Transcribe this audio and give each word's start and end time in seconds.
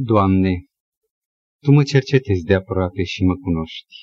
Doamne, 0.00 0.66
Tu 1.62 1.70
mă 1.70 1.82
cercetezi 1.82 2.44
de 2.44 2.54
aproape 2.54 3.02
și 3.04 3.22
mă 3.22 3.34
cunoști. 3.34 3.94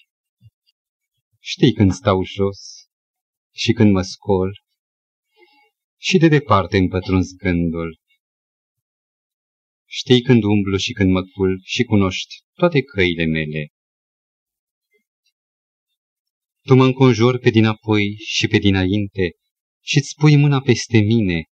Știi 1.39 1.73
când 1.73 1.91
stau 1.91 2.23
jos 2.23 2.59
și 3.53 3.71
când 3.71 3.91
mă 3.91 4.01
scol 4.01 4.51
și 5.97 6.17
de 6.17 6.27
departe 6.27 6.77
îmi 6.77 6.87
pătrunzi 6.87 7.35
gândul. 7.35 7.99
Știi 9.85 10.21
când 10.21 10.43
umblu 10.43 10.77
și 10.77 10.91
când 10.91 11.11
mă 11.11 11.21
culp 11.23 11.61
și 11.63 11.83
cunoști 11.83 12.35
toate 12.53 12.81
căile 12.81 13.25
mele. 13.25 13.67
Tu 16.61 16.75
mă 16.75 16.85
înconjori 16.85 17.39
pe 17.39 17.49
dinapoi 17.49 18.15
și 18.25 18.47
pe 18.47 18.57
dinainte 18.57 19.31
și-ți 19.83 20.15
pui 20.15 20.35
mâna 20.35 20.61
peste 20.61 20.99
mine. 20.99 21.43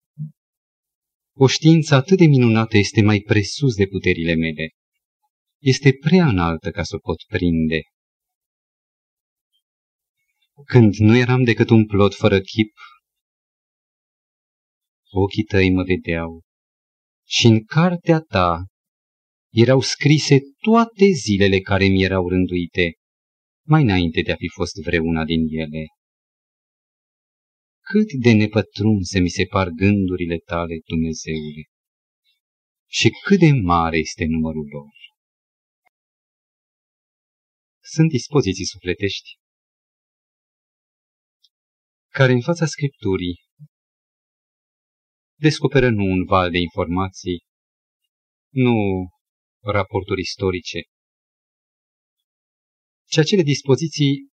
O 1.34 1.46
știință 1.46 1.94
atât 1.94 2.18
de 2.18 2.26
minunată 2.26 2.76
este 2.76 3.02
mai 3.02 3.20
presus 3.20 3.74
de 3.74 3.86
puterile 3.86 4.34
mele. 4.34 4.70
Este 5.58 5.92
prea 6.00 6.26
înaltă 6.26 6.70
ca 6.70 6.82
să 6.82 6.96
o 6.96 6.98
pot 6.98 7.22
prinde. 7.26 7.80
Când 10.64 10.94
nu 10.94 11.16
eram 11.16 11.44
decât 11.44 11.70
un 11.70 11.86
plot 11.86 12.14
fără 12.14 12.40
chip, 12.40 12.72
ochii 15.10 15.42
tăi 15.42 15.70
mă 15.70 15.82
vedeau 15.82 16.42
și 17.26 17.46
în 17.46 17.64
cartea 17.64 18.18
ta 18.18 18.66
erau 19.52 19.80
scrise 19.80 20.38
toate 20.58 21.04
zilele 21.24 21.60
care 21.60 21.86
mi 21.86 22.02
erau 22.02 22.28
rânduite, 22.28 22.92
mai 23.66 23.82
înainte 23.82 24.20
de 24.20 24.32
a 24.32 24.36
fi 24.36 24.48
fost 24.48 24.74
vreuna 24.84 25.24
din 25.24 25.46
ele. 25.48 25.86
Cât 27.92 28.10
de 28.24 28.32
nepătrunse 28.32 29.20
mi 29.20 29.28
se 29.28 29.44
par 29.54 29.68
gândurile 29.68 30.38
tale, 30.38 30.74
Dumnezeule, 30.84 31.62
și 32.98 33.08
cât 33.24 33.38
de 33.38 33.50
mare 33.72 33.98
este 33.98 34.24
numărul 34.24 34.66
lor. 34.76 34.94
Sunt 37.92 38.08
dispoziții 38.08 38.64
sufletești. 38.64 39.28
Care 42.08 42.32
în 42.32 42.40
fața 42.40 42.66
Scripturii 42.66 43.36
descoperă 45.34 45.88
nu 45.90 46.04
un 46.04 46.24
val 46.24 46.50
de 46.50 46.58
informații, 46.58 47.38
nu 48.48 48.74
raporturi 49.60 50.20
istorice, 50.20 50.80
ci 53.10 53.18
acele 53.18 53.42
dispoziții 53.42 54.28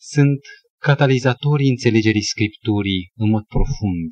sunt 0.00 0.40
catalizatorii 0.78 1.68
înțelegerii 1.68 2.22
Scripturii 2.22 3.10
în 3.14 3.28
mod 3.30 3.44
profund, 3.46 4.10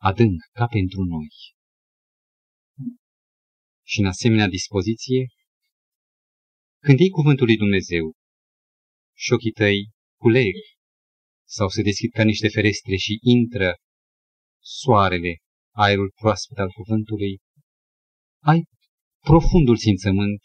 adânc, 0.00 0.40
ca 0.52 0.66
pentru 0.66 1.02
noi. 1.02 1.28
Și 3.86 4.00
în 4.00 4.06
asemenea 4.06 4.48
dispoziție, 4.48 5.26
când 6.84 6.98
iei 6.98 7.08
cuvântul 7.08 7.46
lui 7.46 7.56
Dumnezeu 7.56 8.12
și 9.16 9.32
ochii 9.32 9.50
tăi 9.50 9.90
culeg 10.20 10.54
sau 11.48 11.68
se 11.68 11.82
deschid 11.82 12.10
ca 12.12 12.24
niște 12.24 12.48
ferestre 12.48 12.96
și 12.96 13.18
intră 13.20 13.74
soarele, 14.62 15.36
aerul 15.74 16.12
proaspăt 16.14 16.58
al 16.58 16.70
cuvântului, 16.70 17.38
ai 18.42 18.64
profundul 19.24 19.76
simțământ 19.76 20.40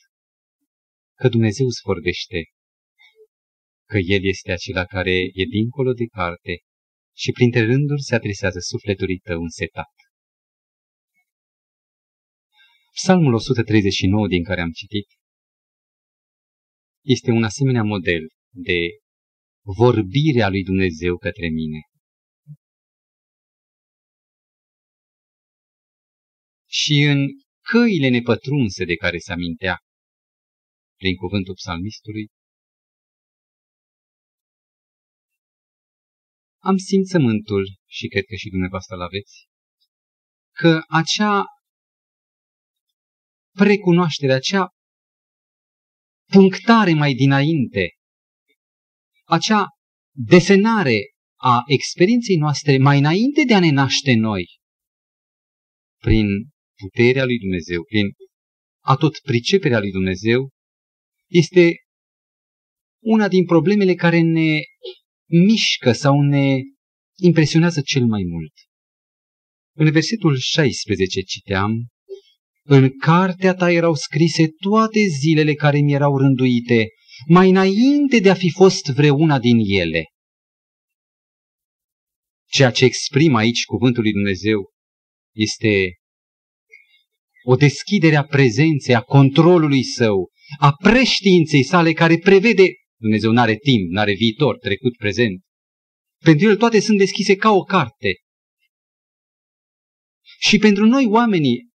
că 1.19 1.29
Dumnezeu 1.29 1.65
îți 1.65 1.81
vorbește, 1.83 2.39
că 3.93 3.99
El 4.15 4.23
este 4.33 4.51
acela 4.51 4.85
care 4.95 5.15
e 5.41 5.43
dincolo 5.57 5.91
de 6.01 6.05
carte 6.05 6.53
și 7.21 7.31
printre 7.31 7.61
rânduri 7.71 8.01
se 8.01 8.15
adresează 8.15 8.59
sufletului 8.59 9.17
tău 9.27 9.41
însetat. 9.41 9.93
Psalmul 12.99 13.33
139 13.33 14.27
din 14.27 14.43
care 14.43 14.61
am 14.61 14.71
citit 14.71 15.07
este 17.15 17.31
un 17.31 17.43
asemenea 17.43 17.83
model 17.83 18.23
de 18.67 18.79
vorbirea 19.81 20.49
lui 20.49 20.63
Dumnezeu 20.63 21.17
către 21.17 21.47
mine. 21.59 21.79
Și 26.81 26.95
în 27.13 27.19
căile 27.71 28.09
nepătrunse 28.09 28.85
de 28.85 28.95
care 28.95 29.17
se 29.17 29.31
amintea 29.31 29.75
prin 31.01 31.15
cuvântul 31.15 31.53
psalmistului, 31.53 32.25
am 36.63 36.77
simțământul, 36.77 37.63
și 37.85 38.07
cred 38.07 38.23
că 38.25 38.35
și 38.35 38.49
dumneavoastră 38.49 38.95
l-aveți, 38.95 39.47
că 40.51 40.81
acea 40.87 41.45
precunoaștere, 43.57 44.33
acea 44.33 44.67
punctare 46.31 46.93
mai 46.93 47.13
dinainte, 47.13 47.87
acea 49.23 49.65
desenare 50.15 50.99
a 51.41 51.61
experienței 51.65 52.35
noastre 52.35 52.77
mai 52.77 52.97
înainte 52.97 53.43
de 53.47 53.53
a 53.53 53.59
ne 53.59 53.69
naște 53.69 54.13
noi, 54.13 54.45
prin 55.97 56.27
puterea 56.81 57.25
lui 57.25 57.37
Dumnezeu, 57.39 57.83
prin 57.83 58.05
a 58.85 58.95
tot 58.95 59.19
priceperea 59.19 59.79
lui 59.79 59.91
Dumnezeu, 59.91 60.49
este 61.29 61.75
una 63.03 63.27
din 63.27 63.45
problemele 63.45 63.93
care 63.93 64.19
ne 64.21 64.59
mișcă 65.33 65.91
sau 65.91 66.21
ne 66.21 66.59
impresionează 67.15 67.81
cel 67.81 68.05
mai 68.05 68.23
mult. 68.23 68.53
În 69.75 69.91
versetul 69.91 70.37
16 70.37 71.21
citeam, 71.21 71.87
În 72.65 72.97
cartea 72.97 73.53
ta 73.53 73.71
erau 73.71 73.93
scrise 73.93 74.47
toate 74.47 74.99
zilele 75.19 75.53
care 75.53 75.79
mi 75.79 75.93
erau 75.93 76.17
rânduite, 76.17 76.87
mai 77.27 77.49
înainte 77.49 78.19
de 78.19 78.29
a 78.29 78.33
fi 78.33 78.49
fost 78.49 78.85
vreuna 78.85 79.39
din 79.39 79.57
ele. 79.59 80.05
Ceea 82.49 82.71
ce 82.71 82.85
exprimă 82.85 83.37
aici 83.37 83.63
cuvântul 83.63 84.01
lui 84.01 84.11
Dumnezeu 84.11 84.71
este 85.35 85.93
o 87.45 87.55
deschidere 87.55 88.15
a 88.15 88.23
prezenței, 88.23 88.95
a 88.95 89.01
controlului 89.01 89.83
său, 89.83 90.29
a 90.59 90.71
preștiinței 90.71 91.63
sale 91.63 91.93
care 91.93 92.17
prevede, 92.17 92.65
Dumnezeu 93.05 93.31
nu 93.31 93.39
are 93.39 93.55
timp, 93.55 93.89
nu 93.89 93.99
are 93.99 94.13
viitor, 94.13 94.57
trecut, 94.57 94.97
prezent. 94.97 95.41
Pentru 96.23 96.49
el 96.49 96.57
toate 96.57 96.79
sunt 96.79 96.97
deschise 96.97 97.35
ca 97.35 97.51
o 97.51 97.63
carte. 97.63 98.11
Și 100.39 100.57
pentru 100.57 100.85
noi 100.85 101.05
oamenii, 101.05 101.69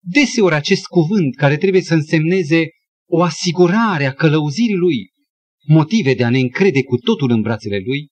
deseori 0.00 0.54
acest 0.54 0.84
cuvânt 0.86 1.36
care 1.36 1.56
trebuie 1.56 1.82
să 1.82 1.94
însemneze 1.94 2.66
o 3.08 3.22
asigurare 3.22 4.04
a 4.04 4.12
călăuzirii 4.12 4.76
lui, 4.76 5.08
motive 5.66 6.14
de 6.14 6.24
a 6.24 6.30
ne 6.30 6.38
încrede 6.38 6.82
cu 6.82 6.96
totul 6.96 7.30
în 7.30 7.40
brațele 7.40 7.78
lui, 7.78 8.08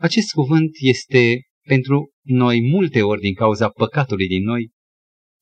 acest 0.00 0.30
cuvânt 0.30 0.70
este 0.80 1.42
pentru 1.66 2.12
noi 2.22 2.60
multe 2.60 3.02
ori 3.02 3.20
din 3.20 3.34
cauza 3.34 3.68
păcatului 3.68 4.26
din 4.26 4.42
noi, 4.42 4.70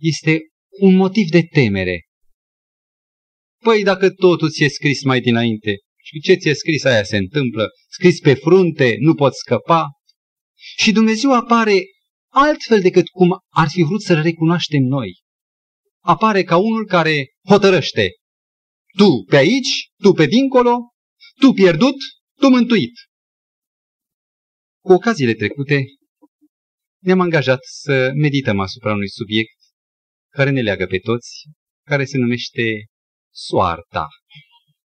este 0.00 0.40
un 0.80 0.94
motiv 0.94 1.28
de 1.28 1.42
temere. 1.42 2.04
Păi 3.64 3.82
dacă 3.82 4.10
totul 4.10 4.50
ți-e 4.50 4.68
scris 4.68 5.02
mai 5.02 5.20
dinainte 5.20 5.76
și 6.02 6.20
ce 6.20 6.34
ți-e 6.34 6.54
scris 6.54 6.84
aia 6.84 7.04
se 7.04 7.16
întâmplă, 7.16 7.68
scris 7.88 8.20
pe 8.20 8.34
frunte, 8.34 8.96
nu 8.98 9.14
poți 9.14 9.38
scăpa. 9.38 9.86
Și 10.78 10.92
Dumnezeu 10.92 11.34
apare 11.34 11.82
altfel 12.32 12.80
decât 12.80 13.08
cum 13.08 13.38
ar 13.48 13.68
fi 13.68 13.82
vrut 13.82 14.02
să-L 14.02 14.22
recunoaștem 14.22 14.82
noi. 14.82 15.18
Apare 16.02 16.42
ca 16.42 16.56
unul 16.56 16.86
care 16.86 17.26
hotărăște. 17.48 18.08
Tu 18.96 19.24
pe 19.28 19.36
aici, 19.36 19.90
tu 20.02 20.12
pe 20.12 20.26
dincolo, 20.26 20.76
tu 21.40 21.52
pierdut, 21.52 21.96
tu 22.40 22.48
mântuit. 22.48 22.92
Cu 24.84 24.92
ocaziile 24.92 25.34
trecute, 25.34 25.84
ne-am 27.02 27.20
angajat 27.20 27.58
să 27.62 28.10
medităm 28.14 28.60
asupra 28.60 28.92
unui 28.92 29.08
subiect 29.08 29.58
care 30.28 30.50
ne 30.50 30.60
leagă 30.60 30.86
pe 30.86 30.98
toți, 30.98 31.28
care 31.86 32.04
se 32.04 32.18
numește 32.18 32.84
soarta. 33.32 34.06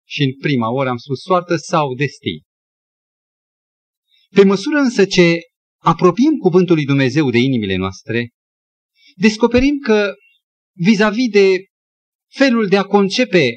Și 0.09 0.23
în 0.23 0.38
prima 0.38 0.71
oră 0.71 0.88
am 0.88 0.97
spus 0.97 1.21
soartă 1.21 1.56
sau 1.56 1.94
destin. 1.94 2.41
Pe 4.35 4.44
măsură 4.44 4.79
însă 4.79 5.05
ce 5.05 5.38
apropiem 5.83 6.33
cuvântul 6.33 6.75
lui 6.75 6.85
Dumnezeu 6.85 7.31
de 7.31 7.38
inimile 7.38 7.77
noastre, 7.77 8.31
descoperim 9.15 9.79
că 9.79 10.15
vis-a-vis 10.73 11.29
-vis 11.29 11.33
de 11.33 11.65
felul 12.33 12.69
de 12.69 12.77
a 12.77 12.85
concepe 12.85 13.50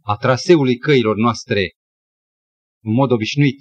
a 0.00 0.16
traseului 0.16 0.76
căilor 0.76 1.16
noastre 1.16 1.72
în 2.82 2.92
mod 2.92 3.10
obișnuit, 3.10 3.58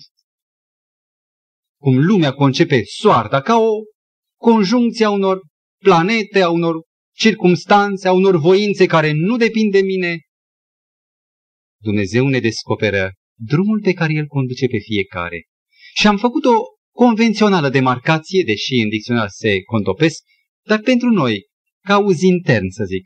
cum 1.81 2.05
lumea 2.05 2.33
concepe 2.33 2.81
soarta 2.85 3.41
ca 3.41 3.55
o 3.55 3.71
conjuncție 4.39 5.05
a 5.05 5.09
unor 5.09 5.41
planete, 5.83 6.41
a 6.41 6.49
unor 6.49 6.75
circumstanțe, 7.17 8.07
a 8.07 8.11
unor 8.11 8.37
voințe 8.37 8.85
care 8.85 9.11
nu 9.11 9.37
depind 9.37 9.71
de 9.71 9.81
mine, 9.81 10.17
Dumnezeu 11.81 12.27
ne 12.27 12.39
descoperă 12.39 13.11
drumul 13.39 13.81
pe 13.81 13.93
care 13.93 14.13
El 14.13 14.25
conduce 14.25 14.67
pe 14.67 14.77
fiecare. 14.77 15.45
Și 15.99 16.07
am 16.07 16.17
făcut 16.17 16.45
o 16.45 16.55
convențională 16.95 17.69
demarcație, 17.69 18.43
deși 18.45 18.73
în 18.83 18.89
dicționar 18.89 19.27
se 19.29 19.61
contopesc, 19.61 20.21
dar 20.65 20.79
pentru 20.79 21.09
noi, 21.09 21.45
cauz 21.85 22.21
intern, 22.21 22.69
să 22.69 22.83
zic. 22.83 23.03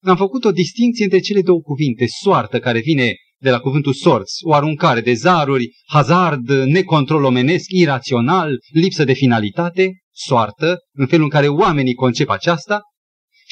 Am 0.00 0.16
făcut 0.16 0.44
o 0.44 0.50
distinție 0.50 1.04
între 1.04 1.18
cele 1.18 1.42
două 1.42 1.60
cuvinte, 1.60 2.06
soartă, 2.06 2.58
care 2.58 2.80
vine 2.80 3.12
de 3.38 3.50
la 3.50 3.58
cuvântul 3.58 3.92
sorți, 3.92 4.34
o 4.44 4.52
aruncare 4.52 5.00
de 5.00 5.12
zaruri, 5.12 5.70
hazard, 5.86 6.50
necontrol 6.50 7.24
omenesc, 7.24 7.64
irațional, 7.68 8.58
lipsă 8.72 9.04
de 9.04 9.12
finalitate, 9.12 9.92
soartă, 10.12 10.78
în 10.92 11.06
felul 11.06 11.24
în 11.24 11.30
care 11.30 11.48
oamenii 11.48 11.94
concep 11.94 12.28
aceasta, 12.28 12.80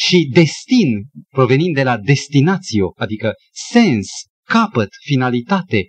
și 0.07 0.29
destin, 0.33 0.91
provenind 1.29 1.75
de 1.75 1.83
la 1.83 1.99
destinatio, 1.99 2.93
adică 2.97 3.33
sens, 3.73 4.09
capăt, 4.43 4.89
finalitate. 5.05 5.83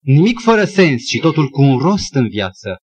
Nimic 0.00 0.38
fără 0.40 0.64
sens, 0.64 1.02
ci 1.10 1.18
totul 1.20 1.48
cu 1.48 1.62
un 1.62 1.78
rost 1.78 2.14
în 2.14 2.28
viață. 2.28 2.76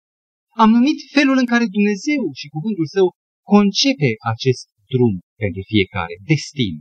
Am 0.56 0.70
numit 0.70 0.98
felul 1.12 1.36
în 1.36 1.46
care 1.46 1.64
Dumnezeu 1.66 2.22
și 2.34 2.48
cuvântul 2.48 2.86
său 2.86 3.06
concepe 3.52 4.10
acest 4.32 4.64
drum 4.92 5.14
pentru 5.42 5.62
fiecare, 5.66 6.14
destin. 6.32 6.74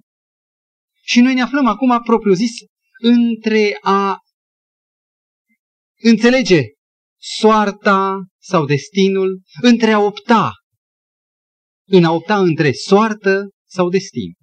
Și 1.01 1.19
noi 1.19 1.33
ne 1.33 1.41
aflăm 1.41 1.67
acum, 1.67 2.01
propriu 2.03 2.33
zis, 2.33 2.51
între 3.01 3.77
a 3.81 4.17
înțelege 6.01 6.61
soarta 7.21 8.25
sau 8.41 8.65
destinul, 8.65 9.41
între 9.61 9.91
a 9.91 9.99
opta, 9.99 10.51
în 11.89 12.03
a 12.03 12.11
opta 12.11 12.39
între 12.39 12.71
soartă 12.71 13.49
sau 13.67 13.89
destin. 13.89 14.33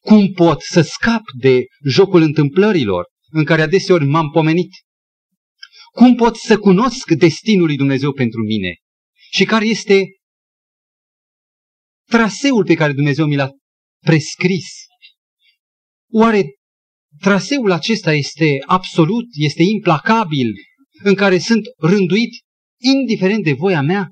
Cum 0.00 0.32
pot 0.32 0.60
să 0.60 0.80
scap 0.80 1.22
de 1.38 1.64
jocul 1.88 2.22
întâmplărilor 2.22 3.04
în 3.30 3.44
care 3.44 3.62
adeseori 3.62 4.04
m-am 4.04 4.30
pomenit? 4.30 4.70
Cum 5.92 6.14
pot 6.14 6.36
să 6.36 6.58
cunosc 6.58 7.10
destinul 7.10 7.66
lui 7.66 7.76
Dumnezeu 7.76 8.12
pentru 8.12 8.40
mine? 8.40 8.74
Și 9.30 9.44
care 9.44 9.64
este 9.64 10.04
traseul 12.08 12.64
pe 12.64 12.74
care 12.74 12.92
Dumnezeu 12.92 13.26
mi 13.26 13.36
l-a 13.36 13.50
prescris? 14.04 14.68
Oare 16.10 16.44
traseul 17.20 17.70
acesta 17.70 18.12
este 18.12 18.58
absolut, 18.66 19.24
este 19.32 19.62
implacabil, 19.62 20.52
în 21.02 21.14
care 21.14 21.38
sunt 21.38 21.62
rânduit 21.78 22.30
indiferent 22.80 23.44
de 23.44 23.52
voia 23.52 23.82
mea? 23.82 24.08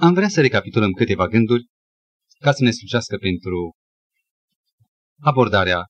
Am 0.00 0.14
vrea 0.14 0.28
să 0.28 0.40
recapitulăm 0.40 0.92
câteva 0.92 1.28
gânduri 1.28 1.64
ca 2.38 2.52
să 2.52 2.62
ne 2.64 2.70
slucească 2.70 3.16
pentru 3.16 3.72
abordarea 5.20 5.84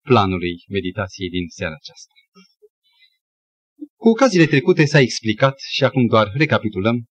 planului 0.00 0.64
meditației 0.68 1.28
din 1.28 1.48
seara 1.48 1.74
aceasta. 1.74 2.12
Cu 3.96 4.08
ocaziile 4.08 4.46
trecute 4.46 4.84
s-a 4.84 4.98
explicat 4.98 5.58
și 5.58 5.84
acum 5.84 6.06
doar 6.06 6.32
recapitulăm 6.34 7.04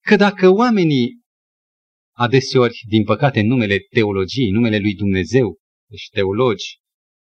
că 0.00 0.16
dacă 0.16 0.48
oamenii 0.48 1.20
adeseori, 2.16 2.84
din 2.88 3.04
păcate, 3.04 3.40
în 3.40 3.46
numele 3.46 3.78
teologiei, 3.78 4.50
numele 4.50 4.78
lui 4.78 4.94
Dumnezeu, 4.94 5.58
deci 5.90 6.08
teologi, 6.10 6.78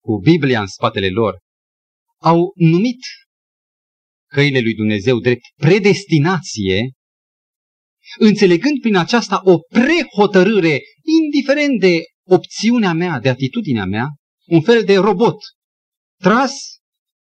cu 0.04 0.20
Biblia 0.20 0.62
în 0.62 0.68
spatele 0.68 1.10
lor, 1.10 1.40
au 2.22 2.52
numit 2.56 3.00
căile 4.28 4.60
lui 4.60 4.74
Dumnezeu 4.74 5.20
drept 5.20 5.42
predestinație, 5.56 6.92
înțelegând 8.20 8.80
prin 8.80 8.96
aceasta 8.96 9.42
o 9.44 9.58
prehotărâre, 9.58 10.80
indiferent 11.24 11.80
de 11.80 12.02
opțiunea 12.28 12.94
mea, 12.94 13.20
de 13.20 13.30
atitudinea 13.30 13.86
mea, 13.86 14.08
un 14.46 14.62
fel 14.62 14.84
de 14.84 14.98
robot, 14.98 15.38
tras 16.22 16.54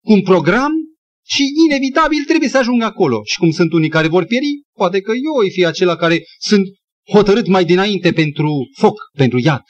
cu 0.03 0.13
un 0.13 0.21
program 0.21 0.71
și 1.25 1.43
inevitabil 1.65 2.23
trebuie 2.23 2.49
să 2.49 2.57
ajung 2.57 2.81
acolo. 2.81 3.21
Și 3.23 3.37
cum 3.37 3.51
sunt 3.51 3.71
unii 3.73 3.89
care 3.89 4.07
vor 4.07 4.25
pieri, 4.25 4.61
poate 4.73 5.01
că 5.01 5.11
eu 5.11 5.33
voi 5.33 5.51
fi 5.51 5.65
acela 5.65 5.95
care 5.95 6.21
sunt 6.39 6.67
hotărât 7.11 7.47
mai 7.47 7.65
dinainte 7.65 8.11
pentru 8.11 8.49
foc, 8.77 8.95
pentru 9.17 9.37
iad. 9.37 9.63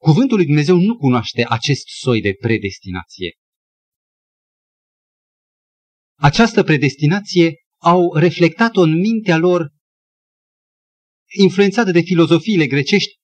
Cuvântul 0.00 0.36
lui 0.36 0.46
Dumnezeu 0.46 0.76
nu 0.76 0.96
cunoaște 0.96 1.44
acest 1.48 1.86
soi 1.86 2.20
de 2.20 2.36
predestinație. 2.40 3.32
Această 6.20 6.62
predestinație 6.62 7.54
au 7.78 8.14
reflectat-o 8.14 8.80
în 8.80 8.98
mintea 8.98 9.36
lor, 9.36 9.68
influențată 11.38 11.90
de 11.90 12.00
filozofiile 12.00 12.66
grecești, 12.66 13.14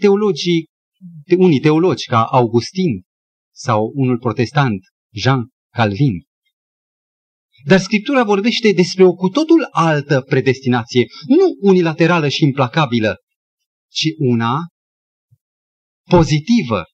teologii, 0.00 0.66
unii 1.36 1.60
teologi 1.60 2.04
ca 2.04 2.24
Augustin 2.24 3.02
sau 3.54 3.92
unul 3.94 4.18
protestant, 4.18 4.80
Jean 5.12 5.48
Calvin. 5.72 6.22
Dar 7.64 7.80
Scriptura 7.80 8.24
vorbește 8.24 8.72
despre 8.72 9.04
o 9.04 9.12
cu 9.12 9.28
totul 9.28 9.68
altă 9.70 10.20
predestinație, 10.20 11.06
nu 11.26 11.68
unilaterală 11.68 12.28
și 12.28 12.42
implacabilă, 12.42 13.16
ci 13.92 14.06
una 14.18 14.58
pozitivă, 16.10 16.84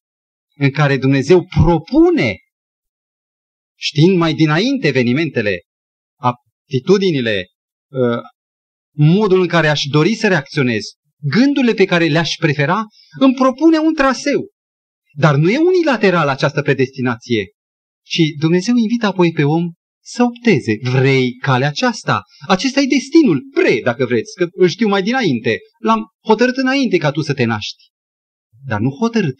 în 0.56 0.70
care 0.70 0.98
Dumnezeu 0.98 1.46
propune, 1.46 2.36
știind 3.81 4.17
mai 4.17 4.35
dinainte 4.35 4.87
evenimentele, 4.87 5.61
aptitudinile, 6.21 7.47
ă, 7.93 8.21
modul 8.97 9.41
în 9.41 9.47
care 9.47 9.69
aș 9.69 9.82
dori 9.82 10.15
să 10.15 10.29
reacționez, 10.29 10.82
gândurile 11.23 11.75
pe 11.75 11.85
care 11.85 12.06
le-aș 12.06 12.35
prefera, 12.35 12.85
îmi 13.19 13.35
propune 13.35 13.79
un 13.79 13.94
traseu. 13.94 14.49
Dar 15.12 15.35
nu 15.35 15.50
e 15.50 15.59
unilateral 15.59 16.29
această 16.29 16.62
predestinație, 16.62 17.44
ci 18.03 18.21
Dumnezeu 18.38 18.77
invită 18.77 19.06
apoi 19.06 19.32
pe 19.32 19.44
om 19.44 19.71
să 20.03 20.23
opteze. 20.23 20.79
Vrei 20.82 21.32
calea 21.32 21.69
aceasta? 21.69 22.23
Acesta 22.49 22.81
e 22.81 22.85
destinul, 22.85 23.41
pre, 23.55 23.81
dacă 23.82 24.05
vreți, 24.05 24.35
că 24.35 24.47
îl 24.50 24.69
știu 24.69 24.88
mai 24.88 25.03
dinainte. 25.03 25.59
L-am 25.79 26.03
hotărât 26.27 26.56
înainte 26.56 26.97
ca 26.97 27.11
tu 27.11 27.21
să 27.21 27.35
te 27.35 27.44
naști. 27.44 27.85
Dar 28.67 28.81
nu 28.81 28.91
hotărât 28.91 29.37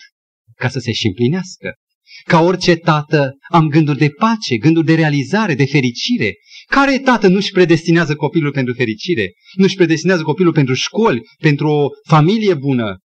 ca 0.55 0.69
să 0.69 0.79
se 0.79 0.93
și 0.93 1.07
împlinească. 1.07 1.75
Ca 2.25 2.41
orice 2.41 2.75
tată, 2.75 3.33
am 3.51 3.69
gânduri 3.69 3.99
de 3.99 4.09
pace, 4.09 4.57
gânduri 4.57 4.87
de 4.87 4.95
realizare, 4.95 5.55
de 5.55 5.65
fericire. 5.65 6.35
Care 6.67 6.99
tată 6.99 7.29
nu-și 7.29 7.53
predestinează 7.53 8.15
copilul 8.15 8.53
pentru 8.53 8.75
fericire? 8.75 9.33
Nu-și 9.55 9.77
predestinează 9.77 10.23
copilul 10.23 10.53
pentru 10.53 10.75
școli, 10.75 11.21
pentru 11.39 11.69
o 11.69 11.89
familie 12.09 12.55
bună? 12.55 12.99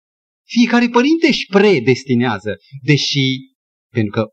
Fiecare 0.48 0.88
părinte 0.88 1.28
își 1.28 1.46
predestinează, 1.46 2.56
deși, 2.82 3.38
pentru 3.92 4.12
că 4.12 4.28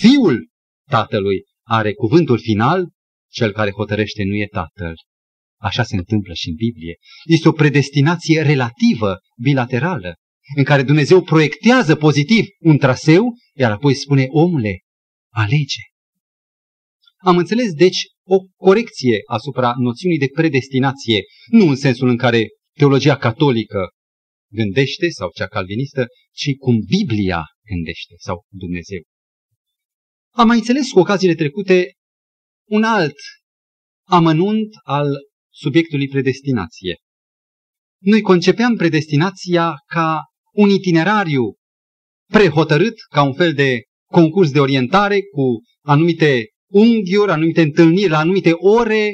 fiul 0.00 0.48
tatălui 0.90 1.42
are 1.66 1.92
cuvântul 1.92 2.38
final, 2.38 2.88
cel 3.32 3.52
care 3.52 3.70
hotărăște 3.70 4.22
nu 4.24 4.34
e 4.34 4.46
tatăl. 4.46 4.94
Așa 5.60 5.82
se 5.82 5.96
întâmplă 5.96 6.32
și 6.34 6.48
în 6.48 6.54
Biblie. 6.54 6.96
Este 7.24 7.48
o 7.48 7.52
predestinație 7.52 8.42
relativă, 8.42 9.18
bilaterală, 9.42 10.14
în 10.56 10.64
care 10.64 10.82
Dumnezeu 10.82 11.22
proiectează 11.22 11.96
pozitiv 11.96 12.46
un 12.58 12.78
traseu, 12.78 13.34
iar 13.54 13.70
apoi 13.70 13.94
spune, 13.94 14.26
omule, 14.28 14.80
alege. 15.34 15.82
Am 17.16 17.36
înțeles, 17.36 17.72
deci, 17.72 17.98
o 18.26 18.38
corecție 18.56 19.18
asupra 19.26 19.72
noțiunii 19.78 20.18
de 20.18 20.28
predestinație, 20.32 21.20
nu 21.50 21.68
în 21.68 21.76
sensul 21.76 22.08
în 22.08 22.16
care 22.16 22.46
teologia 22.78 23.16
catolică 23.16 23.88
gândește 24.52 25.08
sau 25.08 25.30
cea 25.34 25.46
calvinistă, 25.46 26.06
ci 26.34 26.56
cum 26.58 26.78
Biblia 26.86 27.44
gândește 27.68 28.14
sau 28.18 28.44
Dumnezeu. 28.50 29.02
Am 30.34 30.46
mai 30.46 30.56
înțeles 30.56 30.90
cu 30.90 30.98
ocaziile 30.98 31.34
trecute 31.34 31.92
un 32.68 32.82
alt 32.82 33.16
amănunt 34.08 34.68
al 34.82 35.06
subiectului 35.52 36.08
predestinație. 36.08 36.96
Noi 38.02 38.20
concepeam 38.20 38.76
predestinația 38.76 39.74
ca 39.86 40.20
un 40.54 40.68
itinerariu 40.68 41.54
prehotărât, 42.32 42.94
ca 43.10 43.22
un 43.22 43.32
fel 43.32 43.52
de 43.52 43.82
concurs 44.12 44.50
de 44.50 44.60
orientare 44.60 45.20
cu 45.20 45.62
anumite 45.84 46.46
unghiuri, 46.70 47.30
anumite 47.30 47.62
întâlniri 47.62 48.08
la 48.08 48.18
anumite 48.18 48.52
ore, 48.52 49.10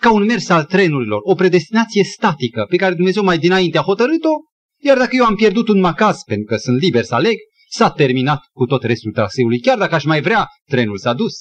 ca 0.00 0.12
un 0.12 0.24
mers 0.24 0.48
al 0.48 0.64
trenurilor, 0.64 1.20
o 1.22 1.34
predestinație 1.34 2.04
statică 2.04 2.66
pe 2.68 2.76
care 2.76 2.94
Dumnezeu 2.94 3.24
mai 3.24 3.38
dinainte 3.38 3.78
a 3.78 3.82
hotărât-o, 3.82 4.34
iar 4.82 4.96
dacă 4.98 5.16
eu 5.16 5.24
am 5.24 5.34
pierdut 5.34 5.68
un 5.68 5.80
macaz 5.80 6.22
pentru 6.22 6.44
că 6.44 6.56
sunt 6.56 6.80
liber 6.80 7.04
să 7.04 7.14
aleg, 7.14 7.36
S-a 7.68 7.90
terminat 7.90 8.44
cu 8.52 8.64
tot 8.66 8.82
restul 8.82 9.12
traseului. 9.12 9.60
Chiar 9.60 9.78
dacă 9.78 9.94
aș 9.94 10.04
mai 10.04 10.20
vrea, 10.20 10.46
trenul 10.64 10.98
s-a 10.98 11.14
dus. 11.14 11.34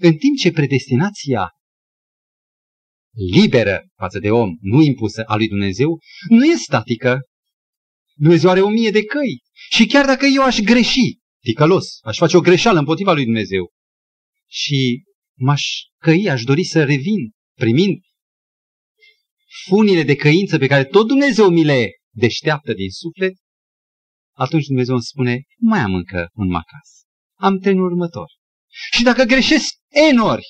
În 0.00 0.16
timp 0.16 0.36
ce 0.36 0.50
predestinația 0.50 1.50
liberă 3.32 3.86
față 3.96 4.18
de 4.18 4.30
om, 4.30 4.56
nu 4.60 4.82
impusă 4.82 5.22
a 5.26 5.36
lui 5.36 5.48
Dumnezeu, 5.48 5.98
nu 6.28 6.44
e 6.44 6.56
statică. 6.56 7.20
Dumnezeu 8.14 8.50
are 8.50 8.60
o 8.60 8.68
mie 8.68 8.90
de 8.90 9.04
căi. 9.04 9.42
Și 9.70 9.86
chiar 9.86 10.06
dacă 10.06 10.26
eu 10.26 10.42
aș 10.42 10.58
greși, 10.58 11.18
ticălos, 11.40 11.98
aș 12.02 12.16
face 12.16 12.36
o 12.36 12.40
greșeală 12.40 12.78
împotriva 12.78 13.12
lui 13.12 13.24
Dumnezeu 13.24 13.72
și 14.48 15.02
m-aș 15.38 15.62
căi, 15.98 16.28
aș 16.28 16.42
dori 16.42 16.64
să 16.64 16.84
revin, 16.84 17.30
primind 17.54 18.00
funile 19.68 20.02
de 20.02 20.16
căință 20.16 20.58
pe 20.58 20.66
care 20.66 20.84
tot 20.84 21.06
Dumnezeu 21.06 21.48
mi 21.48 21.64
le 21.64 21.90
deșteaptă 22.10 22.72
din 22.72 22.90
suflet, 22.90 23.32
atunci 24.32 24.66
Dumnezeu 24.66 24.94
îmi 24.94 25.02
spune, 25.02 25.42
mai 25.58 25.80
am 25.80 25.94
încă 25.94 26.28
un 26.32 26.48
macas. 26.48 26.88
Am 27.34 27.58
trenul 27.58 27.84
următor. 27.84 28.30
Și 28.92 29.02
dacă 29.02 29.22
greșesc 29.22 29.74
enori, 30.10 30.46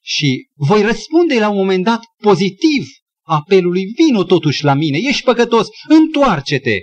și 0.00 0.48
voi 0.54 0.82
răspunde 0.82 1.38
la 1.38 1.48
un 1.48 1.56
moment 1.56 1.84
dat 1.84 2.00
pozitiv 2.16 2.86
apelului, 3.26 3.84
vino 3.84 4.24
totuși 4.24 4.64
la 4.64 4.74
mine, 4.74 4.98
ești 4.98 5.22
păcătos, 5.22 5.68
întoarce-te. 5.88 6.78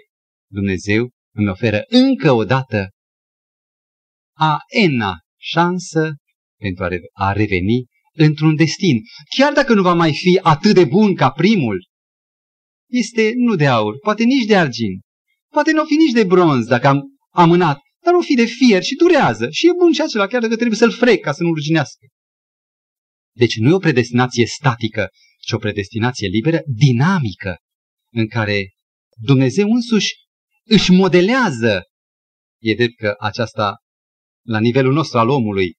Dumnezeu 0.51 1.09
îmi 1.35 1.49
oferă 1.49 1.83
încă 1.87 2.31
o 2.31 2.43
dată 2.43 2.89
a 4.37 4.57
ena 4.67 5.17
șansă 5.41 6.15
pentru 6.59 6.83
a 7.13 7.31
reveni 7.31 7.85
într-un 8.13 8.55
destin. 8.55 9.01
Chiar 9.37 9.53
dacă 9.53 9.73
nu 9.73 9.81
va 9.81 9.93
mai 9.93 10.13
fi 10.13 10.39
atât 10.41 10.73
de 10.73 10.85
bun 10.85 11.15
ca 11.15 11.31
primul, 11.31 11.87
este 12.89 13.31
nu 13.35 13.55
de 13.55 13.67
aur, 13.67 13.99
poate 13.99 14.23
nici 14.23 14.45
de 14.45 14.55
argint, 14.55 15.01
poate 15.53 15.71
nu 15.71 15.81
o 15.81 15.85
fi 15.85 15.95
nici 15.95 16.11
de 16.11 16.23
bronz 16.23 16.65
dacă 16.65 16.87
am 16.87 17.01
amânat, 17.29 17.79
dar 18.03 18.13
o 18.13 18.21
fi 18.21 18.33
de 18.33 18.45
fier 18.45 18.83
și 18.83 18.95
durează 18.95 19.49
și 19.49 19.67
e 19.67 19.71
bun 19.77 19.91
și 19.91 20.01
acela, 20.01 20.27
chiar 20.27 20.41
dacă 20.41 20.55
trebuie 20.55 20.77
să-l 20.77 20.91
frec 20.91 21.21
ca 21.21 21.31
să 21.31 21.43
nu 21.43 21.53
ruginească. 21.53 22.05
Deci 23.35 23.57
nu 23.57 23.69
e 23.69 23.73
o 23.73 23.77
predestinație 23.77 24.45
statică, 24.45 25.07
ci 25.39 25.51
o 25.51 25.57
predestinație 25.57 26.27
liberă, 26.27 26.59
dinamică, 26.65 27.57
în 28.13 28.27
care 28.27 28.73
Dumnezeu 29.17 29.67
însuși 29.71 30.13
își 30.65 30.91
modelează. 30.91 31.83
E 32.61 32.73
drept 32.75 32.95
că 32.95 33.15
aceasta, 33.19 33.77
la 34.45 34.59
nivelul 34.59 34.93
nostru 34.93 35.17
al 35.17 35.29
omului, 35.29 35.73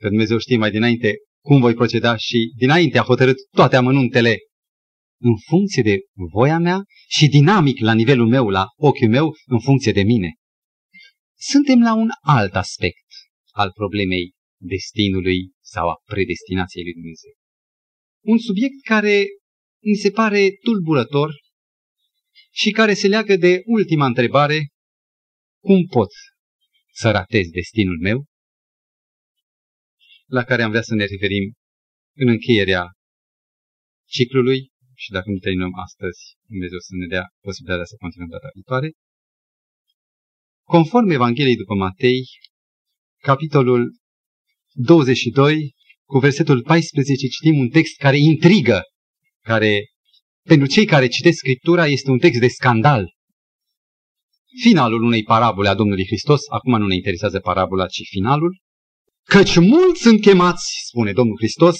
că 0.00 0.08
Dumnezeu 0.08 0.38
știe 0.38 0.56
mai 0.56 0.70
dinainte 0.70 1.14
cum 1.44 1.60
voi 1.60 1.74
proceda 1.74 2.16
și 2.16 2.52
dinainte 2.56 2.98
a 2.98 3.02
hotărât 3.02 3.36
toate 3.50 3.76
amănuntele 3.76 4.36
în 5.20 5.36
funcție 5.48 5.82
de 5.82 5.96
voia 6.32 6.58
mea 6.58 6.82
și 7.08 7.28
dinamic 7.28 7.80
la 7.80 7.94
nivelul 7.94 8.28
meu, 8.28 8.48
la 8.48 8.66
ochiul 8.76 9.08
meu, 9.08 9.34
în 9.46 9.60
funcție 9.60 9.92
de 9.92 10.02
mine. 10.02 10.34
Suntem 11.38 11.80
la 11.80 11.94
un 11.94 12.08
alt 12.20 12.54
aspect 12.54 13.06
al 13.50 13.70
problemei 13.74 14.32
destinului 14.60 15.50
sau 15.60 15.88
a 15.88 16.00
predestinației 16.04 16.84
lui 16.84 16.92
Dumnezeu. 16.92 17.32
Un 18.24 18.38
subiect 18.38 18.82
care 18.84 19.24
mi 19.82 19.94
se 19.94 20.10
pare 20.10 20.48
tulburător 20.62 21.30
și 22.50 22.70
care 22.70 22.94
se 22.94 23.08
leagă 23.08 23.36
de 23.36 23.62
ultima 23.64 24.06
întrebare, 24.06 24.58
cum 25.62 25.86
pot 25.86 26.10
să 26.92 27.10
ratez 27.10 27.46
destinul 27.48 27.98
meu? 28.00 28.24
La 30.26 30.44
care 30.44 30.62
am 30.62 30.70
vrea 30.70 30.82
să 30.82 30.94
ne 30.94 31.04
referim 31.04 31.52
în 32.16 32.28
încheierea 32.28 32.84
ciclului 34.08 34.60
și 34.94 35.10
dacă 35.10 35.30
nu 35.30 35.38
terminăm 35.38 35.74
astăzi, 35.86 36.20
Dumnezeu 36.46 36.78
să 36.78 36.92
ne 37.00 37.06
dea 37.06 37.24
posibilitatea 37.46 37.90
să 37.90 37.96
continuăm 38.02 38.30
data 38.30 38.50
viitoare. 38.54 38.88
Conform 40.74 41.08
Evangheliei 41.08 41.62
după 41.62 41.74
Matei, 41.74 42.22
capitolul 43.30 43.82
22, 44.72 45.74
cu 46.12 46.18
versetul 46.18 46.62
14, 46.62 47.26
citim 47.26 47.58
un 47.58 47.68
text 47.68 47.96
care 47.96 48.18
intrigă, 48.18 48.82
care 49.40 49.84
pentru 50.48 50.66
cei 50.66 50.86
care 50.86 51.06
citesc 51.08 51.38
Scriptura 51.38 51.86
este 51.86 52.10
un 52.10 52.18
text 52.18 52.40
de 52.40 52.48
scandal. 52.48 53.12
Finalul 54.62 55.02
unei 55.02 55.22
parabole 55.22 55.68
a 55.68 55.74
Domnului 55.74 56.06
Hristos, 56.06 56.40
acum 56.48 56.78
nu 56.78 56.86
ne 56.86 56.94
interesează 56.94 57.40
parabola, 57.40 57.86
ci 57.86 58.00
finalul, 58.10 58.60
căci 59.22 59.56
mulți 59.58 60.00
sunt 60.00 60.20
chemați, 60.20 60.64
spune 60.86 61.12
Domnul 61.12 61.36
Hristos, 61.36 61.78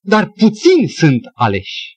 dar 0.00 0.30
puțini 0.30 0.88
sunt 0.88 1.22
aleși. 1.32 1.96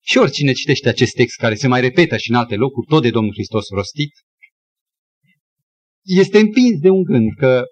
Și 0.00 0.18
oricine 0.18 0.52
citește 0.52 0.88
acest 0.88 1.12
text 1.12 1.36
care 1.36 1.54
se 1.54 1.68
mai 1.68 1.80
repetă 1.80 2.16
și 2.16 2.30
în 2.30 2.36
alte 2.36 2.54
locuri, 2.54 2.86
tot 2.86 3.02
de 3.02 3.10
Domnul 3.10 3.32
Hristos 3.32 3.68
rostit, 3.68 4.12
este 6.02 6.38
împins 6.38 6.78
de 6.80 6.88
un 6.88 7.02
gând 7.02 7.34
că 7.36 7.64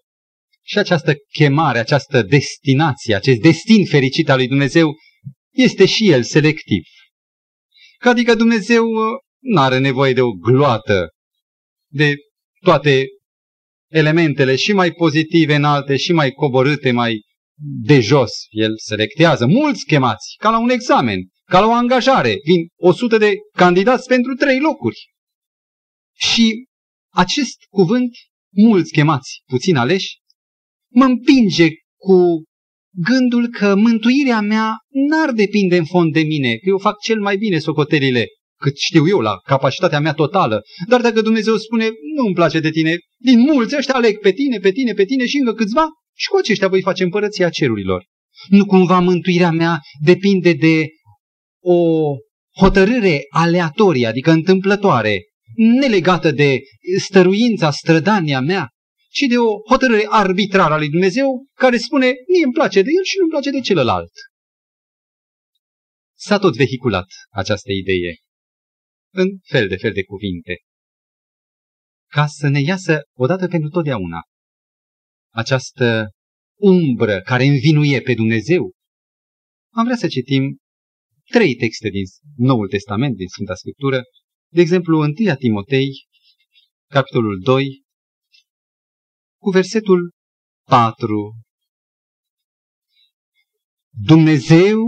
și 0.66 0.78
această 0.78 1.14
chemare, 1.32 1.78
această 1.78 2.22
destinație, 2.22 3.14
acest 3.14 3.40
destin 3.40 3.86
fericit 3.86 4.28
al 4.28 4.36
lui 4.36 4.48
Dumnezeu 4.48 4.94
este 5.50 5.86
și 5.86 6.10
el 6.10 6.22
selectiv. 6.22 6.82
Că 7.98 8.08
adică 8.08 8.34
Dumnezeu 8.34 8.84
uh, 8.86 9.04
nu 9.40 9.60
are 9.60 9.78
nevoie 9.78 10.12
de 10.12 10.20
o 10.20 10.30
gloată, 10.30 11.08
de 11.92 12.14
toate 12.60 13.04
elementele 13.90 14.56
și 14.56 14.72
mai 14.72 14.92
pozitive 14.92 15.54
înalte 15.54 15.96
și 15.96 16.12
mai 16.12 16.30
coborâte, 16.30 16.90
mai 16.90 17.20
de 17.82 18.00
jos. 18.00 18.30
El 18.50 18.72
selectează 18.76 19.46
mulți 19.46 19.84
chemați, 19.84 20.34
ca 20.38 20.50
la 20.50 20.58
un 20.58 20.70
examen, 20.70 21.18
ca 21.44 21.60
la 21.60 21.66
o 21.66 21.72
angajare. 21.72 22.36
Vin 22.44 22.66
100 22.76 23.18
de 23.18 23.32
candidați 23.52 24.06
pentru 24.08 24.34
trei 24.34 24.58
locuri. 24.58 25.08
Și 26.16 26.64
acest 27.12 27.56
cuvânt, 27.70 28.10
mulți 28.56 28.92
chemați, 28.92 29.42
puțin 29.46 29.76
aleși, 29.76 30.18
mă 30.94 31.04
împinge 31.04 31.68
cu 31.96 32.42
gândul 32.96 33.48
că 33.48 33.74
mântuirea 33.74 34.40
mea 34.40 34.76
n-ar 35.08 35.30
depinde 35.30 35.76
în 35.76 35.84
fond 35.84 36.12
de 36.12 36.22
mine, 36.22 36.54
că 36.54 36.68
eu 36.68 36.78
fac 36.78 36.98
cel 36.98 37.20
mai 37.20 37.36
bine 37.36 37.58
socotelile, 37.58 38.26
cât 38.60 38.76
știu 38.76 39.08
eu 39.08 39.18
la 39.18 39.36
capacitatea 39.44 40.00
mea 40.00 40.12
totală. 40.12 40.62
Dar 40.88 41.00
dacă 41.00 41.20
Dumnezeu 41.20 41.56
spune, 41.56 41.88
nu 42.16 42.24
îmi 42.24 42.34
place 42.34 42.60
de 42.60 42.70
tine, 42.70 42.96
din 43.18 43.40
mulți 43.40 43.76
ăștia 43.76 43.94
aleg 43.94 44.18
pe 44.18 44.32
tine, 44.32 44.58
pe 44.58 44.72
tine, 44.72 44.92
pe 44.92 45.04
tine 45.04 45.26
și 45.26 45.36
încă 45.36 45.52
câțiva, 45.52 45.86
și 46.16 46.28
cu 46.28 46.36
aceștia 46.36 46.68
voi 46.68 46.82
face 46.82 47.02
împărăția 47.02 47.48
cerurilor. 47.48 48.04
Nu 48.48 48.64
cumva 48.64 49.00
mântuirea 49.00 49.50
mea 49.50 49.80
depinde 50.00 50.52
de 50.52 50.86
o 51.62 51.78
hotărâre 52.60 53.20
aleatorie, 53.28 54.06
adică 54.06 54.30
întâmplătoare, 54.30 55.18
nelegată 55.80 56.30
de 56.30 56.58
stăruința, 56.98 57.70
strădania 57.70 58.40
mea, 58.40 58.68
ci 59.16 59.24
de 59.32 59.38
o 59.38 59.50
hotărâre 59.70 60.06
arbitrară 60.08 60.72
a 60.74 60.76
lui 60.76 60.90
Dumnezeu 60.90 61.28
care 61.62 61.76
spune, 61.76 62.06
mie 62.32 62.44
îmi 62.44 62.52
place 62.52 62.82
de 62.82 62.90
el 62.98 63.04
și 63.04 63.16
nu 63.16 63.22
îmi 63.22 63.34
place 63.34 63.50
de 63.50 63.60
celălalt. 63.60 64.12
S-a 66.26 66.38
tot 66.38 66.54
vehiculat 66.56 67.08
această 67.30 67.72
idee 67.72 68.12
în 69.10 69.28
fel 69.42 69.68
de 69.68 69.76
fel 69.76 69.92
de 69.92 70.04
cuvinte, 70.04 70.54
ca 72.10 72.26
să 72.26 72.48
ne 72.48 72.60
iasă 72.60 73.02
odată 73.16 73.46
pentru 73.48 73.68
totdeauna 73.68 74.20
această 75.32 76.10
umbră 76.60 77.20
care 77.20 77.44
învinuie 77.44 78.00
pe 78.00 78.14
Dumnezeu. 78.14 78.72
Am 79.72 79.84
vrea 79.84 79.96
să 79.96 80.08
citim 80.08 80.58
trei 81.24 81.54
texte 81.54 81.88
din 81.88 82.04
Noul 82.36 82.68
Testament, 82.68 83.16
din 83.16 83.28
Sfânta 83.28 83.54
Scriptură, 83.54 84.00
de 84.52 84.60
exemplu 84.60 84.98
1 84.98 85.12
Timotei, 85.38 85.88
capitolul 86.90 87.40
2, 87.42 87.83
cu 89.44 89.50
versetul 89.50 90.12
4. 90.68 91.32
Dumnezeu 93.90 94.78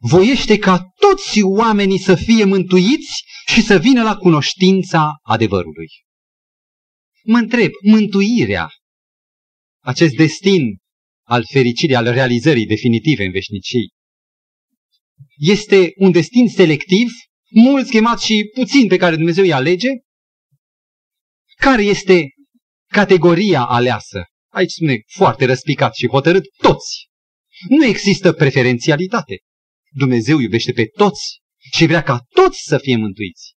voiește 0.00 0.58
ca 0.58 0.92
toți 0.98 1.42
oamenii 1.42 1.98
să 1.98 2.14
fie 2.14 2.44
mântuiți 2.44 3.24
și 3.46 3.62
să 3.62 3.78
vină 3.78 4.02
la 4.02 4.16
cunoștința 4.16 5.10
adevărului. 5.22 5.86
Mă 7.24 7.38
întreb, 7.38 7.70
mântuirea, 7.82 8.68
acest 9.82 10.14
destin 10.14 10.62
al 11.26 11.44
fericirii, 11.52 11.94
al 11.94 12.04
realizării 12.04 12.66
definitive 12.66 13.24
în 13.24 13.30
veșnicii, 13.30 13.88
este 15.36 15.92
un 15.96 16.10
destin 16.10 16.48
selectiv, 16.48 17.08
mulți 17.50 17.90
chemați 17.90 18.24
și 18.24 18.50
puțin 18.54 18.86
pe 18.86 18.96
care 18.96 19.16
Dumnezeu 19.16 19.44
îi 19.44 19.52
alege? 19.52 19.88
Care 21.56 21.82
este 21.82 22.35
categoria 23.00 23.62
aleasă. 23.64 24.24
Aici 24.52 24.70
spune 24.70 25.02
foarte 25.06 25.44
răspicat 25.44 25.94
și 25.94 26.08
hotărât 26.08 26.44
toți. 26.56 27.08
Nu 27.68 27.84
există 27.84 28.32
preferențialitate. 28.32 29.38
Dumnezeu 29.90 30.38
iubește 30.38 30.72
pe 30.72 30.84
toți 30.86 31.40
și 31.74 31.86
vrea 31.86 32.02
ca 32.02 32.18
toți 32.28 32.58
să 32.62 32.78
fie 32.78 32.96
mântuiți. 32.96 33.54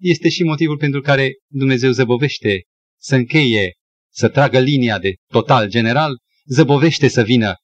Este 0.00 0.28
și 0.28 0.42
motivul 0.42 0.76
pentru 0.76 1.00
care 1.00 1.30
Dumnezeu 1.50 1.90
zăbovește 1.90 2.62
să 3.00 3.14
încheie, 3.14 3.72
să 4.12 4.28
tragă 4.28 4.58
linia 4.58 4.98
de 4.98 5.14
total 5.26 5.68
general, 5.68 6.18
zăbovește 6.44 7.08
să 7.08 7.22
vină 7.22 7.54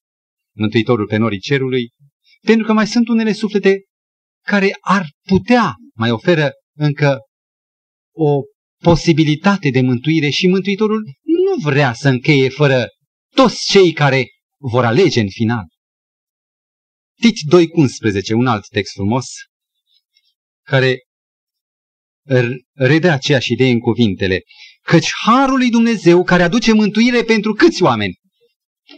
Mântuitorul 0.57 1.07
pe 1.07 1.17
norii 1.17 1.39
cerului, 1.39 1.91
pentru 2.41 2.67
că 2.67 2.73
mai 2.73 2.87
sunt 2.87 3.09
unele 3.09 3.33
suflete 3.33 3.85
care 4.47 4.77
ar 4.81 5.07
putea, 5.29 5.75
mai 5.95 6.11
oferă 6.11 6.51
încă 6.77 7.19
o 8.15 8.41
posibilitate 8.83 9.71
de 9.71 9.81
mântuire 9.81 10.29
și 10.29 10.47
Mântuitorul 10.47 11.03
nu 11.23 11.71
vrea 11.71 11.93
să 11.93 12.09
încheie 12.09 12.49
fără 12.49 12.87
toți 13.35 13.67
cei 13.71 13.93
care 13.93 14.27
vor 14.57 14.85
alege 14.85 15.21
în 15.21 15.31
final. 15.31 15.67
Tit 17.21 17.37
2.11, 18.33 18.35
un 18.35 18.47
alt 18.47 18.69
text 18.69 18.93
frumos, 18.93 19.27
care 20.63 21.03
redă 22.73 23.11
aceeași 23.11 23.53
idee 23.53 23.71
în 23.71 23.81
cuvintele, 23.81 24.43
căci 24.83 25.09
Harul 25.25 25.57
lui 25.57 25.71
Dumnezeu 25.71 26.25
care 26.25 26.43
aduce 26.43 26.73
mântuire 26.73 27.23
pentru 27.23 27.53
câți 27.53 27.83
oameni? 27.83 28.19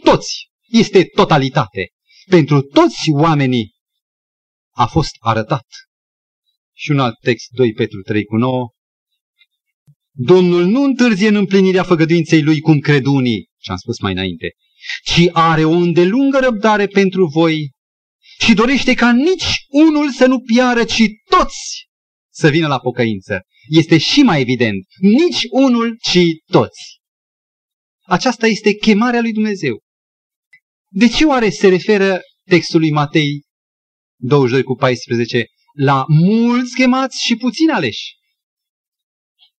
Toți. 0.03 0.49
Este 0.67 1.05
totalitate. 1.05 1.89
Pentru 2.29 2.61
toți 2.61 3.09
oamenii 3.11 3.71
a 4.75 4.85
fost 4.85 5.15
arătat. 5.19 5.65
Și 6.73 6.91
un 6.91 6.99
alt 6.99 7.19
text, 7.19 7.49
2 7.49 7.73
Petru 7.73 8.01
3 8.01 8.23
cu 8.25 8.35
9, 8.35 8.69
Domnul 10.23 10.65
nu 10.65 10.83
întârzie 10.83 11.27
în 11.27 11.35
împlinirea 11.35 11.83
făgăduinței 11.83 12.41
lui 12.41 12.59
cum 12.59 12.79
cred 12.79 13.05
unii, 13.05 13.49
și 13.59 13.71
am 13.71 13.77
spus 13.77 13.99
mai 13.99 14.11
înainte, 14.11 14.47
ci 15.03 15.29
are 15.31 15.63
o 15.63 15.71
îndelungă 15.71 16.39
răbdare 16.39 16.87
pentru 16.87 17.25
voi 17.25 17.71
și 18.39 18.53
dorește 18.53 18.93
ca 18.93 19.11
nici 19.13 19.65
unul 19.67 20.11
să 20.11 20.25
nu 20.25 20.39
piară, 20.39 20.83
ci 20.83 21.03
toți 21.29 21.87
să 22.33 22.49
vină 22.49 22.67
la 22.67 22.79
pocăință. 22.79 23.41
Este 23.69 23.97
și 23.97 24.21
mai 24.21 24.41
evident, 24.41 24.85
nici 24.99 25.41
unul, 25.49 25.97
ci 26.01 26.19
toți. 26.51 26.99
Aceasta 28.01 28.47
este 28.47 28.73
chemarea 28.73 29.21
lui 29.21 29.31
Dumnezeu. 29.31 29.79
De 30.87 31.07
ce 31.07 31.25
oare 31.25 31.49
se 31.49 31.67
referă 31.67 32.19
textul 32.45 32.79
lui 32.79 32.91
Matei 32.91 33.41
22 34.19 34.63
cu 34.63 34.75
14 34.75 35.45
la 35.73 36.05
mulți 36.07 36.75
chemați 36.75 37.25
și 37.25 37.35
puțini 37.35 37.71
aleși? 37.71 38.19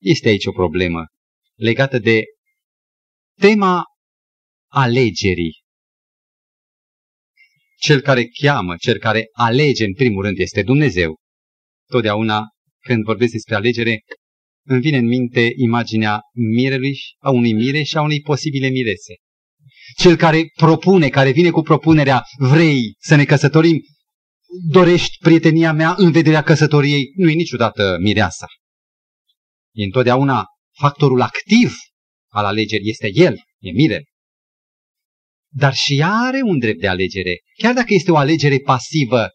Este 0.03 0.29
aici 0.29 0.47
o 0.47 0.53
problemă 0.53 1.05
legată 1.55 1.99
de 1.99 2.21
tema 3.41 3.85
alegerii. 4.71 5.61
Cel 7.79 8.01
care 8.01 8.25
cheamă, 8.41 8.77
cel 8.77 8.99
care 8.99 9.25
alege 9.33 9.85
în 9.85 9.95
primul 9.95 10.25
rând 10.25 10.39
este 10.39 10.63
Dumnezeu. 10.63 11.17
Totdeauna 11.91 12.43
când 12.81 13.05
vorbesc 13.05 13.33
despre 13.33 13.55
alegere, 13.55 14.01
îmi 14.67 14.81
vine 14.81 14.97
în 14.97 15.07
minte 15.07 15.49
imaginea 15.57 16.21
mirelui, 16.33 16.97
a 17.19 17.31
unui 17.31 17.53
mire 17.53 17.83
și 17.83 17.97
a 17.97 18.03
unei 18.03 18.21
posibile 18.21 18.69
mirese. 18.69 19.15
Cel 19.97 20.17
care 20.17 20.43
propune, 20.57 21.09
care 21.09 21.31
vine 21.31 21.51
cu 21.51 21.63
propunerea, 21.63 22.23
vrei 22.39 22.95
să 22.99 23.15
ne 23.15 23.25
căsătorim, 23.25 23.81
dorești 24.71 25.17
prietenia 25.19 25.73
mea 25.73 25.95
în 25.97 26.11
vederea 26.11 26.43
căsătoriei, 26.43 27.13
nu 27.17 27.31
e 27.31 27.35
niciodată 27.35 27.97
mireasa. 28.01 28.47
E 29.75 29.85
întotdeauna 29.85 30.45
factorul 30.79 31.21
activ 31.21 31.73
al 32.33 32.45
alegerii, 32.45 32.91
este 32.91 33.11
el, 33.13 33.35
e 33.59 33.71
mire. 33.71 34.05
Dar 35.55 35.75
și 35.75 35.99
ea 35.99 36.13
are 36.13 36.41
un 36.43 36.59
drept 36.59 36.81
de 36.81 36.89
alegere, 36.89 37.37
chiar 37.59 37.75
dacă 37.75 37.95
este 37.95 38.11
o 38.11 38.17
alegere 38.17 38.59
pasivă, 38.59 39.29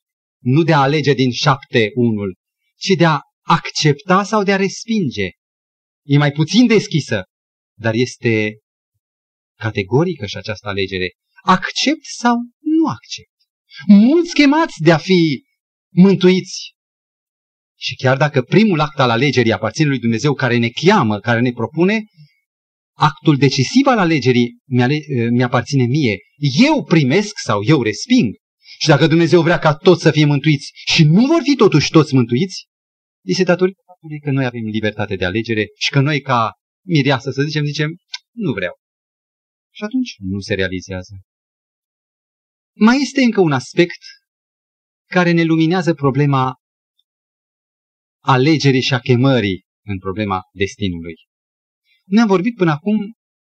nu 0.43 0.63
de 0.63 0.73
a 0.73 0.81
alege 0.81 1.13
din 1.13 1.31
șapte 1.31 1.89
unul, 1.93 2.35
ci 2.75 2.95
de 2.97 3.05
a 3.05 3.19
accepta 3.41 4.23
sau 4.23 4.43
de 4.43 4.53
a 4.53 4.55
respinge. 4.55 5.29
E 6.05 6.17
mai 6.17 6.31
puțin 6.31 6.67
deschisă, 6.67 7.23
dar 7.77 7.93
este 7.93 8.57
categorică 9.57 10.25
și 10.25 10.37
această 10.37 10.67
alegere. 10.67 11.11
Accept 11.43 12.05
sau 12.19 12.35
nu 12.59 12.87
accept. 12.87 13.35
Mulți 13.87 14.33
chemați 14.33 14.83
de 14.83 14.91
a 14.91 14.97
fi 14.97 15.43
mântuiți. 15.93 16.75
Și 17.79 17.95
chiar 17.95 18.17
dacă 18.17 18.41
primul 18.41 18.79
act 18.79 18.99
al 18.99 19.09
alegerii 19.09 19.51
aparține 19.51 19.87
lui 19.87 19.99
Dumnezeu 19.99 20.33
care 20.33 20.57
ne 20.57 20.69
cheamă, 20.69 21.19
care 21.19 21.39
ne 21.39 21.51
propune, 21.51 22.03
actul 22.97 23.37
decisiv 23.37 23.85
al 23.85 23.97
alegerii 23.97 24.57
mi-aparține 25.31 25.85
mie. 25.85 26.17
Eu 26.67 26.83
primesc 26.83 27.39
sau 27.39 27.63
eu 27.63 27.81
resping. 27.81 28.35
Și 28.79 28.87
dacă 28.87 29.07
Dumnezeu 29.07 29.41
vrea 29.41 29.59
ca 29.59 29.73
toți 29.75 30.01
să 30.01 30.11
fie 30.11 30.25
mântuiți 30.25 30.71
și 30.85 31.03
nu 31.03 31.25
vor 31.25 31.41
fi 31.43 31.55
totuși 31.55 31.89
toți 31.89 32.13
mântuiți, 32.13 32.65
este 33.23 33.43
datorită 33.43 33.81
faptului 33.85 34.19
că 34.19 34.31
noi 34.31 34.45
avem 34.45 34.63
libertate 34.63 35.15
de 35.15 35.25
alegere 35.25 35.65
și 35.77 35.89
că 35.89 35.99
noi 35.99 36.21
ca 36.21 36.51
mireasă, 36.85 37.31
să 37.31 37.41
zicem, 37.41 37.65
zicem, 37.65 37.89
nu 38.31 38.51
vreau. 38.51 38.73
Și 39.73 39.83
atunci 39.83 40.15
nu 40.17 40.39
se 40.39 40.53
realizează. 40.53 41.13
Mai 42.75 42.97
este 43.01 43.21
încă 43.21 43.41
un 43.41 43.51
aspect 43.51 44.01
care 45.09 45.31
ne 45.31 45.43
luminează 45.43 45.93
problema 45.93 46.55
alegerii 48.27 48.81
și 48.81 48.93
a 48.93 48.99
chemării 48.99 49.65
în 49.85 49.97
problema 49.99 50.41
destinului. 50.51 51.15
Noi 52.05 52.21
am 52.21 52.27
vorbit 52.27 52.55
până 52.55 52.71
acum 52.71 52.97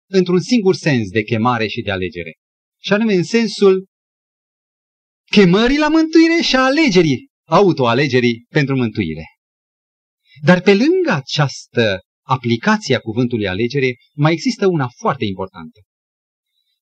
într-un 0.09 0.39
singur 0.39 0.75
sens 0.75 1.09
de 1.09 1.24
chemare 1.24 1.67
și 1.67 1.81
de 1.81 1.91
alegere. 1.91 2.33
Și 2.81 2.93
anume 2.93 3.13
în 3.13 3.24
sensul 3.24 3.88
chemării 5.31 5.77
la 5.77 5.88
mântuire 5.88 6.41
și 6.41 6.55
a 6.55 6.63
alegerii, 6.63 7.27
autoalegerii 7.47 8.45
pentru 8.49 8.75
mântuire. 8.75 9.23
Dar 10.41 10.62
pe 10.62 10.73
lângă 10.73 11.12
această 11.12 11.99
aplicație 12.25 12.95
a 12.95 12.99
cuvântului 12.99 13.47
alegere, 13.47 13.95
mai 14.15 14.32
există 14.32 14.67
una 14.67 14.88
foarte 14.88 15.25
importantă. 15.25 15.80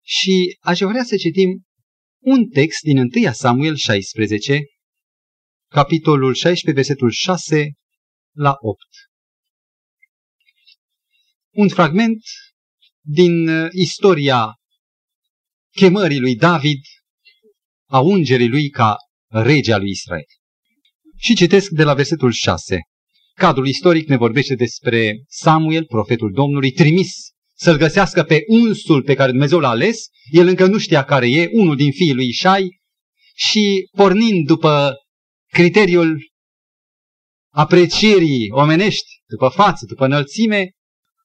Și 0.03 0.57
aș 0.59 0.79
vrea 0.79 1.03
să 1.03 1.15
citim 1.15 1.63
un 2.23 2.49
text 2.49 2.81
din 2.81 2.97
1 2.97 3.09
Samuel 3.31 3.75
16, 3.75 4.59
capitolul 5.79 6.33
16, 6.33 6.71
versetul 6.71 7.11
6 7.11 7.71
la 8.35 8.53
8. 8.59 8.79
Un 11.53 11.69
fragment 11.69 12.21
din 13.01 13.47
uh, 13.47 13.67
istoria 13.71 14.53
chemării 15.71 16.19
lui 16.19 16.35
David, 16.35 16.79
a 17.89 17.99
ungerii 17.99 18.47
lui 18.47 18.69
ca 18.69 18.95
rege 19.27 19.73
al 19.73 19.79
lui 19.79 19.89
Israel. 19.89 20.25
Și 21.17 21.35
citesc 21.35 21.69
de 21.69 21.83
la 21.83 21.93
versetul 21.93 22.31
6. 22.31 22.79
Cadrul 23.33 23.67
istoric 23.67 24.07
ne 24.07 24.17
vorbește 24.17 24.55
despre 24.55 25.23
Samuel, 25.27 25.85
profetul 25.85 26.31
Domnului, 26.31 26.71
trimis 26.71 27.11
să-l 27.57 27.77
găsească 27.77 28.23
pe 28.23 28.43
unsul 28.47 29.03
pe 29.03 29.13
care 29.13 29.31
Dumnezeu 29.31 29.59
l-a 29.59 29.69
ales. 29.69 30.05
El 30.31 30.47
încă 30.47 30.65
nu 30.65 30.77
știa 30.77 31.03
care 31.03 31.29
e, 31.29 31.49
unul 31.51 31.75
din 31.75 31.91
fiii 31.91 32.13
lui 32.13 32.27
Ishai, 32.27 32.79
și 33.35 33.89
pornind 33.91 34.45
după 34.45 34.93
criteriul 35.55 36.17
aprecierii 37.53 38.49
omenești, 38.49 39.21
după 39.27 39.47
față, 39.47 39.85
după 39.85 40.05
înălțime, 40.05 40.69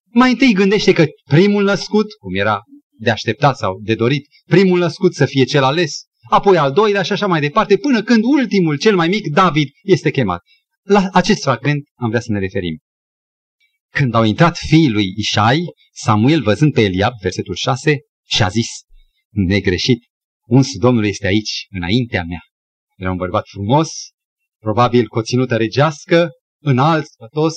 mai 0.05 0.31
întâi 0.31 0.53
gândește 0.53 0.93
că 0.93 1.05
primul 1.25 1.63
născut, 1.65 2.07
cum 2.13 2.35
era 2.35 2.61
de 2.99 3.11
așteptat 3.11 3.57
sau 3.57 3.81
de 3.83 3.95
dorit, 3.95 4.27
primul 4.45 4.79
născut 4.79 5.15
să 5.15 5.27
fie 5.27 5.45
cel 5.45 5.63
ales, 5.63 6.03
apoi 6.29 6.57
al 6.57 6.73
doilea 6.73 7.03
și 7.03 7.13
așa 7.13 7.27
mai 7.27 7.41
departe, 7.41 7.77
până 7.77 8.03
când 8.03 8.25
ultimul, 8.25 8.79
cel 8.79 8.95
mai 8.97 9.09
mic, 9.09 9.33
David, 9.33 9.69
este 9.83 10.11
chemat. 10.11 10.43
La 10.83 11.09
acest 11.13 11.43
fragment 11.43 11.83
am 11.95 12.09
vrea 12.09 12.21
să 12.21 12.33
ne 12.33 12.39
referim. 12.39 12.79
Când 13.93 14.15
au 14.15 14.25
intrat 14.25 14.57
fiii 14.57 14.91
lui 14.91 15.13
Ishai, 15.17 15.65
Samuel, 15.93 16.43
văzând 16.43 16.73
pe 16.73 16.81
Eliab, 16.81 17.13
versetul 17.23 17.55
6, 17.55 17.99
și-a 18.29 18.49
zis, 18.49 18.69
negreșit, 19.31 20.03
uns 20.47 20.77
Domnul 20.79 21.07
este 21.07 21.27
aici, 21.27 21.67
înaintea 21.71 22.25
mea. 22.25 22.41
Era 22.97 23.11
un 23.11 23.17
bărbat 23.17 23.47
frumos, 23.47 23.91
probabil 24.61 25.07
cu 25.07 25.19
o 25.19 25.23
ținută 25.23 25.57
regească, 25.57 26.29
înalt, 26.63 27.07
spătos, 27.07 27.57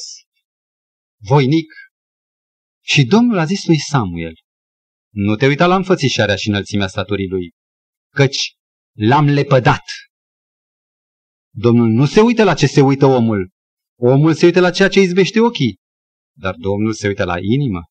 voinic. 1.22 1.74
Și 2.86 3.06
Domnul 3.06 3.38
a 3.38 3.46
zis 3.46 3.66
lui 3.66 3.80
Samuel, 3.80 4.34
nu 5.14 5.36
te 5.36 5.48
uita 5.48 5.68
la 5.68 5.76
înfățișarea 5.76 6.36
și 6.36 6.48
înălțimea 6.48 6.88
staturii 6.88 7.28
lui, 7.28 7.52
căci 8.16 8.54
l-am 8.96 9.26
lepădat 9.26 9.84
Domnul 11.56 11.88
nu 11.90 12.06
se 12.06 12.22
uită 12.22 12.44
la 12.44 12.54
ce 12.54 12.68
se 12.68 12.82
uită 12.82 13.06
omul. 13.06 13.52
Omul 14.00 14.34
se 14.34 14.46
uită 14.46 14.60
la 14.60 14.72
ceea 14.72 14.90
ce 14.90 15.00
izbește 15.00 15.40
ochii. 15.40 15.78
Dar 16.36 16.56
Domnul 16.56 16.94
se 16.94 17.08
uită 17.08 17.24
la 17.24 17.36
inimă. 17.40 17.82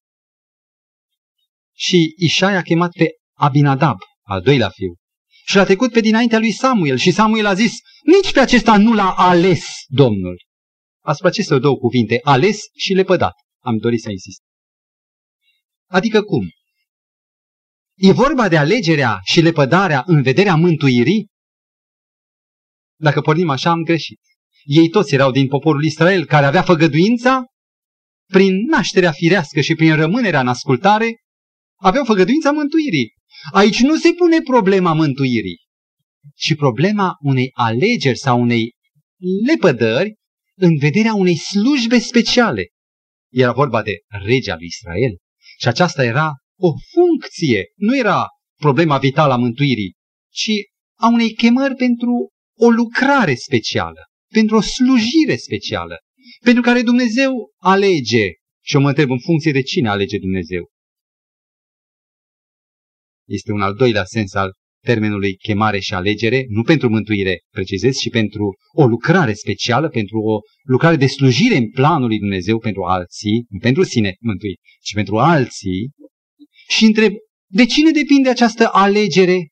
Și 1.74 2.14
Ișai 2.16 2.56
a 2.56 2.62
chemat 2.62 2.90
pe 2.90 3.06
Abinadab, 3.36 3.98
al 4.22 4.40
doilea 4.40 4.68
fiu, 4.68 4.94
și 5.44 5.56
l-a 5.56 5.64
trecut 5.64 5.92
pe 5.92 6.00
dinaintea 6.00 6.38
lui 6.38 6.52
Samuel 6.52 6.96
și 6.96 7.10
Samuel 7.10 7.46
a 7.46 7.54
zis, 7.54 7.72
nici 8.02 8.32
pe 8.32 8.40
acesta 8.40 8.76
nu 8.76 8.94
l-a 8.94 9.12
ales 9.12 9.64
Domnul. 9.86 10.36
Asupra 11.04 11.28
acestor 11.28 11.60
două 11.60 11.76
cuvinte, 11.76 12.20
ales 12.22 12.60
și 12.76 12.92
lepădat, 12.92 13.34
am 13.58 13.76
dorit 13.76 14.00
să 14.00 14.10
insist. 14.10 14.40
Adică 15.90 16.22
cum? 16.22 16.48
E 17.94 18.12
vorba 18.12 18.48
de 18.48 18.56
alegerea 18.56 19.18
și 19.24 19.40
lepădarea 19.40 20.02
în 20.06 20.22
vederea 20.22 20.54
mântuirii? 20.56 21.28
Dacă 22.98 23.20
pornim 23.20 23.50
așa, 23.50 23.70
am 23.70 23.82
greșit. 23.82 24.20
Ei 24.64 24.88
toți 24.88 25.14
erau 25.14 25.30
din 25.30 25.48
poporul 25.48 25.84
Israel 25.84 26.24
care 26.24 26.46
avea 26.46 26.62
făgăduința, 26.62 27.44
prin 28.32 28.66
nașterea 28.66 29.12
firească 29.12 29.60
și 29.60 29.74
prin 29.74 29.94
rămânerea 29.94 30.40
în 30.40 30.48
ascultare, 30.48 31.16
aveau 31.80 32.04
făgăduința 32.04 32.50
mântuirii. 32.50 33.14
Aici 33.52 33.80
nu 33.80 33.96
se 33.96 34.12
pune 34.12 34.40
problema 34.40 34.92
mântuirii, 34.92 35.60
ci 36.34 36.54
problema 36.54 37.16
unei 37.20 37.50
alegeri 37.52 38.18
sau 38.18 38.40
unei 38.40 38.70
lepădări 39.46 40.14
în 40.56 40.76
vederea 40.76 41.14
unei 41.14 41.36
slujbe 41.36 41.98
speciale. 41.98 42.66
Era 43.32 43.52
vorba 43.52 43.82
de 43.82 43.92
regea 44.08 44.54
lui 44.56 44.66
Israel. 44.66 45.16
Și 45.58 45.68
aceasta 45.68 46.04
era 46.04 46.30
o 46.58 46.72
funcție, 46.92 47.64
nu 47.76 47.96
era 47.96 48.26
problema 48.60 48.98
vitală 48.98 49.32
a 49.32 49.36
mântuirii, 49.36 49.94
ci 50.32 50.50
a 50.98 51.08
unei 51.08 51.34
chemări 51.34 51.74
pentru 51.74 52.30
o 52.58 52.70
lucrare 52.70 53.34
specială, 53.34 54.00
pentru 54.32 54.56
o 54.56 54.60
slujire 54.60 55.36
specială, 55.36 55.96
pentru 56.44 56.62
care 56.62 56.82
Dumnezeu 56.82 57.32
alege. 57.58 58.26
Și 58.64 58.74
eu 58.74 58.80
mă 58.80 58.88
întreb 58.88 59.10
în 59.10 59.18
funcție 59.18 59.52
de 59.52 59.62
cine 59.62 59.88
alege 59.88 60.18
Dumnezeu. 60.18 60.71
Este 63.28 63.52
un 63.52 63.60
al 63.60 63.74
doilea 63.74 64.04
sens 64.04 64.34
al 64.34 64.52
termenului 64.84 65.36
chemare 65.36 65.78
și 65.78 65.94
alegere, 65.94 66.44
nu 66.48 66.62
pentru 66.62 66.88
mântuire, 66.88 67.40
precizez, 67.50 67.94
și 67.96 68.08
pentru 68.08 68.56
o 68.72 68.86
lucrare 68.86 69.32
specială, 69.32 69.88
pentru 69.88 70.18
o 70.18 70.38
lucrare 70.62 70.96
de 70.96 71.06
slujire 71.06 71.56
în 71.56 71.70
planul 71.70 72.08
lui 72.08 72.18
Dumnezeu 72.18 72.58
pentru 72.58 72.82
alții, 72.82 73.44
nu 73.48 73.58
pentru 73.58 73.82
sine 73.82 74.16
mântuit, 74.20 74.60
ci 74.82 74.94
pentru 74.94 75.18
alții. 75.18 75.90
Și 76.68 76.84
întreb, 76.84 77.12
De 77.50 77.66
cine 77.66 77.90
depinde 77.90 78.28
această 78.28 78.68
alegere? 78.72 79.48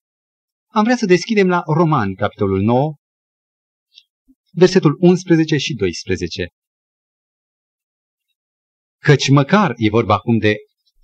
Am 0.72 0.84
vrea 0.84 0.96
să 0.96 1.06
deschidem 1.06 1.48
la 1.48 1.62
Roman, 1.74 2.14
capitolul 2.14 2.60
9, 2.62 2.94
versetul 4.52 4.96
11 5.00 5.56
și 5.56 5.74
12. 5.74 6.48
Căci 9.02 9.28
măcar 9.28 9.72
e 9.76 9.88
vorba 9.88 10.14
acum 10.14 10.38
de 10.38 10.54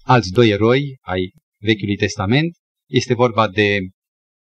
alți 0.02 0.32
doi 0.32 0.48
eroi 0.48 0.96
ai 1.00 1.32
Vechiului 1.60 1.96
Testament, 1.96 2.56
este 2.86 3.14
vorba 3.14 3.48
de 3.48 3.78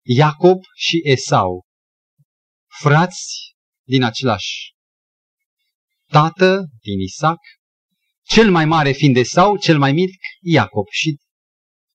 Iacob 0.06 0.58
și 0.76 1.02
Esau, 1.04 1.62
frați 2.80 3.54
din 3.88 4.04
același 4.04 4.74
tată, 6.08 6.66
din 6.82 7.00
Isaac, 7.00 7.40
cel 8.24 8.52
mai 8.52 8.66
mare 8.66 8.92
fiind 8.92 9.16
Esau, 9.16 9.58
cel 9.58 9.78
mai 9.78 9.92
mic 9.92 10.10
Iacob. 10.42 10.86
Și 10.90 11.18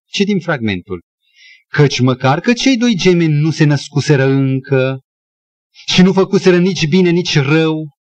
citim 0.04 0.38
fragmentul. 0.38 1.02
Căci 1.68 2.00
măcar 2.00 2.40
că 2.40 2.52
cei 2.52 2.76
doi 2.76 2.94
gemeni 2.96 3.32
nu 3.32 3.50
se 3.50 3.64
născuseră 3.64 4.24
încă 4.24 5.00
și 5.86 6.02
nu 6.02 6.12
făcuseră 6.12 6.58
nici 6.58 6.86
bine, 6.86 7.10
nici 7.10 7.38
rău, 7.38 7.96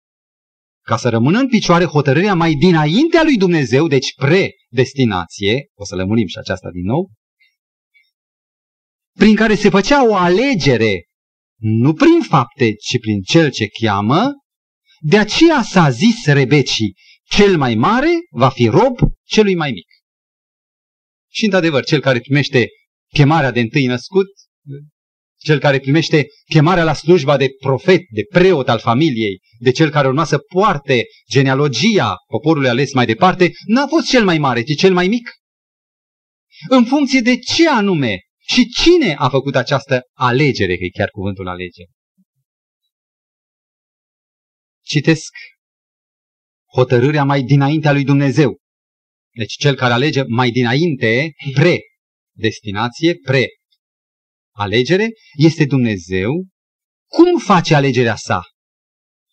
ca 0.80 0.96
să 0.96 1.08
rămână 1.08 1.38
în 1.38 1.48
picioare 1.48 1.84
hotărârea 1.84 2.34
mai 2.34 2.54
dinaintea 2.54 3.22
lui 3.22 3.36
Dumnezeu, 3.36 3.88
deci 3.88 4.12
predestinație, 4.70 5.70
o 5.74 5.84
să 5.84 5.94
lămurim 5.94 6.26
și 6.26 6.38
aceasta 6.38 6.70
din 6.70 6.84
nou, 6.84 7.10
prin 9.18 9.34
care 9.34 9.54
se 9.54 9.68
făcea 9.68 10.08
o 10.08 10.14
alegere, 10.14 11.04
nu 11.60 11.94
prin 11.94 12.20
fapte, 12.28 12.74
ci 12.74 12.98
prin 13.00 13.20
cel 13.22 13.50
ce 13.50 13.66
cheamă, 13.66 14.32
de 14.98 15.18
aceea 15.18 15.62
s-a 15.62 15.90
zis 15.90 16.26
Rebecii, 16.26 16.94
cel 17.24 17.56
mai 17.56 17.74
mare 17.74 18.10
va 18.30 18.48
fi 18.48 18.66
rob 18.66 18.98
celui 19.24 19.54
mai 19.54 19.70
mic. 19.70 19.86
Și 21.32 21.44
într-adevăr, 21.44 21.84
cel 21.84 22.00
care 22.00 22.20
primește 22.20 22.66
chemarea 23.14 23.50
de 23.50 23.60
întâi 23.60 23.86
născut, 23.86 24.26
cel 25.42 25.58
care 25.58 25.78
primește 25.78 26.26
chemarea 26.48 26.84
la 26.84 26.94
slujba 26.94 27.36
de 27.36 27.48
profet, 27.60 28.00
de 28.10 28.22
preot 28.30 28.68
al 28.68 28.78
familiei, 28.78 29.40
de 29.58 29.70
cel 29.70 29.90
care 29.90 30.08
urma 30.08 30.24
să 30.24 30.38
poarte 30.38 31.04
genealogia 31.30 32.14
poporului 32.26 32.68
ales 32.68 32.92
mai 32.92 33.06
departe, 33.06 33.50
n-a 33.66 33.86
fost 33.86 34.08
cel 34.08 34.24
mai 34.24 34.38
mare, 34.38 34.62
ci 34.62 34.76
cel 34.76 34.92
mai 34.92 35.08
mic. 35.08 35.30
În 36.68 36.84
funcție 36.84 37.20
de 37.20 37.38
ce 37.38 37.68
anume 37.68 38.18
și 38.38 38.66
cine 38.66 39.14
a 39.14 39.28
făcut 39.28 39.56
această 39.56 40.02
alegere, 40.12 40.76
că 40.76 40.84
e 40.84 40.88
chiar 40.88 41.08
cuvântul 41.08 41.48
alegere. 41.48 41.90
Citesc 44.82 45.32
hotărârea 46.74 47.24
mai 47.24 47.42
dinaintea 47.42 47.92
lui 47.92 48.04
Dumnezeu. 48.04 48.58
Deci 49.34 49.52
cel 49.52 49.74
care 49.74 49.92
alege 49.92 50.22
mai 50.26 50.50
dinainte, 50.50 51.32
pre-destinație, 51.54 53.14
pre-alegere, 54.52 55.08
este 55.32 55.64
Dumnezeu. 55.64 56.46
Cum 57.08 57.38
face 57.38 57.74
alegerea 57.74 58.16
sa? 58.16 58.42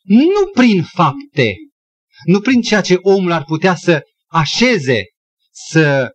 Nu 0.04 0.52
prin 0.54 0.84
fapte, 0.84 1.56
nu 2.26 2.42
prin 2.42 2.62
ceea 2.62 2.82
ce 2.82 2.96
omul 3.02 3.32
ar 3.32 3.44
putea 3.44 3.76
să 3.76 4.02
așeze, 4.28 5.04
să 5.52 6.12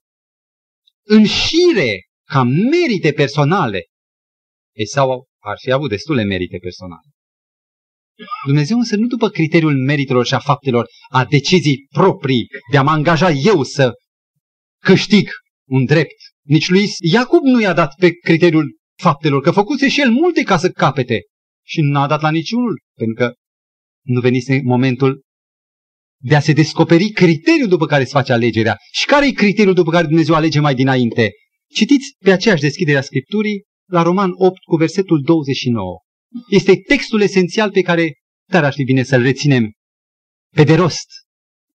înșire 1.06 2.06
ca 2.28 2.42
merite 2.42 3.12
personale. 3.12 3.84
Esau 4.74 5.26
ar 5.38 5.56
fi 5.60 5.72
avut 5.72 5.88
destule 5.88 6.22
merite 6.22 6.58
personale. 6.58 7.06
Dumnezeu 8.46 8.78
însă 8.78 8.96
nu 8.96 9.06
după 9.06 9.28
criteriul 9.28 9.76
meritelor 9.76 10.26
și 10.26 10.34
a 10.34 10.38
faptelor, 10.38 10.86
a 11.08 11.24
decizii 11.24 11.86
proprii 11.90 12.46
de 12.70 12.76
a 12.76 12.82
mă 12.82 12.90
angaja 12.90 13.30
eu 13.30 13.62
să 13.62 13.92
câștig 14.82 15.28
un 15.68 15.84
drept. 15.84 16.16
Nici 16.42 16.68
lui 16.68 16.86
Iacob 17.12 17.42
nu 17.42 17.60
i-a 17.60 17.72
dat 17.72 17.94
pe 17.94 18.10
criteriul 18.10 18.80
faptelor, 19.02 19.40
că 19.40 19.50
făcuse 19.50 19.88
și 19.88 20.00
el 20.00 20.10
multe 20.10 20.42
ca 20.42 20.56
să 20.56 20.70
capete. 20.70 21.20
Și 21.64 21.80
nu 21.80 21.98
a 21.98 22.06
dat 22.06 22.20
la 22.20 22.30
niciunul, 22.30 22.82
pentru 22.98 23.14
că 23.14 23.32
nu 24.04 24.20
venise 24.20 24.60
momentul 24.64 25.22
de 26.20 26.36
a 26.36 26.40
se 26.40 26.52
descoperi 26.52 27.10
criteriul 27.10 27.68
după 27.68 27.86
care 27.86 28.04
se 28.04 28.10
face 28.10 28.32
alegerea. 28.32 28.76
Și 28.92 29.06
care 29.06 29.26
e 29.26 29.32
criteriul 29.32 29.74
după 29.74 29.90
care 29.90 30.06
Dumnezeu 30.06 30.34
alege 30.34 30.60
mai 30.60 30.74
dinainte? 30.74 31.30
Citiți 31.74 32.14
pe 32.18 32.32
aceeași 32.32 32.62
deschidere 32.62 32.98
a 32.98 33.02
Scripturii 33.02 33.62
la 33.90 34.02
Roman 34.02 34.30
8 34.34 34.62
cu 34.62 34.76
versetul 34.76 35.22
29. 35.22 35.96
Este 36.48 36.76
textul 36.76 37.20
esențial 37.20 37.70
pe 37.70 37.80
care 37.80 38.12
dar 38.52 38.64
ar 38.64 38.72
fi 38.72 38.84
bine 38.84 39.02
să-l 39.02 39.22
reținem 39.22 39.72
pe 40.54 40.64
de 40.64 40.74
rost 40.74 41.06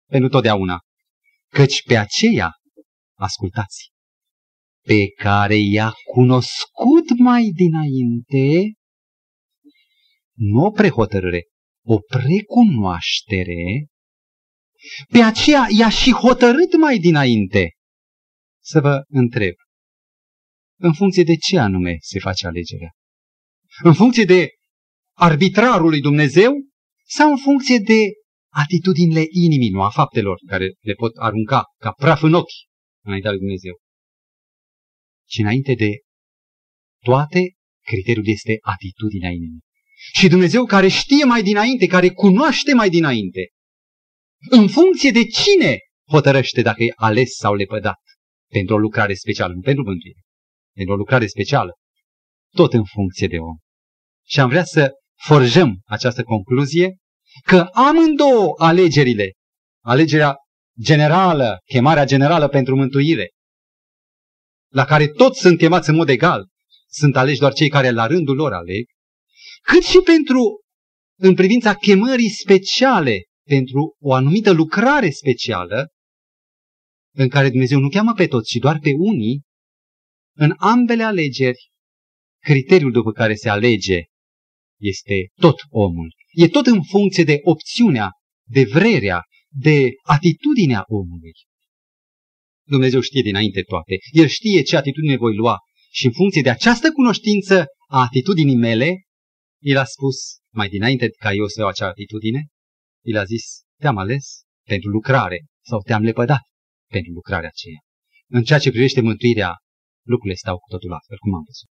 pentru 0.05 0.29
totdeauna. 0.29 0.79
Căci 1.49 1.83
pe 1.83 1.97
aceea, 1.97 2.51
ascultați, 3.17 3.89
pe 4.87 5.07
care 5.23 5.55
i-a 5.55 5.93
cunoscut 6.13 7.19
mai 7.19 7.43
dinainte, 7.55 8.73
nu 10.33 10.65
o 10.65 10.71
prehotărâre, 10.71 11.43
o 11.85 11.97
precunoaștere, 11.99 13.87
pe 15.11 15.21
aceea 15.21 15.65
i-a 15.77 15.89
și 15.89 16.11
hotărât 16.11 16.77
mai 16.77 16.97
dinainte. 16.97 17.71
Să 18.63 18.79
vă 18.79 19.03
întreb, 19.07 19.53
în 20.79 20.93
funcție 20.93 21.23
de 21.23 21.35
ce 21.35 21.59
anume 21.59 21.97
se 21.99 22.19
face 22.19 22.47
alegerea? 22.47 22.91
În 23.83 23.93
funcție 23.93 24.23
de 24.23 24.49
arbitrarul 25.17 25.89
lui 25.89 26.01
Dumnezeu 26.01 26.51
sau 27.05 27.31
în 27.31 27.37
funcție 27.37 27.77
de 27.77 27.99
atitudinile 28.53 29.23
inimii, 29.29 29.69
nu 29.69 29.81
a 29.81 29.89
faptelor, 29.89 30.37
care 30.47 30.73
le 30.79 30.93
pot 30.93 31.15
arunca 31.15 31.63
ca 31.77 31.91
praf 31.91 32.21
în 32.21 32.33
ochi 32.33 32.65
înaintea 33.03 33.31
lui 33.31 33.39
Dumnezeu. 33.39 33.73
Și 35.29 35.41
înainte 35.41 35.73
de 35.73 35.89
toate, 37.03 37.41
criteriul 37.85 38.27
este 38.27 38.57
atitudinea 38.61 39.29
inimii. 39.29 39.65
Și 40.13 40.27
Dumnezeu 40.27 40.65
care 40.65 40.87
știe 40.87 41.23
mai 41.23 41.43
dinainte, 41.43 41.85
care 41.85 42.09
cunoaște 42.09 42.73
mai 42.73 42.89
dinainte, 42.89 43.47
în 44.49 44.67
funcție 44.67 45.11
de 45.11 45.25
cine 45.25 45.77
hotărăște 46.11 46.61
dacă 46.61 46.83
e 46.83 46.93
ales 46.95 47.35
sau 47.35 47.53
lepădat 47.53 48.01
pentru 48.51 48.75
o 48.75 48.77
lucrare 48.77 49.13
specială, 49.13 49.53
nu 49.53 49.61
pentru 49.61 49.83
mântuire, 49.83 50.19
pentru 50.75 50.93
o 50.93 50.97
lucrare 50.97 51.27
specială, 51.27 51.73
tot 52.55 52.73
în 52.73 52.83
funcție 52.83 53.27
de 53.27 53.37
om. 53.37 53.57
Și 54.25 54.39
am 54.39 54.49
vrea 54.49 54.63
să 54.63 54.91
forjăm 55.15 55.79
această 55.85 56.23
concluzie 56.23 56.97
că 57.43 57.67
amândouă 57.71 58.53
alegerile, 58.57 59.31
alegerea 59.83 60.35
generală, 60.81 61.57
chemarea 61.65 62.05
generală 62.05 62.47
pentru 62.47 62.75
mântuire, 62.75 63.29
la 64.79 64.85
care 64.85 65.07
toți 65.07 65.39
sunt 65.39 65.57
chemați 65.57 65.89
în 65.89 65.95
mod 65.95 66.09
egal, 66.09 66.47
sunt 66.89 67.15
aleși 67.15 67.39
doar 67.39 67.53
cei 67.53 67.69
care 67.69 67.89
la 67.89 68.07
rândul 68.07 68.35
lor 68.35 68.53
aleg, 68.53 68.85
cât 69.61 69.83
și 69.83 69.99
pentru, 70.03 70.61
în 71.19 71.33
privința 71.33 71.73
chemării 71.73 72.29
speciale, 72.29 73.23
pentru 73.47 73.95
o 73.99 74.13
anumită 74.13 74.51
lucrare 74.51 75.09
specială, 75.09 75.87
în 77.15 77.29
care 77.29 77.49
Dumnezeu 77.49 77.79
nu 77.79 77.89
cheamă 77.89 78.13
pe 78.13 78.27
toți, 78.27 78.49
ci 78.49 78.55
doar 78.55 78.79
pe 78.79 78.91
unii, 78.97 79.41
în 80.35 80.53
ambele 80.57 81.03
alegeri, 81.03 81.69
criteriul 82.43 82.91
după 82.91 83.11
care 83.11 83.35
se 83.35 83.49
alege 83.49 83.99
este 84.79 85.27
tot 85.35 85.59
omul. 85.69 86.13
E 86.31 86.47
tot 86.47 86.65
în 86.65 86.83
funcție 86.83 87.23
de 87.23 87.37
opțiunea, 87.43 88.09
de 88.49 88.63
vrerea, 88.63 89.21
de 89.49 89.89
atitudinea 90.03 90.83
omului. 90.87 91.33
Dumnezeu 92.67 93.01
știe 93.01 93.21
dinainte 93.21 93.61
toate. 93.61 93.95
El 94.11 94.27
știe 94.27 94.61
ce 94.61 94.75
atitudine 94.77 95.17
voi 95.17 95.35
lua. 95.35 95.57
Și 95.91 96.05
în 96.05 96.11
funcție 96.11 96.41
de 96.41 96.49
această 96.49 96.91
cunoștință 96.91 97.65
a 97.89 97.99
atitudinii 98.01 98.55
mele, 98.55 98.89
el 99.63 99.77
a 99.77 99.83
spus, 99.83 100.17
mai 100.53 100.67
dinainte 100.69 101.09
ca 101.09 101.33
eu 101.33 101.47
să 101.47 101.59
iau 101.59 101.69
acea 101.69 101.87
atitudine, 101.87 102.47
el 103.05 103.17
a 103.17 103.23
zis, 103.23 103.45
te-am 103.81 103.97
ales 103.97 104.25
pentru 104.65 104.89
lucrare 104.89 105.45
sau 105.65 105.79
te-am 105.81 106.03
lepădat 106.03 106.41
pentru 106.91 107.11
lucrarea 107.11 107.47
aceea. 107.47 107.79
În 108.29 108.43
ceea 108.43 108.59
ce 108.59 108.69
privește 108.69 109.01
mântuirea, 109.01 109.55
lucrurile 110.05 110.35
stau 110.35 110.57
cu 110.57 110.69
totul 110.69 110.91
altfel, 110.93 111.17
cum 111.17 111.33
am 111.33 111.43
văzut. 111.45 111.69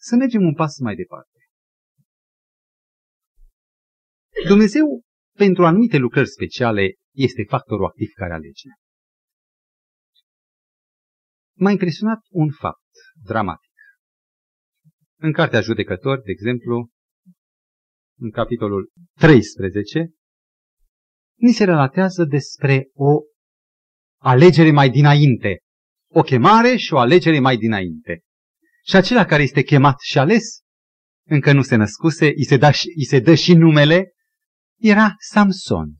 Să 0.00 0.16
mergem 0.16 0.42
un 0.42 0.54
pas 0.54 0.78
mai 0.78 0.94
departe. 0.94 1.38
Dumnezeu, 4.46 4.86
pentru 5.36 5.66
anumite 5.66 5.96
lucrări 5.96 6.28
speciale, 6.28 6.94
este 7.14 7.44
factorul 7.48 7.84
activ 7.84 8.08
care 8.14 8.32
alege. 8.32 8.68
M-a 11.56 11.70
impresionat 11.70 12.20
un 12.30 12.50
fapt 12.50 12.90
dramatic. 13.22 13.72
În 15.18 15.32
Cartea 15.32 15.60
Judecători, 15.60 16.22
de 16.22 16.30
exemplu, 16.30 16.90
în 18.18 18.30
capitolul 18.30 18.92
13, 19.18 20.10
ni 21.34 21.52
se 21.52 21.64
relatează 21.64 22.24
despre 22.24 22.90
o 22.92 23.20
alegere 24.20 24.70
mai 24.70 24.90
dinainte. 24.90 25.58
O 26.10 26.22
chemare 26.22 26.76
și 26.76 26.92
o 26.92 26.98
alegere 26.98 27.38
mai 27.38 27.56
dinainte. 27.56 28.22
Și 28.86 28.96
acela 28.96 29.24
care 29.24 29.42
este 29.42 29.62
chemat 29.62 30.00
și 30.00 30.18
ales, 30.18 30.60
încă 31.26 31.52
nu 31.52 31.62
se 31.62 31.76
născuse, 31.76 32.26
îi 32.26 32.44
se, 32.44 32.56
da, 32.56 32.68
îi 32.96 33.04
se 33.04 33.20
dă 33.20 33.34
și 33.34 33.54
numele, 33.54 34.12
era 34.80 35.14
Samson. 35.18 35.96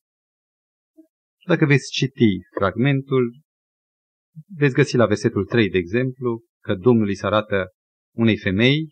Dacă 1.46 1.64
veți 1.64 1.90
citi 1.90 2.38
fragmentul, 2.56 3.44
Veți 4.56 4.74
găsi 4.74 4.96
la 4.96 5.06
versetul 5.06 5.44
3, 5.44 5.70
de 5.70 5.78
exemplu, 5.78 6.42
că 6.60 6.74
Domnul 6.74 7.06
îi 7.06 7.16
se 7.16 7.26
arată 7.26 7.68
unei 8.16 8.38
femei 8.38 8.88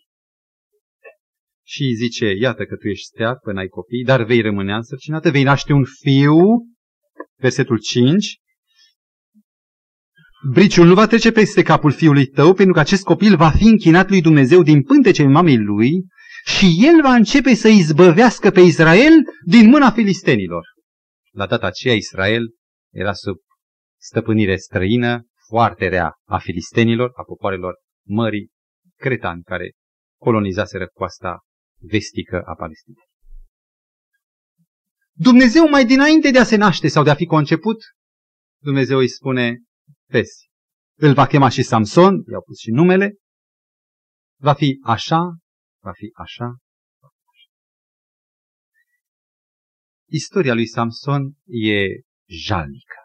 și 1.65 1.83
îi 1.83 1.93
zice, 1.93 2.33
iată 2.39 2.65
că 2.65 2.75
tu 2.75 2.87
ești 2.87 3.05
stear 3.05 3.39
până 3.39 3.59
ai 3.59 3.67
copii, 3.67 4.03
dar 4.03 4.23
vei 4.23 4.41
rămâne 4.41 4.73
însărcinată, 4.73 5.31
vei 5.31 5.43
naște 5.43 5.73
un 5.73 5.83
fiu, 6.01 6.37
versetul 7.39 7.79
5, 7.79 8.37
Briciul 10.51 10.87
nu 10.87 10.93
va 10.93 11.07
trece 11.07 11.31
peste 11.31 11.61
capul 11.61 11.91
fiului 11.91 12.25
tău, 12.25 12.53
pentru 12.53 12.73
că 12.73 12.79
acest 12.79 13.03
copil 13.03 13.35
va 13.35 13.49
fi 13.49 13.63
închinat 13.63 14.09
lui 14.09 14.21
Dumnezeu 14.21 14.63
din 14.63 14.81
pântecele 14.81 15.27
mamei 15.27 15.57
lui 15.57 16.05
și 16.45 16.65
el 16.79 17.01
va 17.01 17.13
începe 17.13 17.53
să 17.53 17.67
izbăvească 17.67 18.49
pe 18.49 18.59
Israel 18.59 19.13
din 19.45 19.69
mâna 19.69 19.91
filistenilor. 19.91 20.72
La 21.33 21.47
data 21.47 21.67
aceea 21.67 21.95
Israel 21.95 22.43
era 22.93 23.13
sub 23.13 23.37
stăpânire 24.01 24.55
străină, 24.55 25.23
foarte 25.47 25.87
rea 25.87 26.13
a 26.27 26.37
filistenilor, 26.37 27.11
a 27.15 27.23
popoarelor 27.23 27.73
mării 28.07 28.49
cretani 28.95 29.43
care 29.43 29.71
colonizaseră 30.19 30.87
coasta 30.87 31.39
vestică 31.79 32.41
a 32.45 32.55
Palestinei. 32.55 33.03
Dumnezeu 35.15 35.69
mai 35.69 35.85
dinainte 35.85 36.31
de 36.31 36.39
a 36.39 36.43
se 36.43 36.55
naște 36.55 36.87
sau 36.87 37.03
de 37.03 37.09
a 37.09 37.15
fi 37.15 37.25
conceput, 37.25 37.77
Dumnezeu 38.61 38.97
îi 38.97 39.09
spune, 39.09 39.61
vezi, 40.09 40.49
îl 40.97 41.13
va 41.13 41.27
chema 41.27 41.49
și 41.49 41.63
Samson, 41.63 42.23
i-au 42.31 42.41
pus 42.41 42.57
și 42.57 42.69
numele, 42.69 43.15
va 44.39 44.53
fi 44.53 44.79
așa, 44.83 45.37
va 45.83 45.91
fi 45.91 46.11
așa, 46.15 46.57
Istoria 50.13 50.53
lui 50.53 50.67
Samson 50.67 51.21
e 51.45 52.01
jalnică. 52.29 52.95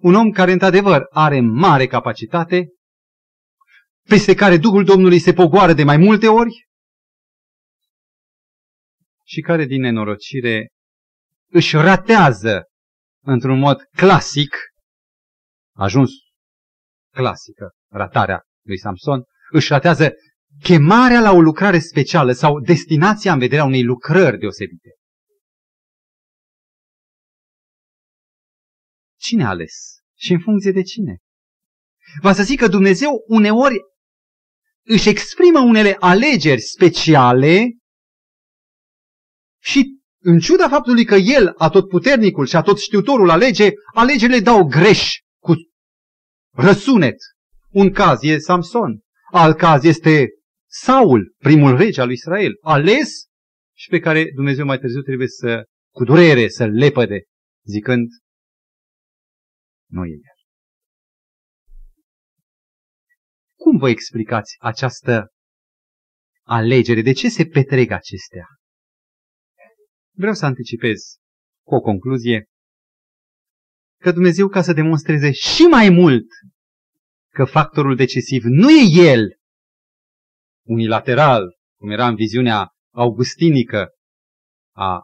Un 0.00 0.14
om 0.14 0.30
care 0.30 0.52
într-adevăr 0.52 1.06
are 1.10 1.40
mare 1.40 1.86
capacitate, 1.86 2.68
peste 4.02 4.34
care 4.34 4.56
Duhul 4.56 4.84
Domnului 4.84 5.18
se 5.18 5.32
pogoară 5.32 5.72
de 5.72 5.84
mai 5.84 5.96
multe 5.96 6.28
ori 6.28 6.68
și 9.26 9.40
care 9.40 9.64
din 9.64 9.80
nenorocire 9.80 10.68
își 11.50 11.76
ratează 11.76 12.62
într-un 13.24 13.58
mod 13.58 13.82
clasic, 13.96 14.56
ajuns 15.76 16.10
clasică, 17.14 17.70
ratarea 17.90 18.42
lui 18.66 18.78
Samson, 18.78 19.22
își 19.50 19.68
ratează 19.68 20.12
chemarea 20.62 21.20
la 21.20 21.32
o 21.32 21.40
lucrare 21.40 21.78
specială 21.78 22.32
sau 22.32 22.60
destinația 22.60 23.32
în 23.32 23.38
vederea 23.38 23.64
unei 23.64 23.82
lucrări 23.82 24.38
deosebite. 24.38 24.90
Cine 29.24 29.44
a 29.44 29.48
ales? 29.48 29.74
Și 30.18 30.32
în 30.32 30.40
funcție 30.40 30.70
de 30.72 30.82
cine? 30.82 31.18
Va 32.20 32.32
să 32.32 32.42
zic 32.42 32.58
că 32.58 32.68
Dumnezeu 32.68 33.24
uneori 33.26 33.76
își 34.86 35.08
exprimă 35.08 35.60
unele 35.60 35.96
alegeri 35.98 36.60
speciale 36.60 37.76
și 39.62 39.98
în 40.20 40.38
ciuda 40.38 40.68
faptului 40.68 41.04
că 41.04 41.14
El, 41.14 41.52
atotputernicul 41.56 42.46
și 42.46 42.56
atotștiutorul 42.56 43.30
alege, 43.30 43.70
alegerile 43.94 44.40
dau 44.40 44.64
greș 44.64 45.18
cu 45.42 45.54
răsunet. 46.50 47.16
Un 47.70 47.90
caz 47.92 48.22
e 48.22 48.38
Samson, 48.38 49.00
alt 49.32 49.56
caz 49.56 49.84
este 49.84 50.28
Saul, 50.70 51.34
primul 51.38 51.76
rege 51.76 52.00
al 52.00 52.06
lui 52.06 52.14
Israel, 52.14 52.52
ales 52.60 53.10
și 53.76 53.88
pe 53.88 53.98
care 53.98 54.30
Dumnezeu 54.34 54.64
mai 54.64 54.78
târziu 54.78 55.00
trebuie 55.00 55.28
să, 55.28 55.64
cu 55.94 56.04
durere, 56.04 56.48
să-l 56.48 56.70
lepăde, 56.70 57.22
zicând, 57.66 58.08
nu 59.94 60.04
e 60.04 60.10
el. 60.10 60.36
Cum 63.56 63.78
vă 63.78 63.88
explicați 63.88 64.56
această 64.58 65.28
alegere? 66.42 67.02
De 67.02 67.12
ce 67.12 67.28
se 67.28 67.46
petrec 67.46 67.90
acestea? 67.90 68.46
Vreau 70.16 70.34
să 70.34 70.44
anticipez 70.44 71.00
cu 71.66 71.74
o 71.74 71.80
concluzie 71.80 72.44
că 74.00 74.12
Dumnezeu, 74.12 74.48
ca 74.48 74.62
să 74.62 74.72
demonstreze 74.72 75.30
și 75.32 75.62
mai 75.62 75.88
mult 75.88 76.26
că 77.32 77.44
factorul 77.44 77.96
decisiv 77.96 78.42
nu 78.44 78.70
e 78.70 79.10
El, 79.10 79.38
unilateral, 80.66 81.56
cum 81.78 81.90
era 81.90 82.06
în 82.06 82.14
viziunea 82.14 82.68
augustinică 82.94 83.88
a 84.76 85.02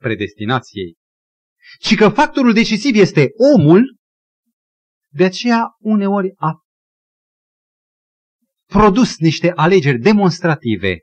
predestinației, 0.00 0.96
ci 1.78 1.94
că 1.94 2.08
factorul 2.08 2.52
decisiv 2.52 2.94
este 2.94 3.28
omul, 3.56 3.96
de 5.10 5.24
aceea 5.24 5.66
uneori 5.78 6.32
a 6.36 6.64
produs 8.66 9.18
niște 9.18 9.52
alegeri 9.54 9.98
demonstrative 9.98 10.98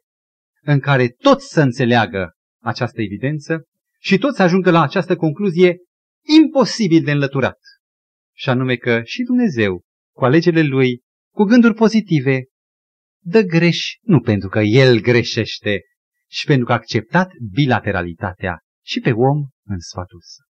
în 0.61 0.79
care 0.79 1.09
toți 1.09 1.47
să 1.47 1.61
înțeleagă 1.61 2.31
această 2.61 3.01
evidență 3.01 3.63
și 3.99 4.17
toți 4.17 4.35
să 4.35 4.43
ajungă 4.43 4.71
la 4.71 4.81
această 4.81 5.15
concluzie 5.15 5.77
imposibil 6.37 7.03
de 7.03 7.11
înlăturat. 7.11 7.59
Și 8.35 8.49
anume 8.49 8.75
că 8.75 9.01
și 9.03 9.23
Dumnezeu, 9.23 9.83
cu 10.15 10.23
alegerile 10.25 10.63
Lui, 10.63 11.01
cu 11.33 11.43
gânduri 11.43 11.73
pozitive, 11.73 12.45
dă 13.23 13.41
greș 13.41 13.97
nu 14.01 14.19
pentru 14.19 14.49
că 14.49 14.59
El 14.59 14.99
greșește, 14.99 15.81
ci 16.27 16.45
pentru 16.45 16.65
că 16.65 16.71
a 16.71 16.75
acceptat 16.75 17.31
bilateralitatea 17.51 18.59
și 18.85 18.99
pe 18.99 19.11
om 19.11 19.47
în 19.65 19.79
sfatul 19.79 20.19
său. 20.21 20.50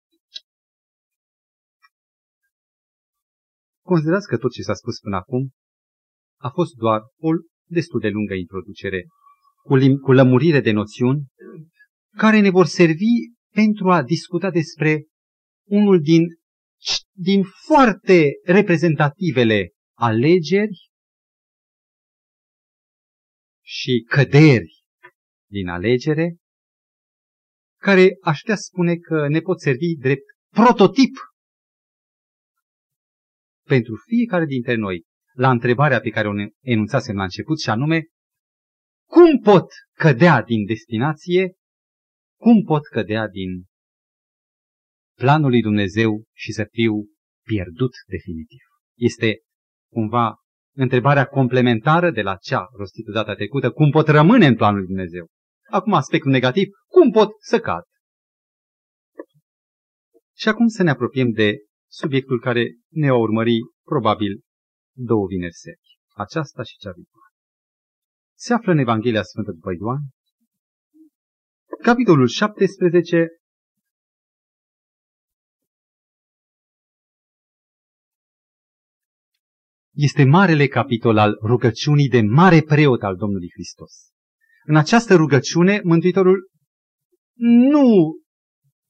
Considerați 3.85 4.27
că 4.27 4.37
tot 4.37 4.51
ce 4.51 4.61
s-a 4.61 4.73
spus 4.73 4.99
până 4.99 5.15
acum 5.15 5.49
a 6.41 6.49
fost 6.49 6.73
doar 6.73 7.01
o 7.17 7.29
destul 7.69 7.99
de 7.99 8.09
lungă 8.09 8.33
introducere 8.33 9.05
cu, 9.63 9.75
cu 10.01 10.11
lămurire 10.11 10.61
de 10.61 10.71
noțiuni 10.71 11.25
care 12.17 12.39
ne 12.39 12.49
vor 12.49 12.65
servi 12.65 13.13
pentru 13.53 13.91
a 13.91 14.03
discuta 14.03 14.51
despre 14.51 15.05
unul 15.67 16.01
din, 16.01 16.23
din 17.11 17.43
foarte 17.65 18.29
reprezentativele 18.43 19.71
alegeri 19.97 20.89
și 23.63 24.05
căderi 24.09 24.83
din 25.49 25.67
alegere, 25.67 26.35
care 27.81 28.17
aș 28.21 28.39
putea 28.39 28.55
spune 28.55 28.95
că 28.95 29.27
ne 29.27 29.39
pot 29.39 29.61
servi 29.61 29.95
drept 29.95 30.25
prototip 30.53 31.13
pentru 33.67 33.95
fiecare 34.07 34.45
dintre 34.45 34.75
noi 34.75 35.03
la 35.33 35.49
întrebarea 35.49 35.99
pe 35.99 36.09
care 36.09 36.27
o 36.27 36.31
enunțasem 36.61 37.15
la 37.15 37.23
început 37.23 37.59
și 37.59 37.69
anume, 37.69 38.03
cum 39.09 39.39
pot 39.39 39.71
cădea 39.97 40.41
din 40.41 40.65
destinație, 40.65 41.53
cum 42.39 42.63
pot 42.63 42.87
cădea 42.87 43.27
din 43.27 43.65
planul 45.17 45.49
lui 45.49 45.61
Dumnezeu 45.61 46.23
și 46.33 46.51
să 46.51 46.67
fiu 46.71 46.93
pierdut 47.45 47.91
definitiv. 48.07 48.59
Este 48.97 49.39
cumva 49.91 50.35
întrebarea 50.75 51.25
complementară 51.25 52.11
de 52.11 52.21
la 52.21 52.35
cea 52.35 52.67
rostită 52.77 53.11
data 53.11 53.35
trecută, 53.35 53.71
cum 53.71 53.89
pot 53.89 54.07
rămâne 54.07 54.45
în 54.45 54.55
planul 54.55 54.77
lui 54.77 54.87
Dumnezeu. 54.87 55.27
Acum 55.69 55.93
aspectul 55.93 56.31
negativ, 56.31 56.67
cum 56.87 57.11
pot 57.11 57.29
să 57.39 57.59
cad. 57.59 57.83
Și 60.37 60.47
acum 60.47 60.67
să 60.67 60.83
ne 60.83 60.89
apropiem 60.89 61.31
de 61.31 61.57
subiectul 62.01 62.39
care 62.39 62.63
ne 62.89 63.09
va 63.09 63.17
urmări 63.17 63.57
probabil 63.83 64.41
două 64.93 65.25
vineri 65.27 65.53
seri. 65.53 65.99
Aceasta 66.13 66.63
și 66.63 66.77
cea 66.77 66.91
viitoare. 66.91 67.33
Se 68.37 68.53
află 68.53 68.71
în 68.71 68.77
Evanghelia 68.77 69.23
Sfântă 69.23 69.51
după 69.51 69.71
Ioan, 69.79 70.01
capitolul 71.81 72.27
17, 72.27 73.27
este 79.93 80.23
marele 80.23 80.67
capitol 80.67 81.17
al 81.17 81.37
rugăciunii 81.41 82.09
de 82.09 82.21
mare 82.21 82.61
preot 82.61 83.03
al 83.03 83.15
Domnului 83.15 83.49
Hristos. 83.53 83.93
În 84.63 84.75
această 84.75 85.15
rugăciune, 85.15 85.81
Mântuitorul 85.83 86.49
nu 87.71 88.15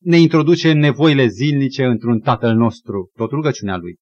ne 0.05 0.17
introduce 0.17 0.71
în 0.71 0.77
nevoile 0.77 1.27
zilnice 1.27 1.85
într-un 1.85 2.19
Tatăl 2.19 2.55
nostru, 2.55 3.11
tot 3.15 3.31
rugăciunea 3.31 3.77
Lui. 3.77 3.95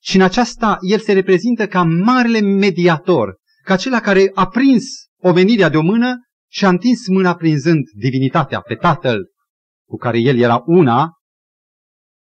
Și 0.00 0.16
în 0.16 0.22
aceasta 0.22 0.76
El 0.80 0.98
se 0.98 1.12
reprezintă 1.12 1.66
ca 1.66 1.82
marele 1.82 2.40
mediator, 2.40 3.36
ca 3.62 3.72
acela 3.72 4.00
care 4.00 4.30
a 4.34 4.46
prins 4.48 4.84
omenirea 5.16 5.68
de 5.68 5.76
o 5.76 5.82
mână 5.82 6.14
și 6.50 6.64
a 6.64 6.68
întins 6.68 7.08
mâna 7.08 7.34
prinzând 7.34 7.84
divinitatea 7.94 8.60
pe 8.60 8.74
Tatăl 8.74 9.30
cu 9.88 9.96
care 9.96 10.18
El 10.18 10.38
era 10.38 10.62
una, 10.66 11.12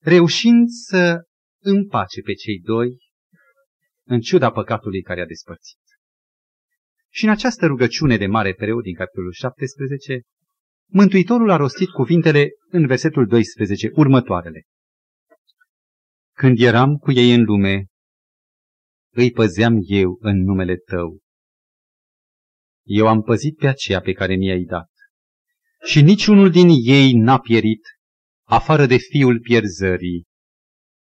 reușind 0.02 0.68
să 0.68 1.20
împace 1.62 2.20
pe 2.20 2.32
cei 2.32 2.60
doi 2.60 2.96
în 4.06 4.20
ciuda 4.20 4.50
păcatului 4.50 5.02
care 5.02 5.20
a 5.20 5.26
despărțit. 5.26 5.78
Și 7.10 7.24
în 7.24 7.30
această 7.30 7.66
rugăciune 7.66 8.16
de 8.16 8.26
mare 8.26 8.54
preot 8.54 8.82
din 8.82 8.94
capitolul 8.94 9.32
17, 9.32 10.20
Mântuitorul 10.90 11.50
a 11.50 11.56
rostit 11.56 11.88
cuvintele 11.88 12.48
în 12.70 12.86
versetul 12.86 13.26
12, 13.26 13.90
următoarele. 13.94 14.66
Când 16.34 16.60
eram 16.60 16.96
cu 16.96 17.12
ei 17.12 17.34
în 17.34 17.44
lume, 17.44 17.86
îi 19.14 19.30
păzeam 19.30 19.74
eu 19.82 20.18
în 20.20 20.42
numele 20.42 20.76
tău. 20.76 21.18
Eu 22.84 23.06
am 23.06 23.22
păzit 23.22 23.56
pe 23.56 23.66
aceea 23.66 24.00
pe 24.00 24.12
care 24.12 24.36
mi-ai 24.36 24.62
dat. 24.62 24.90
Și 25.86 26.02
niciunul 26.02 26.50
din 26.50 26.68
ei 26.68 27.12
n-a 27.12 27.38
pierit, 27.38 27.82
afară 28.46 28.86
de 28.86 28.96
fiul 28.96 29.40
pierzării, 29.40 30.26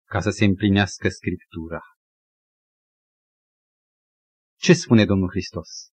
ca 0.04 0.20
să 0.20 0.30
se 0.30 0.44
împlinească 0.44 1.08
Scriptura. 1.08 1.80
Ce 4.56 4.72
spune 4.72 5.04
Domnul 5.04 5.28
Hristos? 5.28 5.90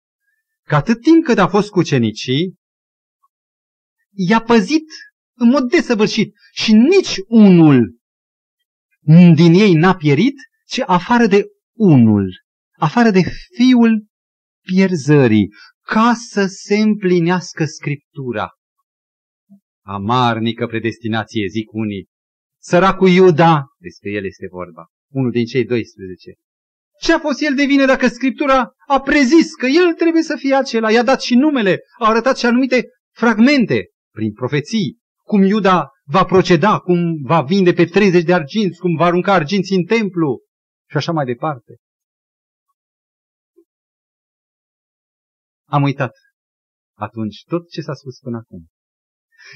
Că 0.63 0.75
atât 0.75 1.01
timp 1.01 1.23
cât 1.23 1.37
a 1.37 1.47
fost 1.47 1.69
cu 1.69 1.83
cenicii, 1.83 2.55
i-a 4.17 4.41
păzit 4.41 4.85
în 5.33 5.49
mod 5.49 5.69
desăvârșit 5.69 6.35
și 6.53 6.73
nici 6.73 7.15
unul 7.27 7.95
din 9.35 9.53
ei 9.53 9.73
n-a 9.73 9.95
pierit, 9.95 10.35
ci 10.67 10.79
afară 10.85 11.25
de 11.25 11.43
unul, 11.77 12.43
afară 12.79 13.09
de 13.09 13.21
fiul 13.55 14.05
pierzării, 14.61 15.49
ca 15.81 16.13
să 16.13 16.45
se 16.45 16.75
împlinească 16.75 17.65
Scriptura. 17.65 18.49
Amarnică 19.85 20.67
predestinație, 20.67 21.47
zic 21.47 21.71
unii. 21.71 22.07
Săracul 22.61 23.09
Iuda, 23.09 23.63
despre 23.77 24.11
el 24.11 24.25
este 24.25 24.47
vorba, 24.51 24.85
unul 25.13 25.31
din 25.31 25.45
cei 25.45 25.65
12. 25.65 26.33
Ce 27.01 27.13
a 27.13 27.19
fost 27.19 27.41
el 27.41 27.55
de 27.55 27.65
vină 27.65 27.85
dacă 27.85 28.07
Scriptura 28.07 28.71
a 28.87 29.01
prezis 29.01 29.55
că 29.55 29.65
el 29.65 29.93
trebuie 29.93 30.23
să 30.23 30.35
fie 30.35 30.55
acela? 30.55 30.91
I-a 30.91 31.03
dat 31.03 31.21
și 31.21 31.35
numele, 31.35 31.79
a 31.99 32.09
arătat 32.09 32.37
și 32.37 32.45
anumite 32.45 32.83
fragmente 33.15 33.85
prin 34.17 34.33
profeții, 34.33 34.97
cum 35.23 35.41
Iuda 35.43 35.89
va 36.05 36.23
proceda, 36.25 36.79
cum 36.79 36.99
va 37.21 37.41
vinde 37.41 37.73
pe 37.73 37.85
30 37.85 38.23
de 38.23 38.33
arginți, 38.33 38.79
cum 38.79 38.95
va 38.95 39.05
arunca 39.05 39.33
arginți 39.33 39.73
în 39.73 39.83
templu 39.83 40.39
și 40.89 40.97
așa 40.97 41.11
mai 41.11 41.25
departe. 41.25 41.75
Am 45.69 45.83
uitat 45.83 46.11
atunci 46.97 47.43
tot 47.45 47.69
ce 47.69 47.81
s-a 47.81 47.93
spus 47.93 48.19
până 48.19 48.37
acum. 48.37 48.65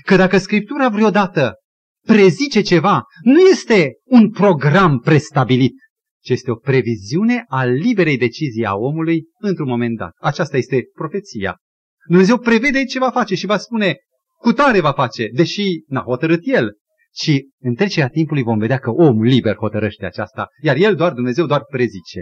Că 0.05 0.15
dacă 0.15 0.37
Scriptura 0.37 0.89
vreodată 0.89 1.53
prezice 2.05 2.61
ceva, 2.61 3.03
nu 3.23 3.39
este 3.39 3.91
un 4.03 4.31
program 4.31 4.99
prestabilit, 4.99 5.75
ci 6.23 6.29
este 6.29 6.51
o 6.51 6.55
previziune 6.55 7.43
a 7.47 7.63
liberei 7.63 8.17
decizii 8.17 8.65
a 8.65 8.75
omului 8.75 9.23
într-un 9.39 9.67
moment 9.67 9.97
dat. 9.97 10.11
Aceasta 10.19 10.57
este 10.57 10.83
profeția. 10.93 11.57
Dumnezeu 12.07 12.37
prevede 12.37 12.85
ce 12.85 12.99
va 12.99 13.11
face 13.11 13.35
și 13.35 13.45
va 13.45 13.57
spune, 13.57 13.95
cu 14.41 14.51
tare 14.51 14.79
va 14.79 14.91
face, 14.91 15.29
deși 15.33 15.83
n-a 15.87 16.01
hotărât 16.01 16.39
el. 16.43 16.71
Și 17.13 17.49
în 17.59 17.75
trecerea 17.75 18.09
timpului 18.09 18.43
vom 18.43 18.57
vedea 18.57 18.77
că 18.77 18.89
omul 18.89 19.25
liber 19.25 19.55
hotărăște 19.55 20.05
aceasta, 20.05 20.47
iar 20.61 20.75
el 20.75 20.95
doar, 20.95 21.13
Dumnezeu 21.13 21.45
doar 21.45 21.63
prezice. 21.63 22.21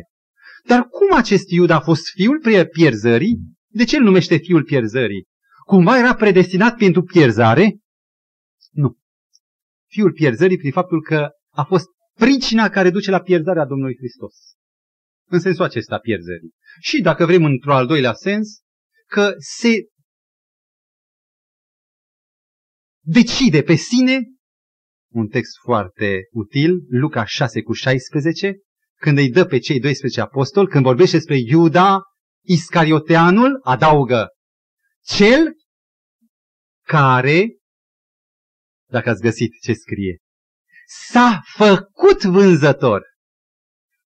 Dar 0.68 0.82
cum 0.82 1.18
acest 1.18 1.50
Iud 1.50 1.70
a 1.70 1.80
fost 1.80 2.10
fiul 2.10 2.40
pierzării? 2.72 3.38
De 3.68 3.84
ce 3.84 3.98
îl 3.98 4.04
numește 4.04 4.38
fiul 4.38 4.64
pierzării? 4.64 5.26
Cumva 5.66 5.98
era 5.98 6.16
predestinat 6.16 6.76
pentru 6.76 7.02
pierzare? 7.02 7.78
Nu. 8.72 8.98
Fiul 9.88 10.12
pierzării 10.12 10.58
prin 10.58 10.72
faptul 10.72 11.02
că 11.02 11.30
a 11.50 11.64
fost 11.64 11.86
pricina 12.18 12.70
care 12.70 12.90
duce 12.90 13.12
la 13.12 13.20
pierzarea 13.20 13.66
Domnului 13.66 13.96
Hristos. 13.98 14.34
În 15.28 15.40
sensul 15.40 15.64
acesta 15.64 15.98
pierzării. 15.98 16.52
Și 16.80 17.02
dacă 17.02 17.26
vrem 17.26 17.44
într-o 17.44 17.74
al 17.74 17.88
doilea 17.88 18.14
sens, 18.14 18.60
că 19.08 19.34
se 19.38 19.76
decide 23.12 23.62
pe 23.62 23.76
sine, 23.76 24.20
un 25.12 25.28
text 25.28 25.58
foarte 25.64 26.28
util, 26.32 26.86
Luca 26.88 27.26
6 27.26 27.62
cu 27.62 27.74
16, 27.74 28.56
când 28.96 29.18
îi 29.18 29.30
dă 29.30 29.46
pe 29.46 29.60
cei 29.60 29.80
12 29.80 30.22
apostoli, 30.22 30.68
când 30.68 30.84
vorbește 30.84 31.16
despre 31.16 31.38
Iuda, 31.38 32.02
Iscarioteanul, 32.46 33.60
adaugă 33.64 34.28
cel 35.06 35.54
care, 36.86 37.48
dacă 38.90 39.10
ați 39.10 39.22
găsit 39.22 39.52
ce 39.62 39.74
scrie, 39.74 40.18
s-a 41.12 41.42
făcut 41.56 42.24
vânzător. 42.24 43.04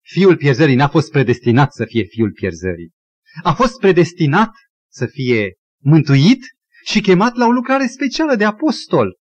Fiul 0.00 0.36
pierzării 0.36 0.74
n-a 0.74 0.88
fost 0.88 1.10
predestinat 1.10 1.72
să 1.72 1.84
fie 1.84 2.02
fiul 2.02 2.32
pierzării. 2.32 2.90
A 3.42 3.52
fost 3.52 3.78
predestinat 3.78 4.50
să 4.90 5.06
fie 5.06 5.54
mântuit 5.82 6.40
și 6.84 7.00
chemat 7.00 7.34
la 7.34 7.46
o 7.46 7.50
lucrare 7.50 7.86
specială 7.86 8.36
de 8.36 8.44
apostol. 8.44 9.16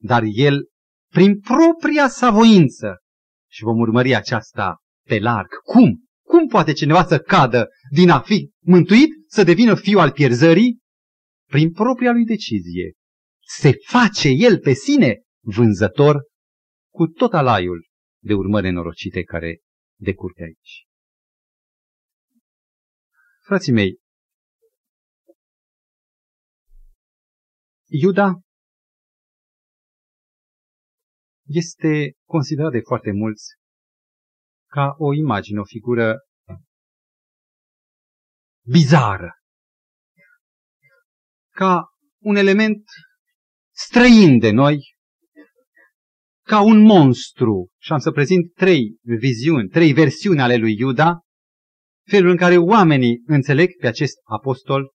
Dar 0.00 0.22
el, 0.26 0.68
prin 1.12 1.40
propria 1.40 2.08
sa 2.08 2.30
voință, 2.30 2.96
și 3.50 3.62
vom 3.62 3.78
urmări 3.78 4.14
aceasta 4.14 4.76
pe 5.06 5.18
larg, 5.18 5.48
cum? 5.62 6.04
Cum 6.26 6.46
poate 6.46 6.72
cineva 6.72 7.04
să 7.04 7.18
cadă 7.18 7.68
din 7.90 8.10
a 8.10 8.20
fi 8.20 8.50
mântuit 8.64 9.10
să 9.28 9.42
devină 9.42 9.74
fiu 9.74 9.98
al 9.98 10.10
pierzării? 10.10 10.78
Prin 11.50 11.72
propria 11.72 12.12
lui 12.12 12.24
decizie. 12.24 12.92
Se 13.46 13.72
face 13.84 14.28
el 14.28 14.58
pe 14.58 14.72
sine 14.72 15.20
vânzător 15.44 16.22
cu 16.92 17.06
tot 17.06 17.32
alaiul 17.32 17.86
de 18.22 18.34
urmări 18.34 18.64
nenorocite 18.64 19.22
care 19.22 19.60
decurge 20.00 20.42
aici. 20.42 20.86
Frații 23.44 23.72
mei, 23.72 23.98
Iuda 27.88 28.40
este 31.46 32.12
considerat 32.24 32.70
de 32.70 32.80
foarte 32.80 33.10
mulți 33.10 33.44
ca 34.66 34.94
o 34.98 35.14
imagine, 35.14 35.58
o 35.60 35.64
figură 35.64 36.18
bizară, 38.68 39.30
ca 41.54 41.88
un 42.22 42.36
element 42.36 42.84
străin 43.74 44.38
de 44.38 44.50
noi, 44.50 44.94
ca 46.46 46.60
un 46.60 46.80
monstru. 46.80 47.70
Și 47.80 47.92
am 47.92 47.98
să 47.98 48.10
prezint 48.10 48.54
trei 48.54 48.98
viziuni, 49.02 49.68
trei 49.68 49.92
versiuni 49.92 50.40
ale 50.40 50.56
lui 50.56 50.76
Iuda, 50.78 51.20
felul 52.10 52.30
în 52.30 52.36
care 52.36 52.56
oamenii 52.56 53.22
înțeleg 53.26 53.76
pe 53.76 53.86
acest 53.86 54.16
apostol 54.24 54.94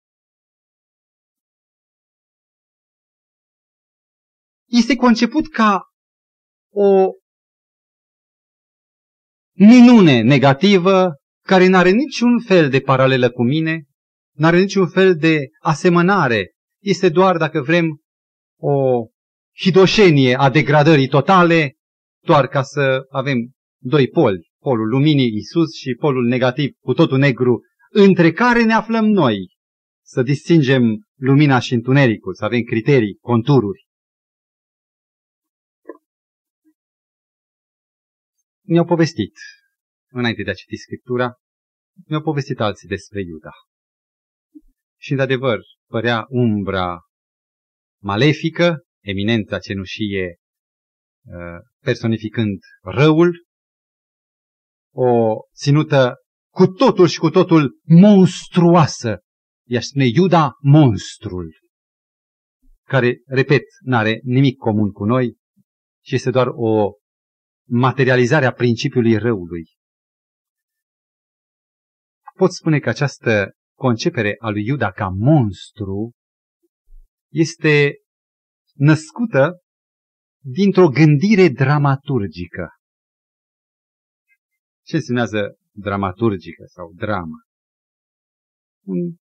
este 4.72 4.96
conceput 4.96 5.48
ca 5.48 5.84
o 6.74 7.10
minune 9.52 10.22
negativă 10.22 11.16
care 11.46 11.68
nu 11.68 11.78
are 11.78 11.90
niciun 11.90 12.40
fel 12.40 12.70
de 12.70 12.80
paralelă 12.80 13.30
cu 13.32 13.44
mine, 13.44 13.84
nu 14.36 14.46
are 14.46 14.60
niciun 14.60 14.88
fel 14.88 15.16
de 15.16 15.50
asemănare. 15.60 16.52
Este 16.82 17.10
doar, 17.10 17.38
dacă 17.38 17.62
vrem, 17.62 18.02
o 18.60 19.06
hidoșenie 19.62 20.36
a 20.36 20.50
degradării 20.50 21.08
totale, 21.08 21.76
doar 22.26 22.48
ca 22.48 22.62
să 22.62 23.00
avem 23.10 23.38
doi 23.84 24.08
poli, 24.08 24.50
polul 24.60 24.88
luminii 24.88 25.36
Isus 25.36 25.76
și 25.76 25.96
polul 26.00 26.28
negativ 26.28 26.72
cu 26.80 26.94
totul 26.94 27.18
negru, 27.18 27.62
între 27.90 28.32
care 28.32 28.64
ne 28.64 28.74
aflăm 28.74 29.06
noi. 29.06 29.38
Să 30.06 30.22
distingem 30.22 31.02
lumina 31.16 31.60
și 31.60 31.74
întunericul, 31.74 32.34
să 32.34 32.46
avem 32.46 32.62
criterii, 32.62 33.18
contururi. 33.22 33.90
Mi-au 38.68 38.86
povestit, 38.86 39.34
înainte 40.08 40.44
de 40.44 40.50
a 40.50 40.54
citi 40.54 40.76
Scriptura, 40.76 41.34
mi-au 42.08 42.22
povestit 42.22 42.60
alții 42.60 42.88
despre 42.88 43.22
Iuda. 43.22 43.52
Și, 45.00 45.16
de 45.16 45.22
adevăr, 45.22 45.60
părea 45.88 46.26
umbra 46.30 47.00
malefică, 48.02 48.84
eminența 49.04 49.60
cenușie 49.60 50.36
uh, 51.26 51.60
personificând 51.84 52.60
răul, 52.82 53.46
o 54.94 55.36
ținută 55.56 56.16
cu 56.54 56.68
totul 56.68 57.08
și 57.08 57.20
cu 57.20 57.30
totul 57.30 57.80
monstruoasă. 57.84 59.20
I-aș 59.68 59.84
spune 59.84 60.06
Iuda 60.06 60.52
monstrul, 60.60 61.60
care, 62.88 63.22
repet, 63.26 63.64
n-are 63.80 64.20
nimic 64.24 64.58
comun 64.58 64.92
cu 64.92 65.06
noi 65.06 65.38
și 66.04 66.16
este 66.16 66.30
doar 66.30 66.48
o 66.48 66.92
materializarea 67.74 68.52
principiului 68.52 69.18
răului. 69.18 69.66
Pot 72.36 72.54
spune 72.54 72.80
că 72.80 72.90
această 72.90 73.52
concepere 73.78 74.36
a 74.40 74.50
lui 74.50 74.66
Iuda 74.66 74.92
ca 74.92 75.08
monstru 75.08 76.12
este 77.32 77.96
născută 78.74 79.62
dintr-o 80.44 80.88
gândire 80.88 81.48
dramaturgică. 81.48 82.70
Ce 84.86 84.96
înseamnă 84.96 85.56
dramaturgică 85.72 86.64
sau 86.66 86.94
dramă? 86.94 87.38
Un 88.86 89.16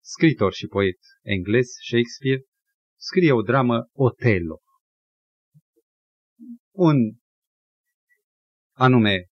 scritor 0.00 0.52
și 0.52 0.66
poet 0.66 0.98
englez, 1.22 1.66
Shakespeare, 1.66 2.42
scrie 2.96 3.32
o 3.32 3.42
dramă 3.42 3.88
Otello. 3.92 4.58
Un 6.74 6.96
anume 8.78 9.26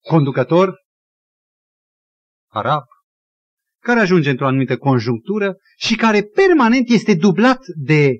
conducător 0.00 0.74
arab, 2.50 2.82
care 3.82 4.00
ajunge 4.00 4.30
într-o 4.30 4.46
anumită 4.46 4.76
conjunctură 4.76 5.56
și 5.76 5.96
care 5.96 6.22
permanent 6.22 6.88
este 6.88 7.14
dublat 7.14 7.58
de 7.76 8.18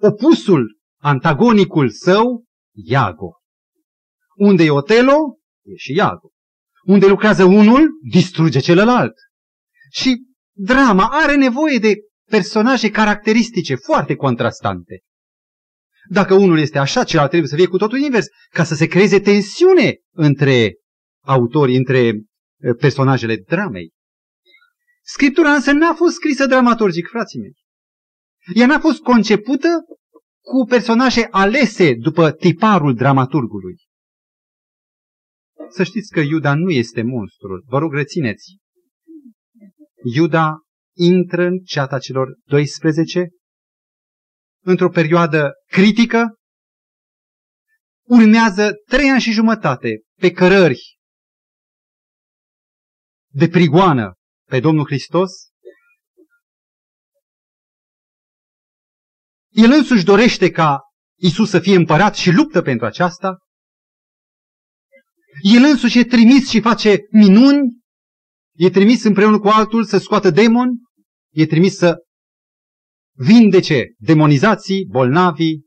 opusul, 0.00 0.78
antagonicul 1.00 1.90
său, 1.90 2.44
Iago. 2.74 3.38
Unde 4.36 4.64
e 4.64 4.70
Otelo, 4.70 5.16
e 5.62 5.76
și 5.76 5.92
Iago. 5.96 6.30
Unde 6.82 7.06
lucrează 7.06 7.44
unul, 7.44 7.90
distruge 8.10 8.60
celălalt. 8.60 9.14
Și 9.90 10.24
drama 10.56 11.08
are 11.10 11.36
nevoie 11.36 11.78
de 11.78 11.94
personaje 12.30 12.90
caracteristice 12.90 13.74
foarte 13.74 14.14
contrastante. 14.14 15.00
Dacă 16.08 16.34
unul 16.34 16.58
este 16.58 16.78
așa, 16.78 17.04
celălalt 17.04 17.30
trebuie 17.30 17.50
să 17.50 17.56
fie 17.56 17.66
cu 17.66 17.76
totul 17.76 17.98
invers, 17.98 18.26
ca 18.50 18.64
să 18.64 18.74
se 18.74 18.86
creeze 18.86 19.20
tensiune 19.20 19.96
între 20.10 20.74
autorii, 21.24 21.76
între 21.76 21.98
eh, 21.98 22.14
personajele 22.78 23.36
dramei. 23.36 23.92
Scriptura 25.02 25.52
însă 25.52 25.72
n-a 25.72 25.94
fost 25.94 26.14
scrisă 26.14 26.46
dramaturgic, 26.46 27.06
frații 27.06 27.40
mei. 27.40 27.52
Ea 28.54 28.66
n-a 28.66 28.78
fost 28.78 29.02
concepută 29.02 29.68
cu 30.40 30.64
personaje 30.68 31.28
alese 31.30 31.94
după 31.94 32.30
tiparul 32.30 32.94
dramaturgului. 32.94 33.76
Să 35.68 35.82
știți 35.82 36.12
că 36.12 36.20
Iuda 36.20 36.54
nu 36.54 36.70
este 36.70 37.02
monstrul. 37.02 37.64
Vă 37.66 37.78
rog, 37.78 37.92
rețineți. 37.92 38.56
Iuda 40.14 40.58
intră 40.96 41.44
în 41.46 41.58
ceata 41.58 41.98
celor 41.98 42.28
12 42.44 43.28
într-o 44.64 44.88
perioadă 44.88 45.52
critică, 45.66 46.38
urmează 48.02 48.72
trei 48.86 49.10
ani 49.10 49.20
și 49.20 49.32
jumătate 49.32 50.02
pe 50.20 50.30
cărări 50.30 50.98
de 53.32 53.48
prigoană 53.48 54.14
pe 54.48 54.60
Domnul 54.60 54.84
Hristos, 54.84 55.30
el 59.48 59.70
însuși 59.70 60.04
dorește 60.04 60.50
ca 60.50 60.80
Isus 61.18 61.50
să 61.50 61.60
fie 61.60 61.76
împărat 61.76 62.14
și 62.14 62.30
luptă 62.30 62.62
pentru 62.62 62.86
aceasta, 62.86 63.38
el 65.42 65.62
însuși 65.62 65.98
e 65.98 66.04
trimis 66.04 66.48
și 66.48 66.60
face 66.60 66.96
minuni, 67.10 67.82
e 68.56 68.70
trimis 68.70 69.04
împreună 69.04 69.38
cu 69.38 69.48
altul 69.48 69.84
să 69.84 69.98
scoată 69.98 70.30
demoni, 70.30 70.78
e 71.32 71.46
trimis 71.46 71.76
să 71.76 71.96
vindece 73.16 73.94
demonizații, 73.98 74.86
bolnavii. 74.86 75.66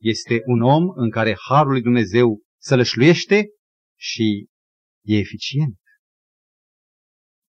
Este 0.00 0.40
un 0.44 0.62
om 0.62 0.88
în 0.94 1.10
care 1.10 1.36
Harul 1.48 1.72
lui 1.72 1.82
Dumnezeu 1.82 2.42
sălășluiește 2.60 3.46
și 3.98 4.48
e 5.04 5.18
eficient. 5.18 5.78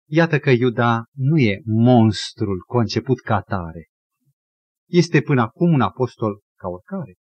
Iată 0.10 0.40
că 0.40 0.50
Iuda 0.50 1.04
nu 1.12 1.38
e 1.38 1.62
monstrul 1.66 2.64
conceput 2.66 3.20
ca 3.20 3.42
tare. 3.42 3.90
Este 4.88 5.22
până 5.22 5.42
acum 5.42 5.74
un 5.74 5.82
apostol 5.82 6.42
ca 6.58 6.68
oricare. 6.68 7.16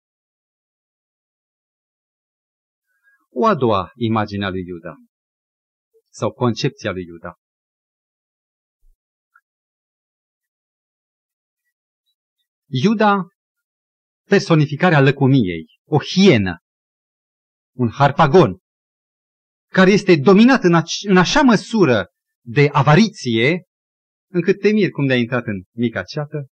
O 3.29 3.45
a 3.45 3.55
doua 3.55 3.91
imagine 3.95 4.45
a 4.45 4.49
lui 4.49 4.63
Iuda 4.65 4.95
sau 6.09 6.31
concepția 6.31 6.91
lui 6.91 7.03
Iuda. 7.03 7.33
Iuda, 12.69 13.27
personificarea 14.27 15.01
lăcomiei, 15.01 15.65
o 15.87 15.97
hienă, 15.99 16.57
un 17.75 17.89
harpagon, 17.89 18.57
care 19.71 19.91
este 19.91 20.15
dominat 20.15 20.63
în, 20.63 20.81
în 21.07 21.17
așa 21.17 21.41
măsură 21.41 22.07
de 22.41 22.69
avariție, 22.71 23.63
încât 24.31 24.59
te 24.59 24.71
mir 24.71 24.89
cum 24.89 25.05
de-a 25.05 25.17
intrat 25.17 25.45
în 25.45 25.63
mica 25.75 26.03
ceată 26.03 26.47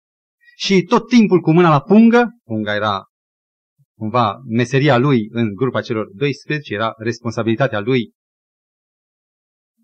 și 0.55 0.81
tot 0.81 1.07
timpul 1.07 1.41
cu 1.41 1.51
mâna 1.51 1.69
la 1.69 1.81
pungă, 1.81 2.25
punga 2.43 2.75
era 2.75 3.03
cumva 3.97 4.41
meseria 4.47 4.97
lui 4.97 5.27
în 5.31 5.53
grupa 5.53 5.81
celor 5.81 6.07
12, 6.13 6.73
era 6.73 6.93
responsabilitatea 6.97 7.79
lui, 7.79 8.11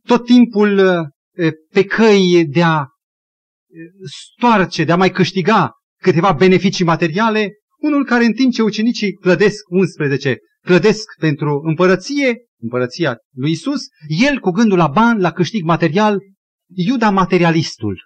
tot 0.03 0.25
timpul 0.25 0.79
pe 1.69 1.85
căi 1.85 2.45
de 2.45 2.63
a 2.63 2.85
stoarce, 4.03 4.83
de 4.83 4.91
a 4.91 4.97
mai 4.97 5.11
câștiga 5.11 5.78
câteva 6.01 6.31
beneficii 6.31 6.85
materiale, 6.85 7.51
unul 7.77 8.05
care 8.05 8.25
în 8.25 8.33
timp 8.33 8.53
ce 8.53 8.61
ucenicii 8.61 9.13
clădesc 9.13 9.69
11, 9.69 10.37
clădesc 10.61 11.05
pentru 11.19 11.61
împărăție, 11.63 12.37
împărăția 12.61 13.17
lui 13.35 13.51
Isus, 13.51 13.81
el 14.07 14.39
cu 14.39 14.49
gândul 14.49 14.77
la 14.77 14.87
bani, 14.87 15.21
la 15.21 15.31
câștig 15.31 15.63
material, 15.63 16.19
Iuda 16.71 17.09
materialistul. 17.09 18.01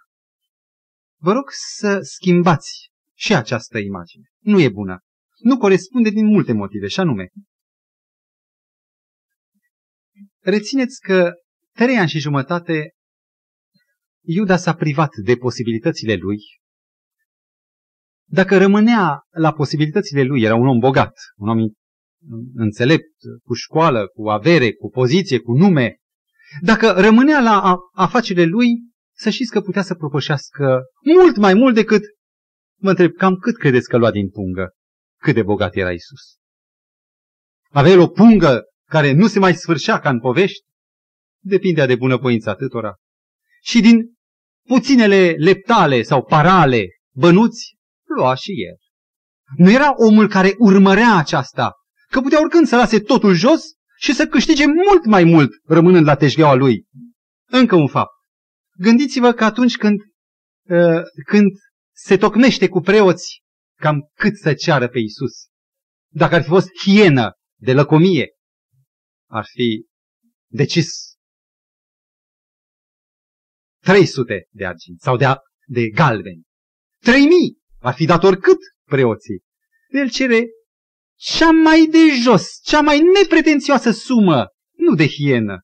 Vă 1.20 1.32
rog 1.32 1.50
să 1.78 2.00
schimbați 2.02 2.89
și 3.18 3.36
această 3.36 3.78
imagine. 3.78 4.24
Nu 4.39 4.60
e 4.60 4.70
bună. 4.70 5.00
Nu 5.38 5.58
corespunde 5.58 6.10
din 6.10 6.26
multe 6.26 6.54
motive, 6.54 6.88
și 6.88 7.00
anume. 7.00 7.28
Rețineți 10.39 11.00
că 11.00 11.32
trei 11.76 11.98
ani 11.98 12.10
și 12.10 12.20
jumătate 12.20 12.91
Iuda 14.26 14.58
s-a 14.58 14.74
privat 14.74 15.10
de 15.24 15.36
posibilitățile 15.36 16.16
lui 16.16 16.38
dacă 18.34 18.58
rămânea 18.58 19.20
la 19.30 19.54
posibilitățile 19.54 20.24
lui, 20.24 20.42
era 20.42 20.56
un 20.56 20.68
om 20.68 20.80
bogat, 20.80 21.14
un 21.36 21.50
om 21.50 21.58
înțelept, 22.54 23.14
cu 23.44 23.54
școală, 23.54 24.08
cu 24.08 24.30
avere, 24.30 24.72
cu 24.72 24.90
poziție, 24.90 25.40
cu 25.40 25.52
nume, 25.52 25.96
dacă 26.62 26.92
rămânea 26.92 27.40
la 27.40 27.78
afacerile 27.92 28.46
lui, 28.46 28.68
să 29.16 29.30
știți 29.30 29.52
că 29.52 29.62
putea 29.62 29.82
să 29.82 29.96
propășească 29.96 30.82
mult 31.14 31.38
mai 31.38 31.54
mult 31.54 31.76
decât, 31.76 32.02
mă 32.80 32.90
întreb, 32.90 33.12
cam 33.12 33.36
cât 33.36 33.58
credeți 33.58 33.90
că 33.90 33.98
lua 33.98 34.12
din 34.12 34.30
pungă? 34.30 34.72
Cât 35.22 35.34
de 35.34 35.44
bogat 35.44 35.76
era 35.76 35.92
Isus? 35.92 36.38
Avea 37.70 38.02
o 38.02 38.08
pungă 38.08 38.62
care 38.90 39.12
nu 39.12 39.28
se 39.28 39.40
mai 39.40 39.54
sfârșea 39.54 40.00
ca 40.00 40.10
în 40.10 40.20
povești? 40.20 40.66
Depindea 41.44 41.86
de 41.86 41.96
bunăvoința 41.96 42.52
atâtora. 42.52 42.96
Și 43.62 43.82
din 43.82 44.14
puținele 44.68 45.36
leptale 45.38 46.02
sau 46.02 46.24
parale 46.24 46.86
bănuți, 47.16 47.82
lua 48.16 48.36
și 48.36 48.51
el. 48.51 48.78
Nu 49.57 49.72
era 49.72 49.93
omul 49.95 50.28
care 50.28 50.55
urmărea 50.57 51.18
aceasta, 51.18 51.74
că 52.09 52.22
putea 52.22 52.39
oricând 52.39 52.68
să 52.68 52.76
lase 52.76 52.99
totul 52.99 53.34
jos 53.34 53.61
și 53.97 54.14
să 54.14 54.28
câștige 54.28 54.66
mult 54.66 55.05
mai 55.05 55.24
mult 55.24 55.51
rămânând 55.66 56.05
la 56.05 56.16
teșgheaua 56.16 56.53
lui. 56.53 56.86
Încă 57.49 57.76
un 57.76 57.88
fapt. 57.88 58.11
Gândiți-vă 58.78 59.32
că 59.32 59.43
atunci 59.43 59.78
când, 59.78 59.99
uh, 60.70 61.01
când 61.26 61.51
se 61.95 62.18
tocmește 62.18 62.70
cu 62.70 62.80
preoți, 62.80 63.41
cam 63.80 64.11
cât 64.14 64.38
să 64.38 64.53
ceară 64.53 64.88
pe 64.88 64.99
Isus. 64.99 65.47
Dacă 66.11 66.36
ar 66.36 66.41
fi 66.41 66.47
fost 66.47 66.68
hienă 66.84 67.32
de 67.59 67.74
lăcomie, 67.74 68.28
ar 69.30 69.45
fi 69.45 69.86
decis 70.47 71.14
300 73.84 74.47
de 74.49 74.66
argint 74.66 75.01
sau 75.01 75.18
de, 75.18 75.26
de 75.66 75.89
galbeni. 75.89 76.43
3000 76.99 77.62
ar 77.84 77.94
fi 77.94 78.06
dat 78.06 78.24
oricât 78.24 78.58
preoții. 78.86 79.44
El 79.88 80.10
cere 80.10 80.46
cea 81.16 81.52
mai 81.52 81.86
de 81.86 82.22
jos, 82.22 82.60
cea 82.64 82.82
mai 82.82 83.00
nepretențioasă 83.22 83.92
sumă, 83.92 84.48
nu 84.78 84.96
de 84.96 85.08
hienă. 85.08 85.62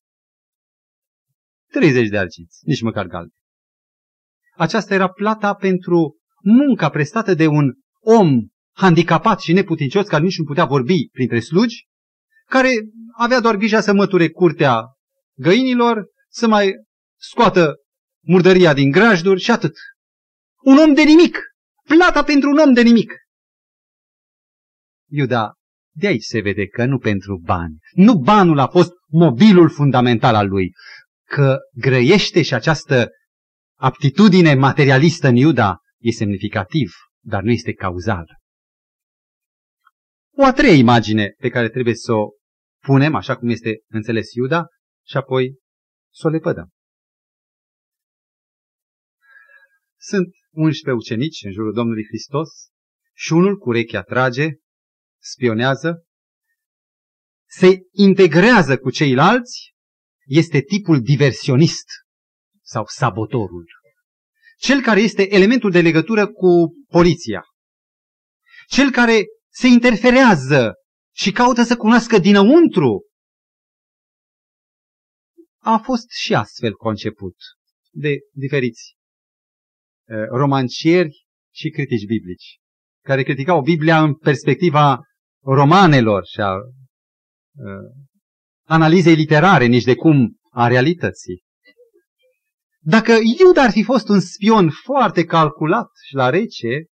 30 1.72 2.08
de 2.10 2.18
arginți, 2.18 2.60
nici 2.62 2.82
măcar 2.82 3.06
galbe. 3.06 3.34
Aceasta 4.56 4.94
era 4.94 5.10
plata 5.10 5.54
pentru 5.54 6.18
munca 6.44 6.90
prestată 6.90 7.34
de 7.34 7.48
un 7.48 7.74
om 8.00 8.48
handicapat 8.76 9.40
și 9.40 9.54
neputincios, 9.54 10.08
care 10.08 10.24
nici 10.24 10.38
nu 10.38 10.44
putea 10.44 10.66
vorbi 10.66 11.10
printre 11.12 11.40
slugi, 11.40 11.88
care 12.46 12.70
avea 13.18 13.40
doar 13.40 13.56
grija 13.56 13.82
să 13.82 13.94
măture 13.94 14.30
curtea 14.30 14.82
găinilor, 15.38 16.06
să 16.30 16.48
mai 16.48 16.74
scoată 17.20 17.76
murdăria 18.26 18.74
din 18.74 18.92
grajduri 18.92 19.42
și 19.42 19.52
atât. 19.52 19.76
Un 20.64 20.78
om 20.78 20.94
de 20.94 21.04
nimic, 21.04 21.38
Plata 21.98 22.24
pentru 22.24 22.50
un 22.50 22.58
om 22.58 22.74
de 22.74 22.82
nimic. 22.82 23.14
Iuda, 25.10 25.54
de 25.96 26.08
aici 26.08 26.24
se 26.24 26.42
vede 26.42 26.68
că 26.68 26.86
nu 26.86 26.98
pentru 26.98 27.40
bani. 27.44 27.78
Nu 27.92 28.14
banul 28.14 28.60
a 28.60 28.68
fost 28.68 28.92
mobilul 29.08 29.70
fundamental 29.70 30.36
al 30.36 30.48
lui. 30.48 30.72
Că 31.28 31.58
grăiește 31.74 32.42
și 32.42 32.54
această 32.54 33.10
aptitudine 33.80 34.54
materialistă 34.54 35.28
în 35.28 35.36
Iuda 35.36 35.78
e 35.98 36.12
semnificativ, 36.12 36.92
dar 37.24 37.44
nu 37.44 37.52
este 37.52 37.74
cauzal. 37.74 38.26
O 40.38 40.44
a 40.46 40.54
treia 40.54 40.76
imagine 40.76 41.34
pe 41.38 41.50
care 41.50 41.70
trebuie 41.70 41.96
să 41.96 42.14
o 42.14 42.30
punem, 42.84 43.16
așa 43.16 43.38
cum 43.38 43.50
este 43.50 43.80
înțeles 43.88 44.34
Iuda, 44.34 44.68
și 45.08 45.18
apoi 45.18 45.56
să 46.14 46.28
o 46.28 46.30
lepădăm. 46.30 46.70
Sunt 49.98 50.28
11 50.54 51.04
ucenici 51.04 51.44
în 51.44 51.52
jurul 51.52 51.74
Domnului 51.74 52.06
Hristos 52.06 52.50
și 53.14 53.34
unul 53.34 53.58
cu 53.58 53.70
urechea 53.70 54.02
trage, 54.02 54.48
spionează 55.22 56.04
se 57.50 57.78
integrează 57.92 58.78
cu 58.78 58.90
ceilalți 58.90 59.74
este 60.26 60.62
tipul 60.62 61.02
diversionist 61.02 61.88
sau 62.62 62.86
sabotorul. 62.86 63.66
Cel 64.58 64.82
care 64.82 65.00
este 65.00 65.34
elementul 65.34 65.72
de 65.72 65.82
legătură 65.82 66.32
cu 66.32 66.74
poliția. 66.88 67.44
Cel 68.68 68.92
care 68.92 69.24
se 69.52 69.68
interferează 69.68 70.74
și 71.16 71.32
caută 71.32 71.64
să 71.64 71.78
cunoască 71.78 72.18
dinăuntru. 72.18 73.08
A 75.62 75.78
fost 75.78 76.10
și 76.10 76.34
astfel 76.34 76.74
conceput 76.74 77.36
de 77.92 78.18
diferiți 78.32 78.82
uh, 78.94 78.99
romancieri 80.30 81.26
și 81.54 81.70
critici 81.70 82.06
biblici, 82.06 82.60
care 83.06 83.24
criticau 83.24 83.62
Biblia 83.62 84.04
în 84.04 84.14
perspectiva 84.16 85.00
romanelor 85.44 86.26
și 86.26 86.40
a 86.40 86.54
uh, 86.54 86.62
analizei 88.68 89.16
literare, 89.16 89.66
nici 89.66 89.84
de 89.84 89.96
cum 89.96 90.38
a 90.52 90.68
realității. 90.68 91.44
Dacă 92.82 93.12
Iuda 93.40 93.62
ar 93.62 93.72
fi 93.72 93.84
fost 93.84 94.10
un 94.10 94.20
spion 94.20 94.70
foarte 94.70 95.26
calculat 95.26 95.90
și 96.08 96.16
la 96.16 96.30
rece, 96.30 96.86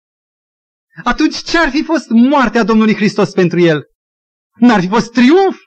atunci 1.04 1.36
ce 1.36 1.58
ar 1.58 1.70
fi 1.70 1.84
fost 1.84 2.10
moartea 2.10 2.64
Domnului 2.64 2.96
Hristos 2.96 3.32
pentru 3.32 3.60
el? 3.60 3.84
N-ar 4.60 4.80
fi 4.80 4.88
fost 4.88 5.12
triumf? 5.12 5.58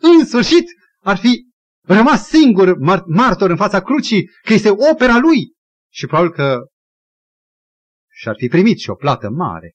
În 0.00 0.24
sfârșit, 0.24 0.64
ar 1.00 1.16
fi 1.16 1.46
rămas 1.86 2.28
singur 2.28 2.76
martor 3.06 3.50
în 3.50 3.56
fața 3.56 3.82
crucii 3.82 4.28
că 4.42 4.52
este 4.52 4.70
opera 4.92 5.18
lui 5.18 5.52
și 5.92 6.06
probabil 6.06 6.32
că 6.32 6.58
și-ar 8.20 8.34
fi 8.38 8.48
primit 8.48 8.78
și 8.78 8.90
o 8.90 8.94
plată 8.94 9.28
mare. 9.30 9.74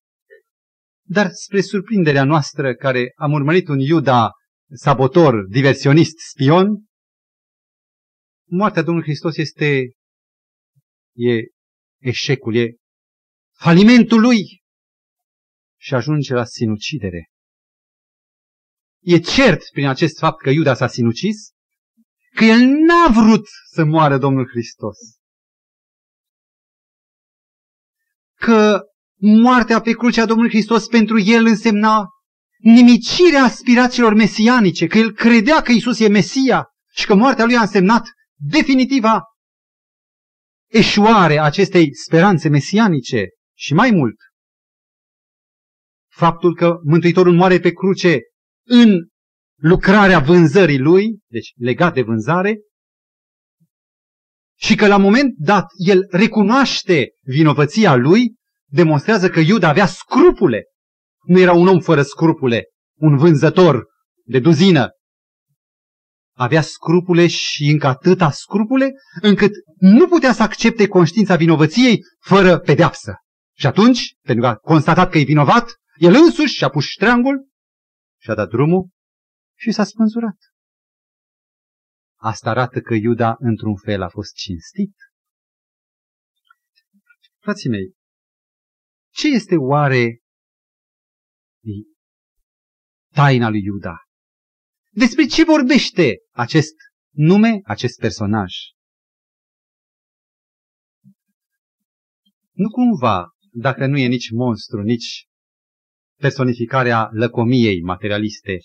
Dar 1.08 1.30
spre 1.32 1.62
surprinderea 1.62 2.24
noastră 2.24 2.76
care 2.76 3.12
am 3.16 3.32
urmărit 3.32 3.68
un 3.68 3.80
Iuda 3.80 4.32
sabotor, 4.74 5.46
diversionist, 5.48 6.18
spion, 6.18 6.86
moartea 8.50 8.82
Domnului 8.82 9.10
Hristos 9.10 9.38
este 9.38 9.92
e 11.14 11.44
eșecul, 12.00 12.56
e 12.56 12.76
falimentul 13.58 14.20
lui 14.20 14.62
și 15.80 15.94
ajunge 15.94 16.34
la 16.34 16.46
sinucidere. 16.46 17.30
E 19.00 19.20
cert 19.20 19.62
prin 19.72 19.88
acest 19.88 20.18
fapt 20.18 20.42
că 20.42 20.50
Iuda 20.50 20.74
s-a 20.74 20.88
sinucis, 20.88 21.52
că 22.36 22.44
el 22.44 22.60
n-a 22.60 23.22
vrut 23.22 23.46
să 23.74 23.84
moară 23.84 24.18
Domnul 24.18 24.48
Hristos. 24.50 24.98
Că 28.46 28.82
moartea 29.22 29.82
pe 29.82 29.92
crucea 29.92 30.26
Domnului 30.26 30.52
Hristos 30.52 30.88
pentru 30.88 31.20
el 31.20 31.46
însemna 31.46 32.08
nimicirea 32.60 33.44
aspirațiilor 33.44 34.14
mesianice, 34.14 34.88
că 34.88 34.98
el 34.98 35.12
credea 35.14 35.62
că 35.62 35.72
Isus 35.72 36.00
e 36.00 36.08
Mesia 36.08 36.68
și 36.92 37.06
că 37.06 37.16
moartea 37.16 37.46
lui 37.46 37.56
a 37.56 37.62
însemnat 37.62 38.08
definitiva 38.36 39.22
eșuare 40.72 41.38
a 41.38 41.44
acestei 41.44 41.96
speranțe 41.96 42.50
mesianice 42.50 43.28
și 43.58 43.74
mai 43.74 43.92
mult. 43.92 44.16
Faptul 46.12 46.56
că 46.56 46.76
Mântuitorul 46.84 47.34
moare 47.34 47.60
pe 47.60 47.72
cruce 47.72 48.20
în 48.68 49.08
lucrarea 49.62 50.20
vânzării 50.20 50.80
lui, 50.80 51.20
deci 51.28 51.54
legat 51.56 51.94
de 51.94 52.02
vânzare, 52.02 52.58
și 54.56 54.76
că 54.76 54.88
la 54.88 54.98
moment 54.98 55.34
dat 55.38 55.66
el 55.86 56.08
recunoaște 56.10 57.10
vinovăția 57.22 57.96
lui, 57.96 58.36
demonstrează 58.72 59.30
că 59.30 59.40
Iuda 59.40 59.68
avea 59.68 59.86
scrupule. 59.86 60.64
Nu 61.26 61.40
era 61.40 61.54
un 61.54 61.68
om 61.68 61.80
fără 61.80 62.02
scrupule, 62.02 62.64
un 63.00 63.18
vânzător 63.18 63.86
de 64.26 64.40
duzină. 64.40 64.90
Avea 66.38 66.62
scrupule 66.62 67.28
și 67.28 67.70
încă 67.70 67.88
atâta 67.88 68.32
scrupule, 68.32 68.92
încât 69.22 69.52
nu 69.80 70.08
putea 70.08 70.34
să 70.34 70.44
accepte 70.44 70.88
conștiința 70.88 71.36
vinovăției 71.36 72.00
fără 72.20 72.58
pedeapsă. 72.58 73.14
Și 73.58 73.68
atunci, 73.68 74.16
pentru 74.22 74.44
că 74.44 74.50
a 74.50 74.56
constatat 74.56 75.10
că 75.10 75.18
e 75.18 75.24
vinovat, 75.24 75.72
el 75.98 76.14
însuși 76.14 76.56
și-a 76.56 76.70
pus 76.70 76.86
ștreangul 76.86 77.48
și-a 78.22 78.34
dat 78.34 78.50
drumul 78.50 78.90
și 79.58 79.72
s-a 79.72 79.84
spânzurat. 79.84 80.38
Asta 82.26 82.50
arată 82.50 82.82
că 82.82 82.94
Iuda, 82.94 83.36
într-un 83.40 83.76
fel, 83.76 84.02
a 84.02 84.10
fost 84.10 84.34
cinstit. 84.34 84.96
Frații 87.38 87.70
mei, 87.70 87.94
ce 89.14 89.28
este 89.28 89.56
oare 89.56 90.20
taina 93.14 93.50
lui 93.50 93.62
Iuda? 93.64 93.98
Despre 94.90 95.26
ce 95.26 95.44
vorbește 95.44 96.18
acest 96.32 96.74
nume, 97.10 97.60
acest 97.64 98.00
personaj? 98.00 98.54
Nu 102.52 102.70
cumva, 102.70 103.30
dacă 103.52 103.86
nu 103.86 103.98
e 103.98 104.08
nici 104.08 104.30
monstru, 104.30 104.82
nici 104.82 105.28
personificarea 106.16 107.10
lăcomiei 107.12 107.82
materialiste 107.82 108.58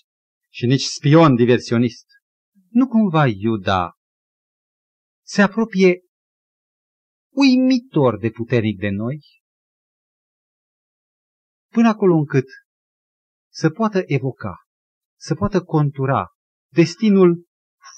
și 0.49 0.65
nici 0.65 0.83
spion 0.83 1.35
diversionist, 1.35 2.05
nu 2.71 2.87
cumva 2.87 3.25
Iuda 3.27 3.91
se 5.25 5.41
apropie 5.41 6.01
uimitor 7.33 8.19
de 8.19 8.29
puternic 8.29 8.79
de 8.79 8.89
noi, 8.89 9.19
până 11.71 11.87
acolo 11.87 12.15
încât 12.15 12.45
să 13.51 13.69
poată 13.69 14.01
evoca, 14.05 14.55
să 15.19 15.35
poată 15.35 15.63
contura 15.63 16.27
destinul 16.73 17.45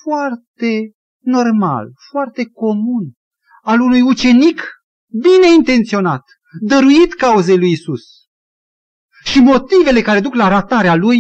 foarte 0.04 0.92
normal, 1.24 1.92
foarte 2.10 2.50
comun 2.50 3.14
al 3.62 3.80
unui 3.80 4.02
ucenic 4.02 4.62
bine 5.22 5.54
intenționat, 5.58 6.24
dăruit 6.62 7.14
cauzei 7.14 7.58
lui 7.58 7.72
Isus. 7.72 8.02
Și 9.24 9.40
motivele 9.40 10.02
care 10.02 10.20
duc 10.20 10.34
la 10.34 10.48
ratarea 10.48 10.96
lui 10.96 11.18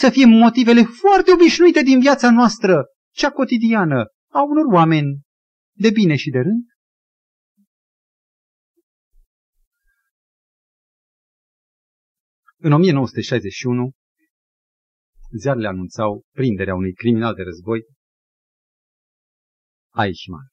să 0.00 0.10
fie 0.10 0.26
motivele 0.26 0.82
foarte 0.82 1.32
obișnuite 1.32 1.82
din 1.82 2.00
viața 2.00 2.30
noastră, 2.30 2.84
cea 3.14 3.30
cotidiană, 3.30 4.00
a 4.38 4.42
unor 4.42 4.66
oameni 4.72 5.20
de 5.84 5.90
bine 5.90 6.16
și 6.16 6.30
de 6.30 6.38
rând. 6.38 6.64
În 12.56 12.72
1961, 12.72 13.90
ziarele 15.40 15.68
anunțau 15.68 16.24
prinderea 16.30 16.74
unui 16.74 16.92
criminal 16.92 17.34
de 17.34 17.42
război, 17.42 17.80
Eichmann. 20.04 20.48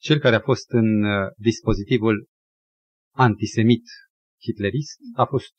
Cel 0.00 0.18
care 0.18 0.36
a 0.36 0.40
fost 0.40 0.70
în 0.70 1.02
uh, 1.02 1.30
dispozitivul 1.36 2.28
antisemit 3.14 3.84
hitlerist 4.42 4.98
a 5.14 5.24
fost 5.24 5.52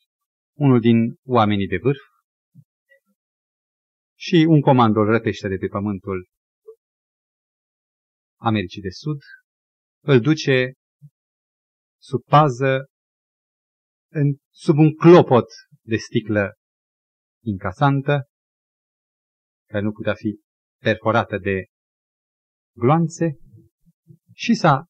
unul 0.56 0.80
din 0.80 0.96
oamenii 1.22 1.66
de 1.66 1.78
vârf 1.82 2.11
și 4.26 4.46
un 4.48 4.60
comando 4.60 5.00
îl 5.00 5.06
răpește 5.06 5.48
de 5.48 5.56
pe 5.56 5.66
pământul 5.66 6.28
Americii 8.40 8.82
de 8.82 8.90
Sud, 8.90 9.20
îl 10.04 10.20
duce 10.20 10.72
sub 12.00 12.22
pază 12.24 12.84
în, 14.12 14.36
sub 14.50 14.76
un 14.78 14.94
clopot 14.94 15.46
de 15.80 15.96
sticlă 15.96 16.52
incasantă, 17.44 18.28
care 19.68 19.84
nu 19.84 19.92
putea 19.92 20.14
fi 20.14 20.40
perforată 20.82 21.38
de 21.38 21.64
gloanțe, 22.76 23.36
și 24.32 24.54
s-a 24.54 24.86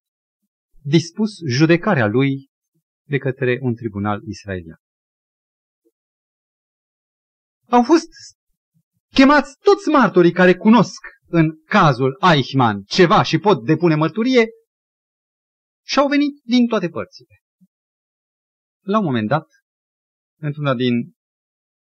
dispus 0.83 1.31
judecarea 1.49 2.07
lui 2.07 2.49
de 3.09 3.19
către 3.19 3.59
un 3.61 3.75
tribunal 3.75 4.23
israelian. 4.23 4.79
Au 7.67 7.83
fost 7.83 8.09
chemați 9.15 9.57
toți 9.59 9.89
martorii 9.89 10.33
care 10.33 10.55
cunosc 10.55 11.01
în 11.27 11.51
cazul 11.65 12.19
Eichmann 12.35 12.83
ceva 12.83 13.23
și 13.23 13.39
pot 13.39 13.65
depune 13.65 13.95
mărturie 13.95 14.47
și 15.87 15.99
au 15.99 16.09
venit 16.09 16.41
din 16.45 16.67
toate 16.67 16.89
părțile. 16.89 17.41
La 18.85 18.99
un 18.99 19.05
moment 19.05 19.29
dat, 19.29 19.47
într-una 20.41 20.75
din 20.75 21.13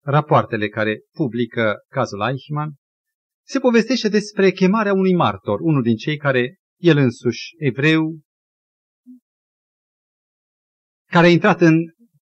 rapoartele 0.04 0.70
care 0.70 1.00
publică 1.12 1.76
cazul 1.90 2.22
Eichmann, 2.28 2.74
se 3.48 3.60
povestește 3.60 4.10
despre 4.10 4.52
chemarea 4.52 4.94
unui 4.94 5.16
martor, 5.16 5.60
unul 5.60 5.82
din 5.82 5.96
cei 5.96 6.18
care, 6.18 6.58
el 6.82 6.98
însuși, 6.98 7.56
evreu, 7.58 8.20
care 11.12 11.26
a 11.26 11.30
intrat 11.30 11.62
în 11.62 11.76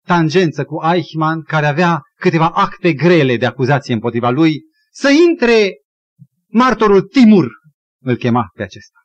tangență 0.05 0.65
cu 0.65 0.75
Eichmann, 0.93 1.43
care 1.43 1.65
avea 1.65 2.01
câteva 2.15 2.49
acte 2.49 2.93
grele 2.93 3.37
de 3.37 3.45
acuzație 3.45 3.93
împotriva 3.93 4.29
lui, 4.29 4.69
să 5.01 5.09
intre 5.29 5.81
martorul 6.47 7.01
Timur, 7.01 7.47
îl 8.01 8.15
chema 8.17 8.49
pe 8.53 8.63
acesta. 8.63 8.99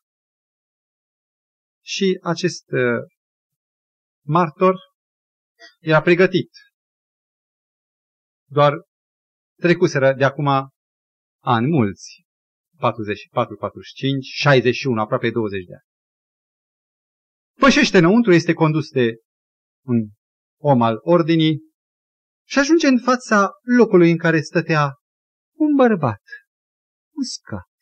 Și 1.85 2.19
acest 2.23 2.71
uh, 2.71 3.03
martor 4.27 4.75
era 5.81 6.01
pregătit. 6.03 6.51
Doar 8.49 8.73
trecuseră 9.61 10.13
de 10.13 10.25
acum 10.25 10.47
ani 11.43 11.67
mulți, 11.67 12.25
44, 12.79 13.57
45, 13.57 14.27
61, 14.27 15.01
aproape 15.01 15.31
20 15.31 15.65
de 15.65 15.73
ani. 15.73 15.85
Pășește 17.61 17.99
înăuntru, 17.99 18.33
este 18.33 18.53
condus 18.53 18.91
de 18.91 19.15
un 19.87 20.09
om 20.61 20.83
al 20.83 20.99
ordinii 21.01 21.59
și 22.49 22.59
ajunge 22.59 22.87
în 22.87 22.99
fața 22.99 23.51
locului 23.79 24.11
în 24.11 24.19
care 24.19 24.41
stătea 24.41 24.95
un 25.59 25.75
bărbat, 25.77 26.23
uscat, 27.15 27.75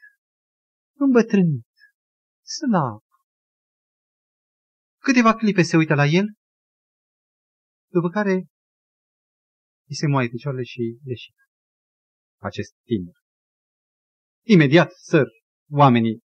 îmbătrânit, 0.96 1.72
slab. 2.42 3.02
Câteva 5.02 5.34
clipe 5.34 5.62
se 5.62 5.76
uită 5.76 5.94
la 5.94 6.04
el, 6.04 6.26
după 7.92 8.08
care 8.08 8.32
îi 9.88 9.94
se 10.00 10.06
moaie 10.06 10.28
picioarele 10.28 10.62
și 10.62 10.98
leșină. 11.04 11.42
Acest 12.40 12.74
tineri. 12.84 13.22
Imediat 14.46 14.90
săr 14.92 15.26
oamenii 15.70 16.20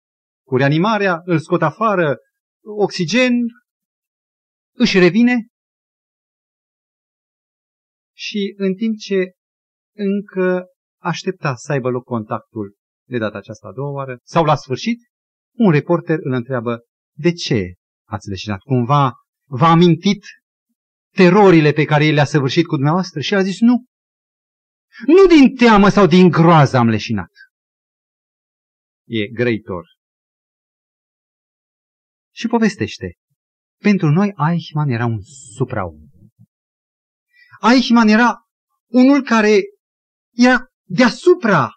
cu 0.46 0.56
reanimarea, 0.56 1.20
îl 1.24 1.38
scot 1.38 1.62
afară, 1.62 2.16
oxigen, 2.60 3.32
își 4.76 4.98
revine 4.98 5.46
și 8.16 8.54
în 8.56 8.74
timp 8.74 8.96
ce 8.98 9.32
încă 9.96 10.73
aștepta 11.04 11.54
să 11.54 11.72
aibă 11.72 11.88
loc 11.88 12.04
contactul 12.04 12.74
de 13.08 13.18
data 13.18 13.38
aceasta 13.38 13.68
a 13.68 13.72
doua 13.72 13.90
oară, 13.90 14.18
sau 14.22 14.44
la 14.44 14.56
sfârșit, 14.56 14.98
un 15.56 15.70
reporter 15.70 16.18
îl 16.20 16.32
întreabă, 16.32 16.80
de 17.16 17.32
ce 17.32 17.74
ați 18.08 18.28
leșinat? 18.28 18.58
Cumva 18.58 19.12
v-a 19.48 19.70
amintit 19.70 20.24
terorile 21.14 21.72
pe 21.72 21.84
care 21.84 22.04
el 22.04 22.14
le-a 22.14 22.24
săvârșit 22.24 22.66
cu 22.66 22.74
dumneavoastră? 22.74 23.20
Și 23.20 23.32
el 23.32 23.38
a 23.38 23.42
zis, 23.42 23.60
nu. 23.60 23.84
Nu 25.06 25.26
din 25.26 25.54
teamă 25.54 25.88
sau 25.88 26.06
din 26.06 26.28
groază 26.28 26.76
am 26.76 26.88
leșinat. 26.88 27.30
E 29.06 29.26
grăitor. 29.26 29.86
Și 32.34 32.46
povestește. 32.46 33.14
Pentru 33.80 34.08
noi 34.08 34.34
Eichmann 34.50 34.90
era 34.90 35.04
un 35.04 35.18
supraum. 35.56 36.10
Eichmann 37.72 38.08
era 38.08 38.34
unul 38.86 39.22
care 39.22 39.60
era 40.36 40.66
deasupra 40.84 41.70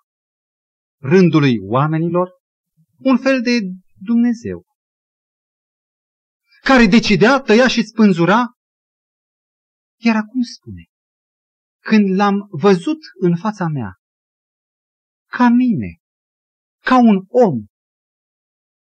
rândului 1.01 1.57
oamenilor, 1.61 2.29
un 2.97 3.17
fel 3.17 3.41
de 3.41 3.59
Dumnezeu, 3.99 4.65
care 6.61 6.85
decidea, 6.85 7.41
tăia 7.41 7.67
și 7.67 7.83
spânzura. 7.83 8.45
Iar 9.99 10.15
acum 10.15 10.41
spune, 10.41 10.83
când 11.79 12.15
l-am 12.15 12.47
văzut 12.49 12.97
în 13.19 13.37
fața 13.37 13.67
mea, 13.67 13.95
ca 15.29 15.47
mine, 15.49 15.97
ca 16.83 16.97
un 16.97 17.25
om, 17.27 17.65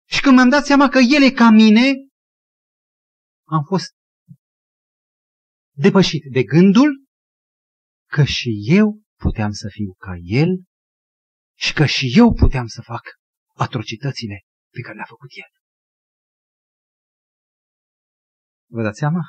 și 0.09 0.20
când 0.20 0.35
mi-am 0.35 0.49
dat 0.49 0.64
seama 0.64 0.89
că 0.89 0.99
el 0.99 1.22
e 1.22 1.31
ca 1.31 1.51
mine, 1.51 1.93
am 3.49 3.64
fost 3.64 3.95
depășit 5.77 6.22
de 6.33 6.43
gândul 6.43 7.07
că 8.11 8.24
și 8.24 8.51
eu 8.64 9.06
puteam 9.19 9.51
să 9.51 9.69
fiu 9.71 9.93
ca 9.93 10.12
el 10.23 10.49
și 11.59 11.73
că 11.73 11.87
și 11.87 12.12
eu 12.17 12.33
puteam 12.33 12.67
să 12.67 12.83
fac 12.83 13.03
atrocitățile 13.55 14.41
pe 14.71 14.81
care 14.81 14.95
le-a 14.95 15.05
făcut 15.09 15.29
el. 15.31 15.51
Vă 18.69 18.83
dați 18.83 18.99
seama? 18.99 19.21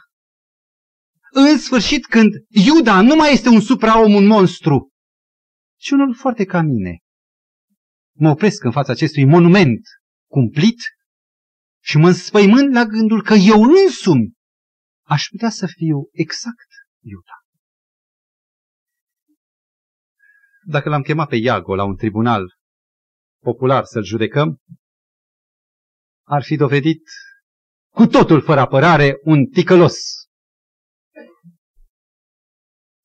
În 1.31 1.57
sfârșit, 1.57 2.05
când 2.05 2.31
Iuda 2.47 3.01
nu 3.01 3.15
mai 3.15 3.33
este 3.33 3.49
un 3.49 3.61
supraom, 3.61 4.13
un 4.13 4.25
monstru, 4.25 4.91
ci 5.79 5.89
unul 5.89 6.15
foarte 6.15 6.45
ca 6.45 6.61
mine, 6.61 6.97
mă 8.15 8.29
opresc 8.29 8.63
în 8.63 8.71
fața 8.71 8.91
acestui 8.91 9.25
monument 9.25 9.81
cumplit 10.29 10.79
și 11.83 11.97
mă 11.97 12.07
înspăimând 12.07 12.73
la 12.73 12.85
gândul 12.85 13.23
că 13.23 13.33
eu 13.33 13.61
însumi 13.61 14.33
aș 15.07 15.27
putea 15.31 15.49
să 15.49 15.67
fiu 15.67 16.09
exact 16.11 16.67
Iuda. 16.99 17.46
Dacă 20.70 20.89
l-am 20.89 21.01
chemat 21.01 21.28
pe 21.28 21.36
Iago 21.36 21.76
la 21.76 21.84
un 21.84 21.95
tribunal 21.95 22.57
popular 23.43 23.84
să-l 23.84 24.03
judecăm, 24.03 24.57
ar 26.24 26.43
fi 26.43 26.55
dovedit 26.55 27.03
cu 27.93 28.05
totul 28.05 28.41
fără 28.41 28.59
apărare 28.59 29.20
un 29.24 29.45
ticălos. 29.45 29.97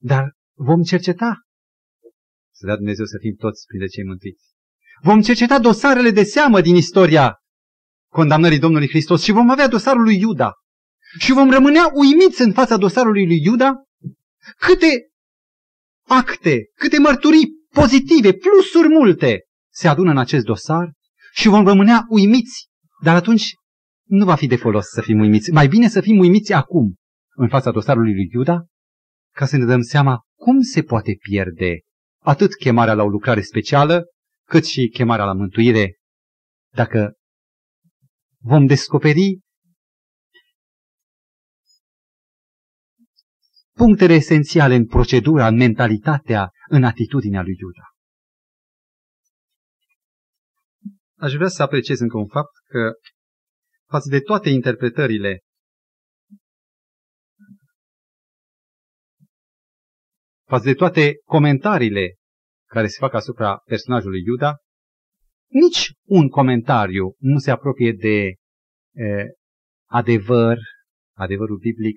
Dar 0.01 0.33
vom 0.57 0.83
cerceta. 0.83 1.35
Să 2.55 2.67
dea 2.67 2.77
Dumnezeu 2.77 3.05
să 3.05 3.17
fim 3.21 3.35
toți 3.35 3.67
printre 3.67 3.89
cei 3.89 4.05
mântuiți. 4.05 4.45
Vom 5.03 5.21
cerceta 5.21 5.59
dosarele 5.59 6.11
de 6.11 6.23
seamă 6.23 6.61
din 6.61 6.75
istoria 6.75 7.37
condamnării 8.13 8.59
Domnului 8.59 8.89
Hristos 8.89 9.23
și 9.23 9.33
vom 9.33 9.51
avea 9.51 9.69
dosarul 9.69 10.03
lui 10.03 10.19
Iuda. 10.19 10.53
Și 11.19 11.33
vom 11.33 11.51
rămânea 11.51 11.91
uimiți 11.95 12.41
în 12.41 12.53
fața 12.53 12.77
dosarului 12.77 13.27
lui 13.27 13.43
Iuda 13.43 13.73
câte 14.57 15.12
acte, 16.09 16.70
câte 16.74 16.98
mărturii 16.98 17.48
pozitive, 17.68 18.32
plusuri 18.32 18.88
multe 18.88 19.40
se 19.72 19.88
adună 19.88 20.11
în 20.11 20.18
acest 20.18 20.44
dosar 20.44 20.92
și 21.32 21.48
vom 21.48 21.66
rămânea 21.66 22.07
uimiți. 22.09 22.68
Dar 23.03 23.14
atunci 23.14 23.55
nu 24.09 24.24
va 24.24 24.34
fi 24.34 24.46
de 24.46 24.57
folos 24.57 24.86
să 24.86 25.00
fim 25.00 25.18
uimiți. 25.18 25.50
Mai 25.50 25.68
bine 25.68 25.88
să 25.88 26.00
fim 26.00 26.18
uimiți 26.18 26.53
acum 26.53 26.94
în 27.34 27.48
fața 27.48 27.70
dosarului 27.70 28.14
lui 28.14 28.28
Iuda 28.32 28.64
ca 29.34 29.46
să 29.46 29.57
ne 29.57 29.64
dăm 29.64 29.80
seama 29.80 30.20
cum 30.38 30.61
se 30.61 30.82
poate 30.82 31.16
pierde 31.20 31.80
atât 32.22 32.55
chemarea 32.55 32.94
la 32.94 33.03
o 33.03 33.09
lucrare 33.09 33.40
specială, 33.40 34.05
cât 34.48 34.64
și 34.64 34.88
chemarea 34.88 35.24
la 35.24 35.32
mântuire, 35.32 35.96
dacă 36.74 37.12
vom 38.40 38.66
descoperi 38.66 39.38
punctele 43.77 44.12
esențiale 44.12 44.75
în 44.75 44.87
procedura, 44.87 45.47
în 45.47 45.57
mentalitatea, 45.57 46.51
în 46.68 46.85
atitudinea 46.85 47.43
lui 47.43 47.57
Iuda. 47.59 47.87
Aș 51.18 51.35
vrea 51.35 51.49
să 51.49 51.62
apreciez 51.62 52.01
încă 52.01 52.18
un 52.18 52.29
fapt 52.29 52.53
că 52.68 52.93
față 53.89 54.09
de 54.09 54.20
toate 54.20 54.51
interpretările 54.51 55.41
față 60.49 60.64
de 60.64 60.75
toate 60.75 61.14
comentariile 61.25 62.14
care 62.68 62.87
se 62.87 62.97
fac 62.99 63.14
asupra 63.14 63.57
personajului 63.57 64.23
Iuda, 64.27 64.57
nici 65.49 65.93
un 66.09 66.29
comentariu 66.29 67.14
nu 67.18 67.39
se 67.39 67.51
apropie 67.51 67.93
de 67.93 68.35
e, 68.95 69.33
adevăr, 69.91 70.59
adevărul 71.16 71.59
biblic, 71.59 71.97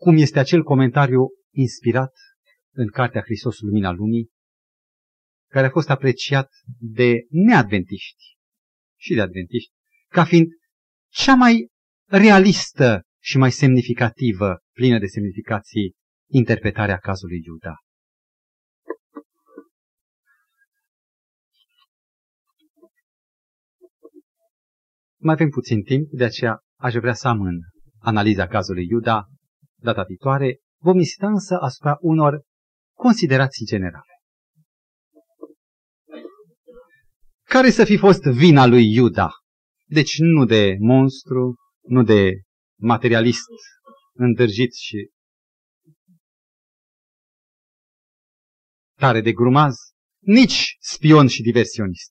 cum 0.00 0.16
este 0.16 0.38
acel 0.38 0.62
comentariu 0.62 1.28
inspirat 1.54 2.12
în 2.74 2.88
Cartea 2.88 3.22
Hristos 3.22 3.60
Lumina 3.60 3.90
Lumii, 3.90 4.30
care 5.50 5.66
a 5.66 5.70
fost 5.70 5.90
apreciat 5.90 6.48
de 6.78 7.26
neadventiști 7.28 8.36
și 9.00 9.14
de 9.14 9.20
adventiști, 9.20 9.72
ca 10.08 10.24
fiind 10.24 10.46
cea 11.12 11.34
mai 11.34 11.68
realistă 12.10 13.02
și 13.22 13.38
mai 13.38 13.50
semnificativă, 13.50 14.58
plină 14.72 14.98
de 14.98 15.06
semnificații, 15.06 15.94
interpretarea 16.30 16.98
cazului 16.98 17.42
Iuda. 17.44 17.74
Mai 25.20 25.34
avem 25.34 25.48
puțin 25.48 25.82
timp, 25.82 26.10
de 26.10 26.24
aceea 26.24 26.60
aș 26.80 26.94
vrea 26.94 27.14
să 27.14 27.28
amân 27.28 27.58
analiza 27.98 28.46
cazului 28.46 28.86
Iuda 28.90 29.26
data 29.78 30.02
viitoare. 30.02 30.58
Vom 30.80 30.98
insista 30.98 31.26
însă 31.26 31.58
asupra 31.60 31.96
unor 32.00 32.42
considerații 32.96 33.66
generale. 33.66 34.12
Care 37.44 37.70
să 37.70 37.84
fi 37.84 37.96
fost 37.96 38.22
vina 38.22 38.66
lui 38.66 38.92
Iuda? 38.92 39.30
Deci 39.86 40.18
nu 40.18 40.44
de 40.44 40.76
monstru, 40.78 41.54
nu 41.80 42.02
de 42.02 42.30
materialist 42.80 43.48
îndârjit 44.12 44.74
și 44.74 45.10
tare 48.96 49.20
de 49.20 49.32
grumaz, 49.32 49.76
nici 50.18 50.76
spion 50.80 51.28
și 51.28 51.42
diversionist. 51.42 52.10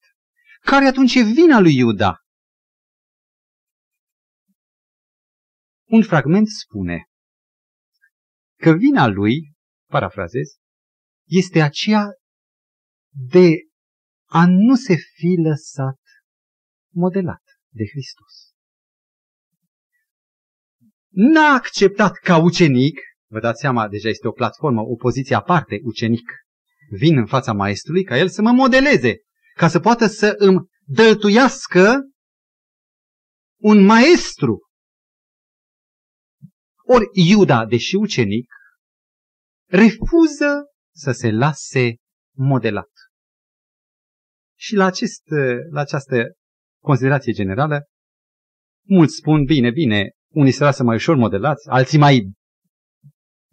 Care 0.60 0.86
atunci 0.86 1.16
e 1.16 1.22
vina 1.22 1.60
lui 1.60 1.76
Iuda? 1.76 2.18
Un 5.86 6.04
fragment 6.04 6.48
spune 6.48 7.08
că 8.60 8.72
vina 8.72 9.08
lui, 9.08 9.54
parafrazez, 9.90 10.48
este 11.28 11.62
aceea 11.62 12.06
de 13.10 13.56
a 14.30 14.46
nu 14.48 14.76
se 14.76 14.96
fi 14.96 15.36
lăsat 15.44 16.00
modelat 16.94 17.44
de 17.70 17.84
Hristos. 17.92 18.34
N-a 21.10 21.54
acceptat 21.54 22.18
ca 22.18 22.38
ucenic, 22.38 23.00
vă 23.30 23.40
dați 23.40 23.60
seama, 23.60 23.88
deja 23.88 24.10
este 24.10 24.28
o 24.28 24.32
platformă, 24.32 24.82
o 24.82 24.96
poziție 24.96 25.36
aparte, 25.36 25.80
ucenic, 25.84 26.32
vin 26.90 27.18
în 27.18 27.26
fața 27.26 27.54
maestrului 27.54 28.04
ca 28.04 28.18
el 28.18 28.30
să 28.30 28.42
mă 28.42 28.52
modeleze, 28.52 29.16
ca 29.54 29.68
să 29.68 29.80
poată 29.80 30.08
să 30.08 30.34
îmi 30.38 30.60
dăltuiască 30.84 32.02
un 33.62 33.86
maestru. 33.86 34.67
Ori 36.88 37.06
Iuda, 37.12 37.66
deși 37.66 37.96
ucenic, 37.96 38.52
refuză 39.70 40.66
să 40.96 41.12
se 41.12 41.32
lase 41.32 41.96
modelat. 42.36 42.90
Și 44.60 44.76
la, 44.76 44.86
acest, 44.86 45.22
la 45.72 45.80
această 45.80 46.32
considerație 46.84 47.34
generală, 47.34 47.86
mulți 48.88 49.16
spun, 49.16 49.44
bine, 49.44 49.72
bine, 49.72 50.12
unii 50.34 50.52
se 50.52 50.64
lasă 50.64 50.84
mai 50.84 50.96
ușor 50.96 51.16
modelați, 51.16 51.70
alții 51.70 51.98
mai 51.98 52.32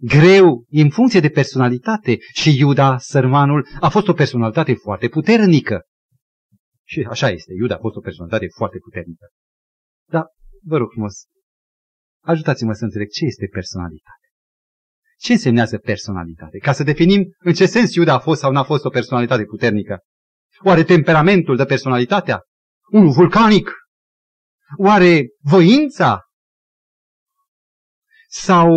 greu, 0.00 0.64
în 0.68 0.90
funcție 0.90 1.20
de 1.20 1.28
personalitate. 1.28 2.16
Și 2.32 2.58
Iuda, 2.58 2.98
sărmanul, 2.98 3.66
a 3.80 3.88
fost 3.88 4.08
o 4.08 4.12
personalitate 4.12 4.74
foarte 4.74 5.08
puternică. 5.08 5.82
Și 6.86 7.06
așa 7.10 7.28
este, 7.30 7.52
Iuda 7.52 7.74
a 7.74 7.78
fost 7.78 7.96
o 7.96 8.00
personalitate 8.00 8.46
foarte 8.56 8.78
puternică. 8.78 9.28
Dar, 10.10 10.26
vă 10.62 10.76
rog 10.76 10.90
frumos, 10.90 11.24
ajutați-mă 12.24 12.72
să 12.72 12.84
înțeleg 12.84 13.08
ce 13.08 13.24
este 13.24 13.46
personalitate. 13.46 14.28
Ce 15.16 15.32
însemnează 15.32 15.78
personalitate? 15.78 16.58
Ca 16.58 16.72
să 16.72 16.82
definim 16.82 17.34
în 17.38 17.52
ce 17.52 17.66
sens 17.66 17.94
Iuda 17.94 18.14
a 18.14 18.18
fost 18.18 18.40
sau 18.40 18.52
n-a 18.52 18.64
fost 18.64 18.84
o 18.84 18.88
personalitate 18.88 19.44
puternică. 19.44 19.98
Oare 20.64 20.84
temperamentul 20.84 21.56
de 21.56 21.64
personalitatea? 21.64 22.40
Unul 22.90 23.12
vulcanic? 23.12 23.70
Oare 24.78 25.26
voința? 25.40 26.20
Sau 28.28 28.68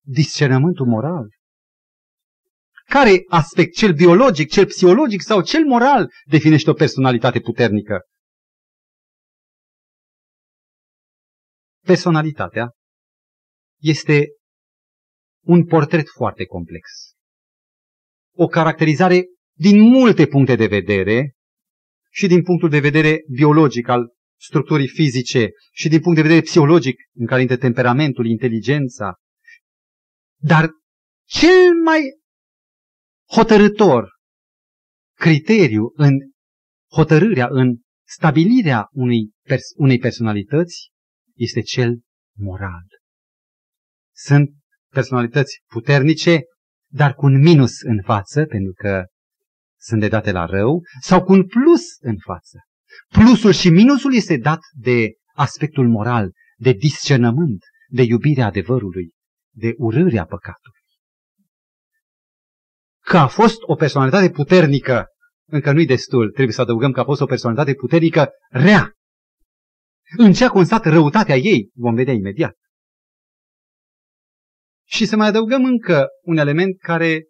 discernământul 0.00 0.86
moral? 0.86 1.28
Care 2.84 3.24
aspect, 3.28 3.74
cel 3.74 3.92
biologic, 3.92 4.50
cel 4.50 4.66
psihologic 4.66 5.22
sau 5.22 5.42
cel 5.42 5.64
moral, 5.64 6.10
definește 6.24 6.70
o 6.70 6.72
personalitate 6.72 7.40
puternică? 7.40 8.00
Personalitatea 11.84 12.70
este 13.80 14.26
un 15.44 15.64
portret 15.64 16.08
foarte 16.08 16.44
complex. 16.44 16.90
O 18.34 18.46
caracterizare 18.46 19.24
din 19.56 19.80
multe 19.80 20.26
puncte 20.26 20.56
de 20.56 20.66
vedere 20.66 21.34
și 22.10 22.26
din 22.26 22.42
punctul 22.42 22.68
de 22.68 22.80
vedere 22.80 23.20
biologic 23.34 23.88
al 23.88 24.14
structurii 24.40 24.88
fizice 24.88 25.50
și 25.72 25.88
din 25.88 26.00
punct 26.00 26.16
de 26.16 26.22
vedere 26.22 26.40
psihologic 26.40 26.96
în 27.14 27.26
care 27.26 27.40
intră 27.40 27.56
temperamentul, 27.56 28.26
inteligența. 28.26 29.14
Dar 30.42 30.70
cel 31.24 31.74
mai 31.84 32.00
hotărător 33.32 34.08
criteriu 35.14 35.92
în 35.94 36.14
hotărârea, 36.92 37.46
în 37.50 37.76
stabilirea 38.06 38.88
unei, 38.90 39.30
pers- 39.42 39.72
unei 39.76 39.98
personalități 39.98 40.90
este 41.36 41.60
cel 41.60 42.00
moral. 42.36 42.84
Sunt 44.24 44.50
personalități 44.92 45.62
puternice, 45.66 46.40
dar 46.92 47.14
cu 47.14 47.26
un 47.26 47.38
minus 47.38 47.80
în 47.80 48.02
față, 48.02 48.44
pentru 48.44 48.72
că 48.72 49.04
sunt 49.78 50.00
de 50.00 50.08
date 50.08 50.32
la 50.32 50.44
rău, 50.44 50.82
sau 51.00 51.24
cu 51.24 51.32
un 51.32 51.46
plus 51.46 51.82
în 51.98 52.16
față. 52.18 52.58
Plusul 53.08 53.52
și 53.52 53.70
minusul 53.70 54.14
este 54.14 54.36
dat 54.36 54.58
de 54.72 55.12
aspectul 55.34 55.88
moral, 55.88 56.30
de 56.56 56.72
discernământ, 56.72 57.58
de 57.88 58.02
iubirea 58.02 58.46
adevărului, 58.46 59.10
de 59.54 59.74
urârea 59.76 60.24
păcatului. 60.24 60.80
Că 63.04 63.16
a 63.16 63.26
fost 63.26 63.58
o 63.60 63.74
personalitate 63.74 64.30
puternică, 64.30 65.06
încă 65.48 65.72
nu-i 65.72 65.86
destul, 65.86 66.30
trebuie 66.30 66.54
să 66.54 66.60
adăugăm 66.60 66.92
că 66.92 67.00
a 67.00 67.04
fost 67.04 67.20
o 67.20 67.26
personalitate 67.26 67.74
puternică 67.74 68.28
rea. 68.50 68.92
În 70.16 70.32
ce 70.32 70.44
a 70.44 70.48
constat 70.48 70.84
răutatea 70.84 71.36
ei, 71.36 71.70
vom 71.74 71.94
vedea 71.94 72.14
imediat. 72.14 72.59
Și 74.90 75.06
să 75.06 75.16
mai 75.16 75.26
adăugăm 75.26 75.64
încă 75.64 76.06
un 76.22 76.36
element 76.36 76.78
care 76.78 77.24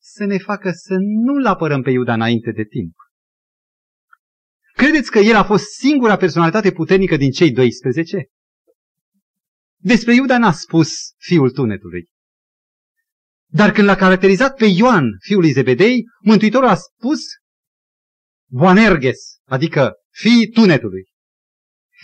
să 0.00 0.24
ne 0.24 0.38
facă 0.38 0.70
să 0.70 0.94
nu-l 0.98 1.46
apărăm 1.46 1.82
pe 1.82 1.90
Iuda 1.90 2.14
înainte 2.14 2.50
de 2.50 2.64
timp. 2.64 2.94
Credeți 4.72 5.10
că 5.10 5.18
el 5.18 5.36
a 5.36 5.44
fost 5.44 5.64
singura 5.64 6.16
personalitate 6.16 6.72
puternică 6.72 7.16
din 7.16 7.30
cei 7.30 7.52
12? 7.52 8.26
Despre 9.76 10.14
Iuda 10.14 10.38
n-a 10.38 10.52
spus 10.52 10.90
fiul 11.16 11.50
tunetului. 11.50 12.08
Dar 13.46 13.72
când 13.72 13.86
l-a 13.86 13.96
caracterizat 13.96 14.56
pe 14.56 14.66
Ioan, 14.66 15.04
fiul 15.20 15.40
lui 15.40 15.52
Zebedei, 15.52 16.04
Mântuitorul 16.20 16.68
a 16.68 16.74
spus 16.74 17.20
Boanerges, 18.50 19.38
adică 19.44 19.92
fiii 20.10 20.50
tunetului. 20.50 21.06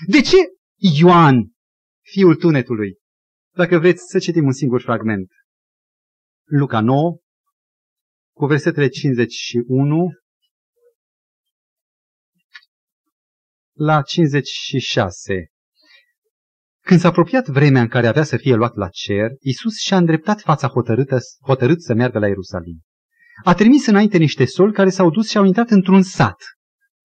De 0.06 0.20
ce 0.20 0.36
Ioan, 0.76 1.52
fiul 2.00 2.34
tunetului? 2.34 3.02
Dacă 3.56 3.78
vreți 3.78 4.04
să 4.08 4.18
citim 4.18 4.44
un 4.44 4.52
singur 4.52 4.80
fragment. 4.80 5.30
Luca 6.44 6.80
9, 6.80 7.18
cu 8.36 8.46
versetele 8.46 8.88
51 8.88 10.08
la 13.72 14.02
56. 14.02 15.46
Când 16.80 17.00
s-a 17.00 17.08
apropiat 17.08 17.48
vremea 17.48 17.80
în 17.80 17.88
care 17.88 18.06
avea 18.06 18.24
să 18.24 18.36
fie 18.36 18.54
luat 18.54 18.74
la 18.74 18.88
cer, 18.88 19.30
Isus 19.40 19.78
și-a 19.78 19.96
îndreptat 19.96 20.40
fața 20.40 20.68
hotărâtă, 20.68 21.18
hotărât 21.46 21.82
să 21.82 21.94
meargă 21.94 22.18
la 22.18 22.26
Ierusalim. 22.26 22.82
A 23.44 23.54
trimis 23.54 23.86
înainte 23.86 24.18
niște 24.18 24.44
soli 24.44 24.72
care 24.72 24.90
s-au 24.90 25.10
dus 25.10 25.28
și 25.28 25.36
au 25.36 25.44
intrat 25.44 25.70
într-un 25.70 26.02
sat 26.02 26.42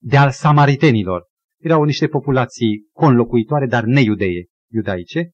de 0.02 0.18
al 0.18 0.32
samaritenilor. 0.32 1.28
Erau 1.60 1.84
niște 1.84 2.08
populații 2.08 2.88
conlocuitoare, 2.92 3.66
dar 3.66 3.84
neiudeie, 3.84 4.48
iudaice, 4.72 5.32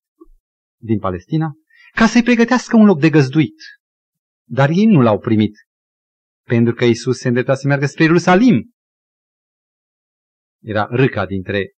din 0.85 0.99
Palestina, 0.99 1.51
ca 1.91 2.07
să-i 2.07 2.23
pregătească 2.23 2.75
un 2.75 2.85
loc 2.85 2.99
de 2.99 3.09
găzduit. 3.09 3.55
Dar 4.47 4.69
ei 4.69 4.85
nu 4.85 5.01
l-au 5.01 5.19
primit, 5.19 5.55
pentru 6.47 6.73
că 6.73 6.85
Isus 6.85 7.17
se 7.17 7.27
îndrepta 7.27 7.55
să 7.55 7.67
meargă 7.67 7.85
spre 7.85 8.03
Ierusalim. 8.03 8.71
Era 10.61 10.87
râca 10.89 11.25
dintre 11.25 11.73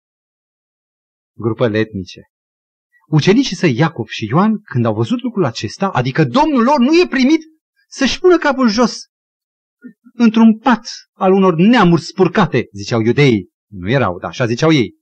grupările 1.38 1.80
etnice. 1.80 2.22
Ucenicii 3.08 3.56
săi 3.56 3.76
Iacov 3.76 4.08
și 4.08 4.26
Ioan, 4.26 4.62
când 4.62 4.86
au 4.86 4.94
văzut 4.94 5.22
lucrul 5.22 5.46
acesta, 5.46 5.90
adică 5.90 6.24
Domnul 6.24 6.64
lor 6.64 6.80
nu 6.80 6.94
e 7.02 7.08
primit, 7.10 7.42
să-și 7.88 8.20
pună 8.20 8.38
capul 8.38 8.68
jos 8.68 9.06
într-un 10.14 10.58
pat 10.58 10.88
al 11.14 11.32
unor 11.32 11.56
neamuri 11.56 12.02
spurcate, 12.02 12.68
ziceau 12.72 13.02
iudeii. 13.02 13.50
Nu 13.72 13.90
erau, 13.90 14.20
dar 14.20 14.30
așa 14.30 14.46
ziceau 14.46 14.72
ei. 14.72 14.97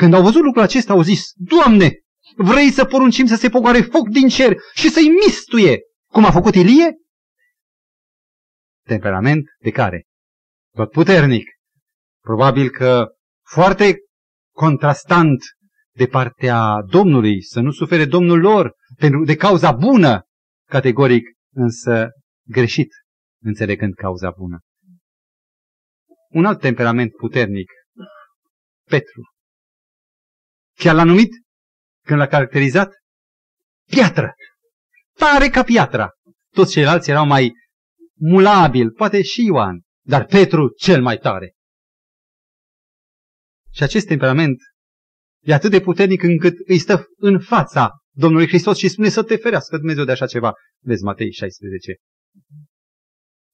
Când 0.00 0.14
au 0.14 0.22
văzut 0.22 0.42
lucrul 0.42 0.62
acesta, 0.62 0.92
au 0.92 1.02
zis, 1.02 1.32
Doamne, 1.34 1.98
vrei 2.36 2.70
să 2.70 2.84
poruncim 2.84 3.26
să 3.26 3.36
se 3.36 3.48
pogoare 3.48 3.80
foc 3.80 4.08
din 4.08 4.28
cer 4.28 4.56
și 4.74 4.90
să-i 4.90 5.08
mistuie, 5.26 5.80
cum 6.12 6.24
a 6.24 6.30
făcut 6.30 6.54
Ilie? 6.54 6.96
Temperament 8.86 9.44
de 9.62 9.70
care? 9.70 10.04
Tot 10.74 10.90
puternic. 10.90 11.48
Probabil 12.22 12.70
că 12.70 13.08
foarte 13.46 13.98
contrastant 14.54 15.38
de 15.96 16.06
partea 16.06 16.82
Domnului, 16.90 17.42
să 17.42 17.60
nu 17.60 17.70
sufere 17.70 18.04
Domnul 18.04 18.40
lor 18.40 18.72
pentru, 18.96 19.24
de 19.24 19.36
cauza 19.36 19.72
bună, 19.72 20.22
categoric, 20.68 21.24
însă 21.54 22.08
greșit, 22.48 22.88
înțelegând 23.42 23.94
cauza 23.94 24.30
bună. 24.30 24.58
Un 26.28 26.44
alt 26.44 26.60
temperament 26.60 27.12
puternic, 27.12 27.70
Petru. 28.84 29.22
Chiar 30.80 30.94
l-a 30.94 31.04
numit, 31.04 31.30
când 32.06 32.18
l-a 32.18 32.26
caracterizat, 32.26 32.92
piatră. 33.86 34.34
Tare 35.16 35.48
ca 35.48 35.62
piatra. 35.62 36.10
Toți 36.50 36.72
ceilalți 36.72 37.10
erau 37.10 37.26
mai 37.26 37.52
mulabil, 38.18 38.90
poate 38.90 39.22
și 39.22 39.44
Ioan, 39.44 39.80
dar 40.06 40.24
Petru 40.24 40.68
cel 40.68 41.02
mai 41.02 41.18
tare. 41.18 41.54
Și 43.72 43.82
acest 43.82 44.06
temperament 44.06 44.56
e 45.40 45.52
atât 45.52 45.70
de 45.70 45.80
puternic 45.80 46.22
încât 46.22 46.54
îi 46.66 46.78
stă 46.78 47.04
în 47.16 47.40
fața 47.40 47.90
Domnului 48.10 48.46
Hristos 48.46 48.78
și 48.78 48.88
spune 48.88 49.08
să 49.08 49.22
te 49.22 49.36
ferească 49.36 49.76
Dumnezeu 49.76 50.04
de 50.04 50.12
așa 50.12 50.26
ceva. 50.26 50.52
Vezi 50.84 51.04
Matei 51.04 51.32
16. 51.32 51.96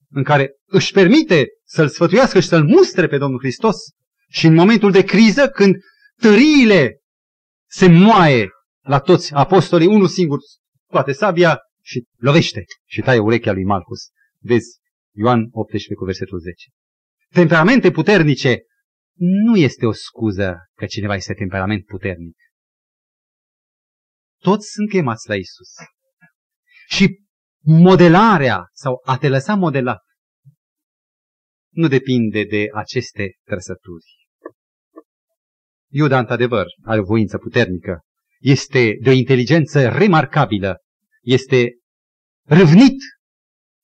În 0.09 0.23
care 0.23 0.51
își 0.65 0.91
permite 0.91 1.47
să-l 1.63 1.89
sfătuiască 1.89 2.39
și 2.39 2.47
să-l 2.47 2.63
mustre 2.63 3.07
pe 3.07 3.17
Domnul 3.17 3.39
Hristos 3.39 3.75
și 4.29 4.45
în 4.45 4.53
momentul 4.53 4.91
de 4.91 5.03
criză, 5.03 5.49
când 5.49 5.75
tăriile 6.21 6.96
se 7.77 7.87
moaie 7.87 8.49
la 8.79 8.99
toți 8.99 9.33
apostolii, 9.33 9.87
unul 9.87 10.07
singur 10.07 10.39
scoate 10.87 11.11
sabia 11.11 11.59
și 11.81 12.05
lovește 12.15 12.63
și 12.85 13.01
taie 13.01 13.19
urechea 13.19 13.51
lui 13.51 13.63
Malchus. 13.63 13.99
Vezi, 14.39 14.79
Ioan 15.15 15.47
18 15.51 15.93
cu 15.93 16.05
versetul 16.05 16.39
10. 16.39 16.69
Temperamente 17.33 17.91
puternice 17.91 18.61
nu 19.19 19.57
este 19.57 19.85
o 19.85 19.91
scuză 19.91 20.55
că 20.73 20.85
cineva 20.85 21.15
este 21.15 21.33
temperament 21.33 21.85
puternic. 21.85 22.35
Toți 24.41 24.67
sunt 24.71 24.89
chemați 24.89 25.29
la 25.29 25.35
Isus. 25.35 25.71
Și 26.87 27.19
modelarea 27.63 28.69
sau 28.73 29.01
a 29.05 29.17
te 29.17 29.29
lăsa 29.29 29.55
modelat 29.55 30.01
nu 31.69 31.87
depinde 31.87 32.43
de 32.43 32.65
aceste 32.73 33.37
trăsături. 33.43 34.16
Iuda, 35.91 36.19
într-adevăr, 36.19 36.65
are 36.83 36.99
o 36.99 37.03
voință 37.03 37.37
puternică, 37.37 38.01
este 38.39 38.97
de 39.01 39.09
o 39.09 39.13
inteligență 39.13 39.89
remarcabilă, 39.89 40.77
este 41.21 41.77
râvnit, 42.43 42.97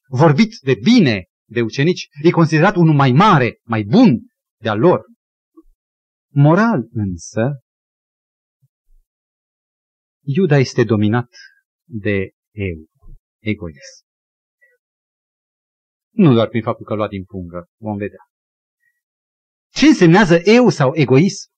vorbit 0.07 0.57
de 0.61 0.73
bine 0.83 1.25
de 1.49 1.61
ucenici, 1.61 2.07
e 2.23 2.29
considerat 2.29 2.75
unul 2.75 2.93
mai 2.93 3.11
mare, 3.11 3.59
mai 3.63 3.83
bun 3.83 4.19
de-a 4.61 4.73
lor. 4.73 5.01
Moral 6.31 6.87
însă, 6.91 7.57
Iuda 10.25 10.57
este 10.57 10.83
dominat 10.83 11.29
de 11.83 12.31
eu, 12.51 12.85
egoism. 13.39 14.03
Nu 16.09 16.33
doar 16.33 16.47
prin 16.47 16.61
faptul 16.61 16.85
că 16.85 16.93
a 16.93 16.95
luat 16.95 17.09
din 17.09 17.23
pungă, 17.23 17.69
vom 17.77 17.97
vedea. 17.97 18.19
Ce 19.69 19.85
însemnează 19.85 20.41
eu 20.43 20.69
sau 20.69 20.95
egoism? 20.95 21.52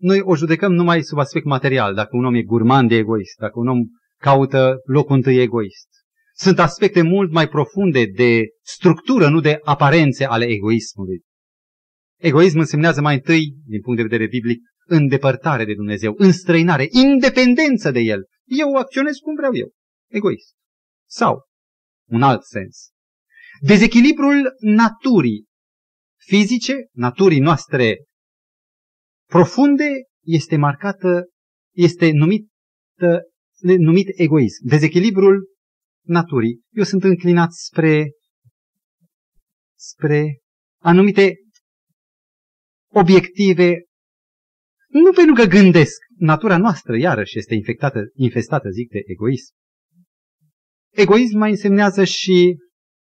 Noi 0.00 0.20
o 0.20 0.36
judecăm 0.36 0.72
numai 0.72 1.02
sub 1.02 1.18
aspect 1.18 1.44
material, 1.44 1.94
dacă 1.94 2.16
un 2.16 2.24
om 2.24 2.34
e 2.34 2.42
gurman 2.42 2.86
de 2.86 2.94
egoist, 2.94 3.36
dacă 3.38 3.58
un 3.58 3.68
om 3.68 3.78
caută 4.20 4.76
locul 4.84 5.16
întâi 5.16 5.40
egoist. 5.40 5.88
Sunt 6.34 6.58
aspecte 6.58 7.02
mult 7.02 7.32
mai 7.32 7.48
profunde 7.48 8.04
de 8.04 8.42
structură, 8.62 9.28
nu 9.28 9.40
de 9.40 9.58
aparențe 9.62 10.24
ale 10.24 10.44
egoismului. 10.44 11.20
Egoism 12.16 12.58
însemnează 12.58 13.00
mai 13.00 13.14
întâi, 13.14 13.54
din 13.66 13.80
punct 13.80 13.96
de 13.96 14.06
vedere 14.08 14.26
biblic, 14.26 14.60
îndepărtare 14.86 15.64
de 15.64 15.74
Dumnezeu, 15.74 16.14
înstrăinare, 16.16 16.88
independență 16.90 17.90
de 17.90 18.00
El. 18.00 18.24
Eu 18.44 18.74
acționez 18.74 19.16
cum 19.16 19.34
vreau 19.34 19.54
eu. 19.54 19.70
Egoist. 20.10 20.54
Sau, 21.08 21.46
un 22.08 22.22
alt 22.22 22.42
sens. 22.42 22.90
Dezechilibrul 23.60 24.54
naturii 24.60 25.46
fizice, 26.16 26.74
naturii 26.92 27.40
noastre 27.40 28.04
profunde, 29.28 29.88
este 30.24 30.56
marcată, 30.56 31.28
este 31.74 32.10
numit, 32.10 32.48
numit 33.60 34.08
egoism. 34.18 34.66
Dezechilibrul 34.66 35.48
naturii. 36.04 36.60
Eu 36.70 36.84
sunt 36.84 37.02
înclinat 37.02 37.52
spre, 37.52 38.10
spre 39.78 40.38
anumite 40.82 41.34
obiective, 42.90 43.82
nu 44.88 45.12
pentru 45.12 45.34
că 45.34 45.44
gândesc. 45.44 45.96
Natura 46.16 46.58
noastră, 46.58 46.96
iarăși, 46.96 47.38
este 47.38 47.54
infectată, 47.54 48.00
infestată, 48.14 48.68
zic, 48.68 48.90
de 48.90 49.00
egoism. 49.04 49.54
Egoism 50.90 51.38
mai 51.38 51.50
însemnează 51.50 52.04
și 52.04 52.56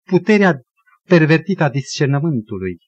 puterea 0.08 0.60
pervertită 1.08 1.62
a 1.62 1.70
discernământului. 1.70 2.78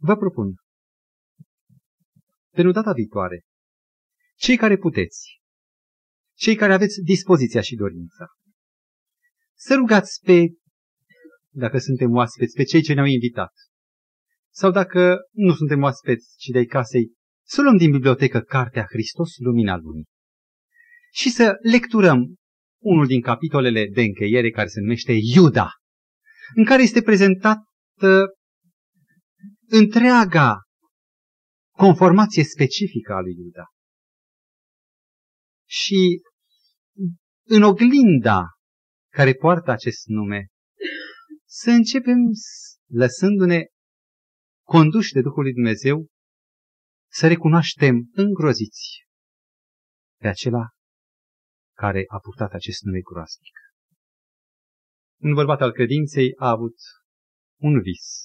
Vă 0.00 0.16
propun, 0.16 0.54
pentru 2.54 2.72
data 2.72 2.92
viitoare, 2.92 3.42
cei 4.36 4.56
care 4.56 4.76
puteți, 4.76 5.40
cei 6.36 6.56
care 6.56 6.72
aveți 6.72 7.00
dispoziția 7.00 7.60
și 7.60 7.74
dorința, 7.74 8.26
să 9.54 9.74
rugați 9.74 10.20
pe, 10.22 10.46
dacă 11.52 11.78
suntem 11.78 12.10
oaspeți, 12.14 12.54
pe 12.54 12.64
cei 12.64 12.82
ce 12.82 12.94
ne-au 12.94 13.06
invitat, 13.06 13.52
sau 14.50 14.70
dacă 14.70 15.16
nu 15.32 15.54
suntem 15.54 15.82
oaspeți, 15.82 16.34
ci 16.36 16.46
de-ai 16.46 16.64
casei, 16.64 17.12
să 17.46 17.62
luăm 17.62 17.76
din 17.76 17.90
bibliotecă 17.90 18.40
Cartea 18.40 18.86
Hristos, 18.88 19.36
Lumina 19.36 19.76
Lumii 19.76 20.08
și 21.12 21.30
să 21.30 21.56
lecturăm 21.62 22.34
unul 22.82 23.06
din 23.06 23.20
capitolele 23.20 23.86
de 23.92 24.00
încheiere 24.00 24.50
care 24.50 24.68
se 24.68 24.80
numește 24.80 25.12
Iuda, 25.34 25.70
în 26.54 26.64
care 26.64 26.82
este 26.82 27.02
prezentată 27.02 28.37
întreaga 29.68 30.56
conformație 31.76 32.44
specifică 32.44 33.12
a 33.12 33.20
lui 33.20 33.34
Iuda. 33.34 33.64
Și 35.68 36.20
în 37.46 37.62
oglinda 37.62 38.44
care 39.12 39.34
poartă 39.34 39.70
acest 39.70 40.06
nume, 40.06 40.46
să 41.44 41.70
începem 41.70 42.18
lăsându-ne 42.86 43.64
conduși 44.66 45.12
de 45.12 45.20
Duhul 45.20 45.42
lui 45.42 45.52
Dumnezeu, 45.52 46.06
să 47.10 47.26
recunoaștem 47.26 48.10
îngroziți 48.12 49.06
pe 50.20 50.28
acela 50.28 50.68
care 51.76 52.04
a 52.06 52.18
purtat 52.18 52.52
acest 52.52 52.82
nume 52.82 53.00
groaznic. 53.00 53.56
Un 55.20 55.34
bărbat 55.34 55.60
al 55.60 55.72
credinței 55.72 56.32
a 56.36 56.48
avut 56.48 56.76
un 57.60 57.80
vis 57.80 58.22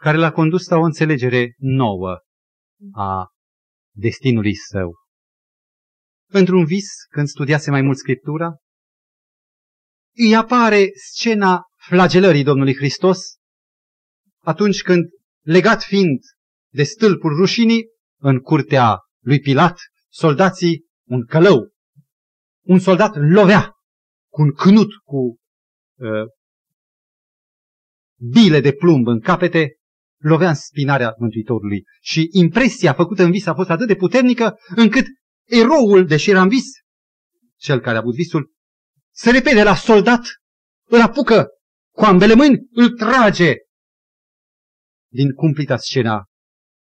care 0.00 0.16
l-a 0.16 0.32
condus 0.32 0.68
la 0.68 0.76
o 0.76 0.82
înțelegere 0.82 1.54
nouă 1.58 2.18
a 2.92 3.28
destinului 3.94 4.54
său. 4.54 4.94
Într-un 6.28 6.64
vis, 6.64 6.86
când 7.08 7.26
studiase 7.26 7.70
mai 7.70 7.82
mult 7.82 7.96
Scriptura, 7.96 8.56
îi 10.16 10.34
apare 10.34 10.90
scena 10.94 11.62
flagelării 11.88 12.42
Domnului 12.42 12.76
Hristos 12.76 13.36
atunci 14.46 14.82
când, 14.82 15.04
legat 15.44 15.82
fiind 15.82 16.20
de 16.72 16.82
stâlpul 16.82 17.36
rușinii, 17.36 17.84
în 18.20 18.38
curtea 18.38 18.98
lui 19.22 19.40
Pilat, 19.40 19.78
soldații, 20.08 20.86
un 21.08 21.24
călău, 21.24 21.72
un 22.64 22.78
soldat 22.78 23.14
lovea 23.16 23.72
cu 24.32 24.42
un 24.42 24.52
cnut, 24.52 24.88
cu 25.04 25.16
uh, 25.98 26.26
bile 28.32 28.60
de 28.60 28.72
plumb 28.72 29.06
în 29.06 29.20
capete, 29.20 29.76
lovea 30.28 30.48
în 30.48 30.54
spinarea 30.54 31.14
Mântuitorului. 31.18 31.84
Și 32.00 32.28
impresia 32.30 32.92
făcută 32.92 33.22
în 33.22 33.30
vis 33.30 33.46
a 33.46 33.54
fost 33.54 33.70
atât 33.70 33.86
de 33.86 33.94
puternică 33.94 34.54
încât 34.76 35.06
eroul, 35.44 36.06
deși 36.06 36.30
era 36.30 36.42
în 36.42 36.48
vis, 36.48 36.64
cel 37.56 37.80
care 37.80 37.96
a 37.96 38.00
avut 38.00 38.14
visul, 38.14 38.52
se 39.14 39.30
repede 39.30 39.62
la 39.62 39.74
soldat, 39.74 40.22
îl 40.88 41.00
apucă 41.00 41.46
cu 41.94 42.04
ambele 42.04 42.34
mâini, 42.34 42.66
îl 42.70 42.90
trage 42.90 43.54
din 45.12 45.32
cumplita 45.32 45.76
scena 45.76 46.24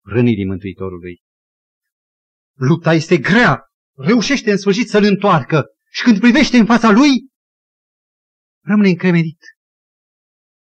rănirii 0.03 0.45
Mântuitorului. 0.45 1.21
Lupta 2.53 2.93
este 2.93 3.17
grea, 3.17 3.61
reușește 3.95 4.51
în 4.51 4.57
sfârșit 4.57 4.89
să-l 4.89 5.03
întoarcă 5.03 5.65
și 5.91 6.03
când 6.03 6.19
privește 6.19 6.57
în 6.57 6.65
fața 6.65 6.91
lui, 6.91 7.11
rămâne 8.63 8.89
încremenit. 8.89 9.39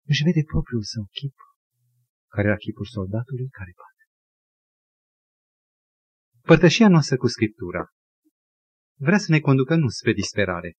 Își 0.06 0.22
vede 0.22 0.42
propriul 0.46 0.82
său 0.82 1.08
chip, 1.12 1.34
care 2.35 2.47
era 2.49 2.57
chipul 2.57 2.87
soldatului 2.87 3.49
care 3.49 3.72
bate. 3.76 4.03
Părtășia 6.41 6.89
noastră 6.89 7.16
cu 7.16 7.26
Scriptura 7.26 7.85
vrea 9.01 9.18
să 9.18 9.30
ne 9.30 9.41
conducă 9.41 9.74
nu 9.74 9.89
spre 9.89 10.12
disperare, 10.12 10.74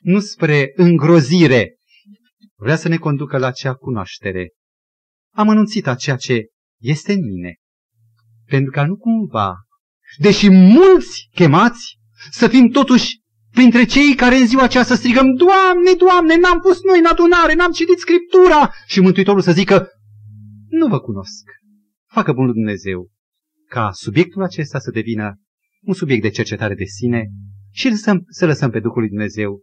nu 0.00 0.20
spre 0.20 0.72
îngrozire, 0.74 1.76
vrea 2.56 2.76
să 2.76 2.88
ne 2.88 2.96
conducă 2.96 3.38
la 3.38 3.50
cea 3.50 3.74
cunoaștere 3.74 4.48
am 5.34 5.48
anunțit 5.48 5.86
a 5.86 5.94
ceea 5.94 6.16
ce 6.16 6.46
este 6.80 7.12
în 7.12 7.24
mine. 7.24 7.54
Pentru 8.46 8.70
ca 8.70 8.84
nu 8.84 8.96
cumva, 8.96 9.54
deși 10.18 10.48
mulți 10.48 11.28
chemați, 11.34 11.98
să 12.30 12.48
fim 12.48 12.68
totuși 12.68 13.18
printre 13.50 13.84
cei 13.84 14.14
care 14.14 14.36
în 14.36 14.46
ziua 14.46 14.62
aceea 14.62 14.84
să 14.84 14.94
strigăm, 14.94 15.34
Doamne, 15.34 15.92
Doamne, 15.98 16.36
n-am 16.36 16.60
pus 16.60 16.82
noi 16.82 16.98
în 16.98 17.04
adunare, 17.04 17.54
n-am 17.54 17.72
citit 17.72 17.98
Scriptura 17.98 18.70
și 18.86 19.00
Mântuitorul 19.00 19.40
să 19.40 19.52
zică, 19.52 19.88
nu 20.70 20.86
vă 20.86 21.00
cunosc. 21.00 21.44
Facă 22.06 22.32
bunul 22.32 22.52
Dumnezeu 22.52 23.10
ca 23.68 23.90
subiectul 23.92 24.42
acesta 24.42 24.78
să 24.78 24.90
devină 24.90 25.40
un 25.80 25.94
subiect 25.94 26.22
de 26.22 26.28
cercetare 26.28 26.74
de 26.74 26.84
sine 26.84 27.30
și 27.70 27.88
lăsăm, 27.88 28.24
să 28.28 28.46
lăsăm 28.46 28.70
pe 28.70 28.80
Duhul 28.80 29.00
lui 29.00 29.08
Dumnezeu 29.08 29.60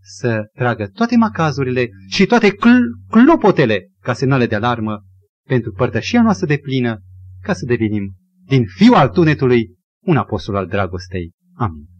să 0.00 0.50
tragă 0.52 0.86
toate 0.86 1.16
macazurile 1.16 1.88
și 2.08 2.26
toate 2.26 2.50
cl- 2.50 3.10
clopotele 3.10 3.90
ca 4.00 4.12
semnale 4.12 4.46
de 4.46 4.54
alarmă 4.54 5.04
pentru 5.46 5.72
părtășia 5.72 6.22
noastră 6.22 6.46
de 6.46 6.56
plină, 6.56 7.02
ca 7.42 7.52
să 7.52 7.64
devenim 7.64 8.14
din 8.46 8.64
fiul 8.66 8.94
al 8.94 9.08
tunetului 9.08 9.76
un 10.04 10.16
apostol 10.16 10.56
al 10.56 10.66
dragostei. 10.66 11.32
Amin. 11.54 11.93